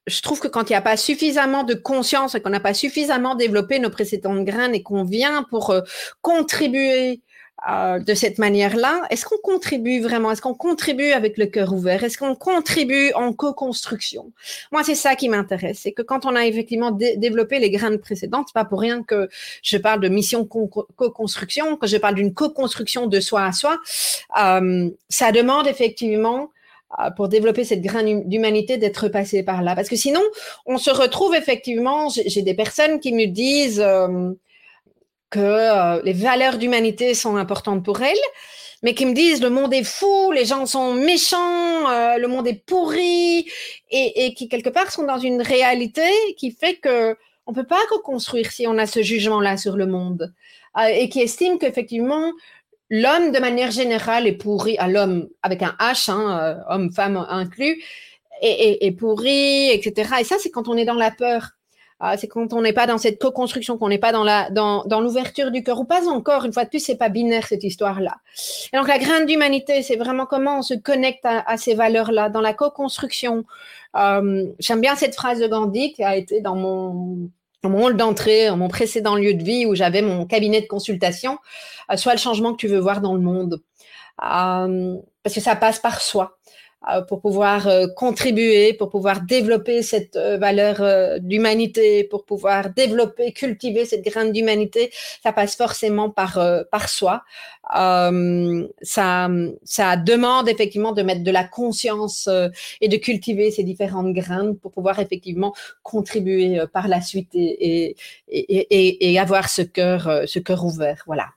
je 0.08 0.22
trouve 0.22 0.40
que 0.40 0.48
quand 0.48 0.70
il 0.70 0.74
n'y 0.74 0.78
a 0.78 0.82
pas 0.82 0.98
suffisamment 0.98 1.64
de 1.64 1.74
conscience 1.74 2.36
et 2.36 2.42
qu'on 2.42 2.50
n'a 2.50 2.60
pas 2.60 2.74
suffisamment 2.74 3.36
développé 3.36 3.80
nos 3.80 3.90
précédentes 3.90 4.46
graines 4.46 4.76
et 4.76 4.84
qu'on 4.84 5.04
vient 5.04 5.44
pour 5.44 5.72
euh, 5.72 5.82
contribuer 6.22 7.22
euh, 7.68 8.00
de 8.00 8.14
cette 8.14 8.38
manière-là, 8.38 9.02
est-ce 9.10 9.26
qu'on 9.26 9.38
contribue 9.38 10.00
vraiment? 10.00 10.32
Est-ce 10.32 10.42
qu'on 10.42 10.54
contribue 10.54 11.12
avec 11.12 11.38
le 11.38 11.48
cœur 11.48 11.74
ouvert? 11.74 12.04
Est-ce 12.04 12.18
qu'on 12.18 12.36
contribue 12.36 13.12
en 13.14 13.34
co-construction? 13.34 14.32
Moi, 14.72 14.84
c'est 14.84 14.94
ça 14.94 15.16
qui 15.16 15.30
m'intéresse. 15.30 15.80
C'est 15.82 15.92
que 15.92 16.04
quand 16.04 16.26
on 16.26 16.36
a 16.36 16.46
effectivement 16.46 16.92
développé 16.92 17.58
les 17.58 17.72
graines 17.72 17.98
précédentes, 17.98 18.54
pas 18.54 18.66
pour 18.66 18.82
rien 18.82 19.02
que 19.02 19.30
je 19.64 19.78
parle 19.78 20.02
de 20.02 20.10
mission 20.10 20.46
co-construction, 20.46 21.78
que 21.78 21.88
je 21.88 21.98
parle 21.98 22.16
d'une 22.16 22.34
co-construction 22.34 23.08
de 23.08 23.20
soi 23.20 23.46
à 23.46 23.52
soi. 23.52 23.80
Euh, 24.40 24.90
ça 25.10 25.32
demande 25.32 25.66
effectivement 25.66 26.52
pour 27.16 27.28
développer 27.28 27.64
cette 27.64 27.82
graine 27.82 28.28
d'humanité 28.28 28.78
d'être 28.78 29.08
passé 29.08 29.44
par 29.44 29.62
là. 29.62 29.76
Parce 29.76 29.90
que 29.90 29.96
sinon, 29.96 30.22
on 30.66 30.78
se 30.78 30.90
retrouve 30.90 31.36
effectivement, 31.36 32.10
j'ai 32.10 32.42
des 32.42 32.54
personnes 32.54 33.00
qui 33.00 33.14
me 33.14 33.26
disent 33.26 33.82
euh, 33.82 34.32
que 35.30 35.40
euh, 35.40 36.02
les 36.04 36.14
valeurs 36.14 36.58
d'humanité 36.58 37.14
sont 37.14 37.36
importantes 37.36 37.84
pour 37.84 38.02
elles, 38.02 38.16
mais 38.84 38.94
qui 38.94 39.06
me 39.06 39.14
disent 39.14 39.42
le 39.42 39.50
monde 39.50 39.74
est 39.74 39.84
fou, 39.84 40.32
les 40.32 40.46
gens 40.46 40.66
sont 40.66 40.94
méchants, 40.94 42.18
le 42.18 42.28
monde 42.28 42.48
est 42.48 42.66
pourri, 42.66 43.46
et, 43.90 44.34
qui 44.36 44.48
quelque 44.48 44.70
part 44.70 44.92
sont 44.92 45.04
dans 45.04 45.18
une 45.18 45.42
réalité 45.42 46.08
qui 46.38 46.52
fait 46.52 46.76
que 46.76 47.16
on 47.48 47.54
peut 47.54 47.66
pas 47.66 47.82
reconstruire 47.92 48.52
si 48.52 48.68
on 48.68 48.78
a 48.78 48.86
ce 48.86 49.02
jugement-là 49.02 49.58
sur 49.58 49.76
le 49.76 49.88
monde, 49.88 50.34
et 50.90 51.10
qui 51.10 51.22
estime 51.22 51.58
qu'effectivement 51.58 52.32
l'homme, 52.90 53.32
de 53.32 53.40
manière 53.40 53.72
générale, 53.72 54.28
est 54.28 54.34
pourri, 54.34 54.78
à 54.78 54.88
l'homme 54.88 55.28
avec 55.44 55.62
un 55.62 55.76
H, 55.80 56.12
hein, 56.12 56.40
euh, 56.40 56.74
homme, 56.74 56.92
femme 56.92 57.18
inclus, 57.30 57.84
est, 58.42 58.92
pourri, 58.98 59.72
etc. 59.72 60.16
Et 60.20 60.24
ça, 60.24 60.36
c'est 60.40 60.52
quand 60.52 60.68
on 60.68 60.78
est 60.78 60.86
dans 60.86 60.94
la 60.94 61.12
peur. 61.12 61.52
Ah, 62.02 62.18
c'est 62.18 62.28
quand 62.28 62.52
on 62.52 62.62
n'est 62.62 62.74
pas 62.74 62.88
dans 62.88 62.98
cette 62.98 63.22
co-construction, 63.22 63.78
qu'on 63.78 63.88
n'est 63.88 63.98
pas 63.98 64.12
dans 64.12 64.26
la 64.26 64.50
l'ouverture 65.00 65.50
du 65.50 65.64
cœur 65.64 65.80
ou 65.80 65.86
pas 65.86 66.10
encore. 66.10 66.44
Une 66.44 66.52
fois 66.52 66.66
de 66.66 66.70
plus, 66.70 66.84
c'est 66.84 66.98
pas 66.98 67.08
binaire 67.08 67.48
cette 67.48 67.64
histoire-là. 67.64 68.18
Et 68.74 68.78
donc 68.78 68.90
la 68.90 69.00
graine 69.00 69.26
d'humanité, 69.26 69.82
c'est 69.82 69.96
vraiment 69.96 70.26
comment 70.26 70.60
on 70.60 70.62
se 70.62 70.74
connecte 70.74 71.24
à, 71.24 71.56
ces 71.56 71.74
valeurs-là 71.74 72.30
dans 72.30 72.42
la 72.42 72.54
co-construction. 72.54 73.46
Euh, 73.96 74.46
j'aime 74.60 74.82
bien 74.82 74.96
cette 74.98 75.16
phrase 75.16 75.40
de 75.40 75.48
Gandhi 75.48 75.94
qui 75.94 76.04
a 76.04 76.18
été 76.18 76.42
dans 76.42 76.56
mon 76.56 77.30
mon 77.70 77.86
hall 77.86 77.98
d'entrée, 77.98 78.50
mon 78.56 78.68
précédent 78.68 79.16
lieu 79.16 79.34
de 79.34 79.44
vie 79.44 79.66
où 79.66 79.76
j'avais 79.76 80.02
mon 80.02 80.26
cabinet 80.26 80.62
de 80.62 80.68
consultation, 80.68 81.38
euh, 81.92 81.98
soit 81.98 82.14
le 82.14 82.20
changement 82.20 82.52
que 82.52 82.58
tu 82.58 82.68
veux 82.68 82.80
voir 82.80 83.02
dans 83.02 83.14
le 83.14 83.22
monde. 83.22 83.62
Euh, 84.24 84.96
parce 85.24 85.36
que 85.36 85.42
ça 85.42 85.56
passe 85.56 85.80
par 85.80 86.02
soi. 86.02 86.38
Euh, 86.92 87.02
pour 87.02 87.20
pouvoir 87.20 87.68
euh, 87.68 87.88
contribuer, 87.88 88.74
pour 88.74 88.90
pouvoir 88.90 89.22
développer 89.22 89.82
cette 89.82 90.16
euh, 90.16 90.38
valeur 90.38 91.20
d'humanité, 91.20 92.04
pour 92.04 92.26
pouvoir 92.26 92.70
développer, 92.70 93.32
cultiver 93.34 93.86
cette 93.86 94.04
graine 94.04 94.32
d'humanité, 94.32 94.92
ça 95.24 95.32
passe 95.34 95.56
forcément 95.56 96.10
par 96.12 96.40
par 96.72 96.90
soi. 96.90 97.24
ça 97.72 99.30
ça 99.64 99.98
demande 99.98 100.50
effectivement 100.50 100.92
de 100.92 101.02
mettre 101.02 101.24
de 101.24 101.32
la 101.32 101.44
conscience 101.44 102.30
et 102.82 102.88
de 102.88 102.98
cultiver 102.98 103.52
ces 103.52 103.64
différentes 103.64 104.14
graines 104.14 104.56
pour 104.58 104.72
pouvoir 104.72 105.00
effectivement 105.00 105.54
contribuer 105.84 106.62
par 106.72 106.88
la 106.88 107.02
suite 107.02 107.30
et 107.34 107.96
et, 108.28 108.68
et, 108.80 109.12
et 109.12 109.20
avoir 109.20 109.50
ce 109.50 109.64
cœur 109.64 110.24
ce 110.28 110.40
cœur 110.40 110.64
ouvert. 110.66 111.04
Voilà. 111.08 111.28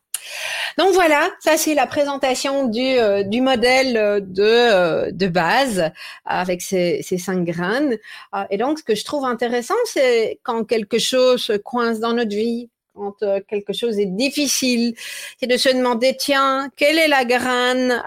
Donc 0.79 0.93
voilà, 0.93 1.31
ça 1.41 1.57
c'est 1.57 1.75
la 1.75 1.87
présentation 1.87 2.67
du, 2.69 2.81
euh, 2.81 3.25
modèle 3.41 3.97
euh, 3.97 4.21
de, 4.21 4.43
euh, 4.43 5.11
de 5.11 5.27
base 5.27 5.91
avec 6.25 6.63
ces, 6.63 7.01
ces 7.03 7.19
cinq 7.19 7.45
graines. 7.45 7.97
et 8.51 8.59
donc 8.59 8.79
ce 8.79 8.85
que 8.85 8.95
je 8.95 9.05
trouve 9.05 9.25
intéressant, 9.25 9.75
c'est 9.87 10.39
quand 10.43 10.65
quelque 10.65 10.99
chose 10.99 11.43
se 11.43 11.55
coince 11.55 12.01
dans 12.01 12.13
notre 12.13 12.35
vie, 12.35 12.69
quand 12.95 13.15
quelque 13.49 13.73
chose 13.73 13.99
est 13.99 14.07
difficile, 14.07 14.95
c'est 15.41 15.47
de 15.47 15.57
se 15.57 15.69
demander, 15.69 16.17
tiens, 16.17 16.69
quelle 16.77 16.99
est 16.99 17.09
la 17.09 17.25
graine 17.25 18.03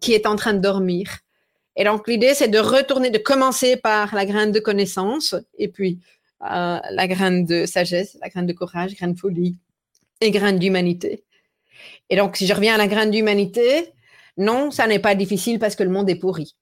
qui 0.00 0.12
est 0.12 0.26
en 0.26 0.36
train 0.36 0.52
de 0.52 0.60
dormir? 0.60 1.18
Et 1.76 1.84
donc 1.84 2.06
l'idée, 2.06 2.34
c'est 2.34 2.48
de 2.48 2.58
retourner, 2.58 3.10
de 3.10 3.18
commencer 3.18 3.76
par 3.76 4.14
la 4.14 4.26
graine 4.26 4.52
de 4.52 4.60
connaissance, 4.60 5.34
et 5.58 5.68
puis 5.68 5.98
la 6.40 7.08
graine 7.08 7.46
de 7.46 7.64
sagesse, 7.64 8.18
la 8.20 8.28
graine 8.28 8.46
de 8.46 8.52
courage, 8.52 8.94
graine 8.96 9.14
de 9.14 9.18
folie, 9.18 9.56
et 10.20 10.30
graine 10.30 10.58
d'humanité. 10.58 11.24
Et 12.10 12.16
donc, 12.16 12.36
si 12.36 12.46
je 12.46 12.54
reviens 12.54 12.74
à 12.74 12.78
la 12.78 12.86
graine 12.86 13.10
d'humanité, 13.10 13.92
non, 14.36 14.70
ça 14.70 14.86
n'est 14.86 14.98
pas 14.98 15.14
difficile 15.14 15.58
parce 15.58 15.76
que 15.76 15.82
le 15.82 15.90
monde 15.90 16.10
est 16.10 16.16
pourri, 16.16 16.56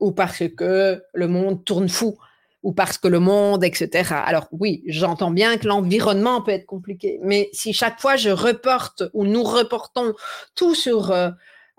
ou 0.00 0.12
parce 0.12 0.42
que 0.56 1.02
le 1.12 1.28
monde 1.28 1.64
tourne 1.64 1.88
fou, 1.88 2.18
ou 2.62 2.72
parce 2.72 2.98
que 2.98 3.08
le 3.08 3.20
monde, 3.20 3.64
etc. 3.64 4.14
Alors 4.24 4.48
oui, 4.50 4.82
j'entends 4.86 5.30
bien 5.30 5.56
que 5.56 5.66
l'environnement 5.66 6.42
peut 6.42 6.52
être 6.52 6.66
compliqué, 6.66 7.18
mais 7.22 7.48
si 7.52 7.72
chaque 7.72 8.00
fois 8.00 8.16
je 8.16 8.30
reporte 8.30 9.04
ou 9.14 9.24
nous 9.24 9.42
reportons 9.42 10.14
tout 10.54 10.74
sur 10.74 11.10
euh, 11.10 11.30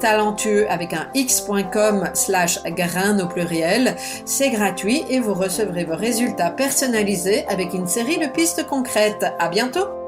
talentueux 0.00 0.70
avec 0.70 0.92
un 0.92 1.08
x.com 1.14 2.10
slash 2.14 2.62
grain 2.64 3.18
au 3.20 3.26
pluriel. 3.26 3.96
C'est 4.24 4.50
gratuit 4.50 5.04
et 5.08 5.20
vous 5.20 5.34
recevrez 5.34 5.84
vos 5.84 5.96
résultats 5.96 6.50
personnalisés 6.50 7.46
avec 7.48 7.74
une 7.74 7.86
série 7.86 8.18
de 8.18 8.26
pistes 8.26 8.66
concrètes. 8.66 9.26
À 9.38 9.48
bientôt! 9.48 10.01